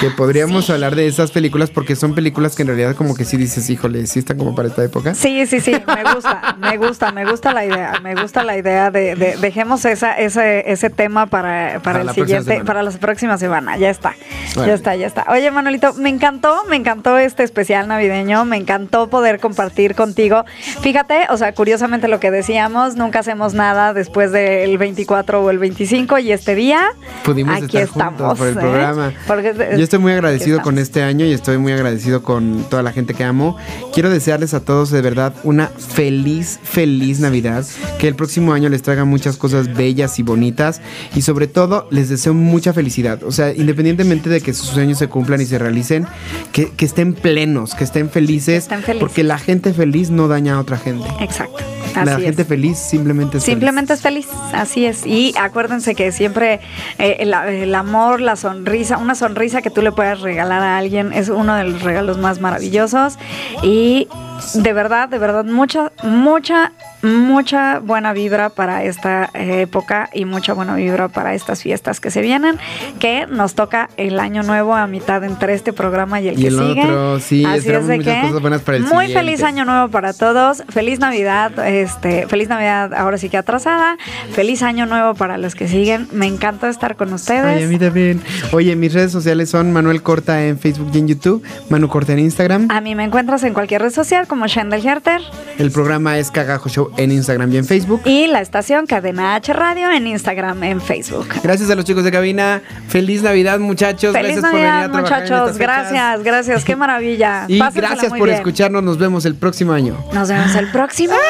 que 0.01 0.11
podríamos 0.11 0.71
hablar 0.71 0.95
de 0.95 1.09
esas 1.09 1.33
películas 1.33 1.71
porque 1.71 1.97
son 1.97 2.15
películas 2.15 2.55
que 2.55 2.63
en 2.63 2.69
realidad 2.69 2.95
como 2.95 3.15
que 3.17 3.25
sí 3.25 3.37
dices, 3.37 3.69
híjole, 3.69 4.07
sí 4.07 4.21
están 4.21 4.39
como 4.39 4.55
para 4.55 4.69
esta 4.69 4.85
época. 4.85 5.15
Sí, 5.15 5.45
sí, 5.47 5.61
sí, 5.61 5.73
me 5.73 6.15
gusta, 6.15 6.57
me 6.61 6.77
gusta, 6.77 7.11
me 7.13 7.25
gusta 7.25 7.53
la 7.53 7.65
idea, 7.65 7.93
me 8.03 8.15
gusta 8.15 8.45
la 8.45 8.57
idea 8.57 8.91
de, 8.93 9.17
de- 9.17 9.37
dejemos 9.39 9.85
esa, 9.85 10.13
ese, 10.17 10.71
ese 10.71 10.89
tema 10.91 11.27
para, 11.27 11.81
para, 11.83 11.99
Para 11.99 12.01
el 12.03 12.11
siguiente, 12.11 12.63
para 12.65 12.83
la 12.85 12.91
próxima 12.93 13.39
semana, 13.39 13.77
ya 13.77 13.91
está, 13.91 14.15
ya 14.55 14.73
está, 14.75 14.95
ya 14.95 15.07
está. 15.07 15.25
Oye, 15.31 15.51
Manuelito, 15.51 15.95
me 15.95 16.11
encantó, 16.11 16.63
me 16.69 16.77
encantó 16.77 17.19
este 17.19 17.43
especial 17.43 17.89
navideño, 17.89 18.45
me 18.45 18.57
encantó 18.57 19.09
poder 19.11 19.41
compartir 19.41 19.95
contigo. 19.97 20.38
Fíjate, 20.81 21.27
o 21.31 21.37
sea, 21.37 21.53
curiosamente 21.55 22.09
lo 22.09 22.21
que 22.21 22.31
decíamos, 22.31 22.97
nunca 22.97 23.21
hacemos 23.21 23.55
nada 23.55 23.93
después 23.95 24.33
del 24.33 24.77
24 24.79 25.43
o 25.43 25.51
el 25.51 25.59
25 25.59 26.19
y 26.19 26.33
este 26.33 26.55
día 26.55 26.81
Pudimos 27.25 27.57
aquí 27.57 27.77
estar 27.79 27.83
estamos 27.83 28.39
por 28.39 28.47
el 28.49 28.57
¿eh? 28.57 28.61
programa. 28.61 29.13
Porque- 29.27 29.55
Yo 29.77 29.83
estoy 29.85 29.99
muy 29.99 30.13
agradecido 30.13 30.61
con 30.63 30.79
este 30.79 31.03
año 31.03 31.25
y 31.27 31.33
estoy 31.33 31.59
muy 31.59 31.73
agradecido 31.73 32.23
con 32.23 32.65
toda 32.71 32.83
la 32.83 32.93
gente 32.93 33.15
que 33.15 33.25
amo. 33.25 33.57
Quiero 33.93 34.11
desearles 34.11 34.55
a 34.55 34.61
todos 34.61 34.91
de 34.91 35.01
verdad 35.03 35.35
una 35.45 35.69
feliz, 35.69 36.61
feliz 36.63 37.21
Navidad. 37.21 37.65
Que 37.99 38.09
el 38.09 38.15
próximo 38.15 38.53
año 38.53 38.69
les 38.69 38.83
traiga 38.83 39.05
muchas 39.05 39.37
cosas 39.37 39.75
bellas 39.75 40.19
y 40.19 40.23
bonitas. 40.23 40.81
Y 41.15 41.23
sobre 41.23 41.47
todo 41.49 41.89
les 41.91 42.09
deseo 42.09 42.35
mucha 42.35 42.73
felicidad. 42.73 43.23
O 43.25 43.33
sea, 43.33 43.53
independientemente 43.53 44.29
de 44.31 44.41
que 44.41 44.55
sus 44.55 44.69
sueños 44.69 44.99
se 44.99 45.09
cumplan 45.09 45.41
y 45.41 45.47
se 45.47 45.59
realicen, 45.59 46.07
que, 46.53 46.71
que 46.71 46.85
estén 46.85 47.15
plenos, 47.15 47.75
que 47.75 47.85
estén 47.85 48.11
felices. 48.11 48.65
estén 48.65 48.83
felices. 48.83 49.01
Porque 49.01 49.25
la 49.25 49.39
gente 49.39 49.73
feliz 49.73 50.11
no 50.11 50.28
daña 50.29 50.55
a 50.55 50.61
otra 50.61 50.77
gente. 50.77 51.09
Exacto. 51.21 51.59
la 51.95 52.19
gente 52.19 52.43
es. 52.43 52.49
feliz 52.49 52.79
simplemente 52.79 53.39
es 53.39 53.45
Simplemente 53.45 53.93
es 53.93 54.03
feliz, 54.03 54.29
así 54.53 54.87
es. 54.87 55.07
Y 55.07 55.35
acuérdense 55.39 55.95
que 55.95 56.13
siempre 56.13 56.61
eh, 56.99 57.17
el, 57.21 57.35
el 57.35 57.75
amor, 57.75 58.21
la 58.21 58.37
sonrisa, 58.37 58.99
una 58.99 59.15
sonrisa 59.15 59.63
que 59.63 59.71
tú 59.71 59.83
le 59.83 59.93
puedas 59.93 60.21
regalar 60.21 60.63
a 60.63 60.79
alguien 60.79 61.13
es 61.13 61.29
uno 61.29 61.55
de 61.55 61.65
los 61.65 61.83
regalos 61.83 62.19
más 62.19 62.41
maravillosos. 62.41 63.19
Y 63.63 64.09
de 64.55 64.73
verdad, 64.73 65.09
de 65.09 65.19
verdad, 65.19 65.45
mucha, 65.45 65.93
mucha, 66.03 66.73
mucha 67.03 67.79
buena 67.79 68.13
vibra 68.13 68.51
para 68.51 68.85
esta 68.85 69.31
eh, 69.35 69.63
época 69.63 70.11
y 70.13 70.25
mucha 70.25 70.53
buena 70.53 70.75
vibra 70.75 71.09
para 71.09 71.35
estas 71.35 71.63
fiestas 71.63 72.01
que 72.01 72.11
se 72.11 72.21
vienen, 72.21 72.59
que 72.99 73.27
nos 73.27 73.55
toca 73.55 73.89
el 73.97 74.19
año 74.21 74.43
nuevo 74.43 74.75
a 74.75 74.87
mitad 74.87 75.23
entre 75.25 75.55
este 75.55 75.73
programa 75.73 76.21
y 76.21 76.29
el 76.29 76.39
Y 76.39 76.43
que 76.43 76.49
el 76.49 76.59
sigue. 76.59 76.83
otro, 76.83 77.21
sí, 77.21 77.45
Así 77.45 77.71
es 77.71 77.87
de 77.87 77.97
muchas 77.99 78.15
que 78.15 78.29
cosas 78.29 78.43
buenas 78.43 78.63
para 78.63 78.77
el 78.79 78.83
muy 78.85 79.07
siguiente. 79.07 79.15
feliz 79.15 79.43
año 79.43 79.65
nuevo 79.65 79.89
para 79.89 80.13
todos. 80.13 80.63
Feliz 80.69 80.99
Navidad, 80.99 81.59
este, 81.67 82.27
feliz 82.27 82.49
Navidad 82.49 82.95
ahora 82.95 83.19
sí 83.19 83.29
que 83.29 83.37
atrasada. 83.37 83.97
Feliz 84.33 84.63
año 84.63 84.87
nuevo 84.87 85.15
para 85.15 85.39
los 85.39 85.55
que 85.55 85.69
siguen. 85.69 86.09
Me 86.13 86.27
encanta 86.27 86.69
estar 86.69 86.97
con 86.97 87.13
ustedes. 87.13 87.45
Ay, 87.45 87.65
a 87.65 87.69
mí 87.69 87.79
también. 87.79 88.21
Oye, 88.53 88.75
mis 88.77 88.93
redes 88.93 89.13
sociales 89.13 89.51
son 89.51 89.73
Manuel 89.73 90.03
Corta 90.03 90.45
en 90.47 90.59
Facebook 90.59 90.91
y 90.93 90.99
en 90.99 91.09
YouTube, 91.09 91.43
Manu 91.69 91.89
Corta 91.89 92.13
en 92.13 92.19
Instagram. 92.21 92.69
A 92.71 92.81
mí 92.81 92.95
me 92.95 93.05
encuentras 93.05 93.43
en 93.45 93.55
cualquier 93.55 93.83
red 93.83 93.93
social 93.93 94.27
como 94.27 94.47
Shendel 94.47 94.85
Herter 94.87 95.21
El 95.59 95.71
programa 95.71 96.19
es 96.19 96.31
Cagajo 96.31 96.69
Show 96.69 96.88
en 96.97 97.13
Instagram 97.13 97.53
y 97.53 97.57
en 97.59 97.65
Facebook. 97.65 98.01
y 98.05 98.27
la 98.27 98.41
estación 98.41 98.87
Cadena 98.87 99.35
H 99.35 99.53
Radio 99.53 99.91
en 99.91 100.07
Instagram, 100.07 100.63
en 100.65 100.81
Facebook. 100.81 101.29
Gracias 101.43 101.71
a 101.71 101.75
los 101.75 101.85
chicos 101.85 102.05
de 102.05 102.11
cabina. 102.11 102.63
Feliz 102.89 103.23
Navidad, 103.23 103.59
muchachos. 103.59 104.13
Feliz 104.13 104.41
gracias 104.41 104.45
por 104.51 104.61
venir 104.61 104.69
a 104.69 104.89
muchachos. 104.89 105.59
Gracias, 105.59 106.23
gracias. 106.23 106.65
Qué 106.65 106.77
maravilla. 106.77 107.45
Y 107.49 107.59
Pásensela 107.59 107.89
gracias 107.89 108.13
por 108.13 108.27
bien. 108.27 108.37
escucharnos. 108.37 108.83
Nos 108.83 108.99
vemos 108.99 109.25
el 109.25 109.35
próximo 109.35 109.73
año. 109.73 109.97
Nos 110.13 110.29
vemos 110.29 110.55
el 110.55 110.71
próximo 110.71 111.13
año. 111.15 111.21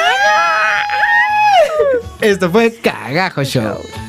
Esto 2.21 2.49
fue 2.49 2.73
Cagajo 2.75 3.43
Show. 3.43 4.08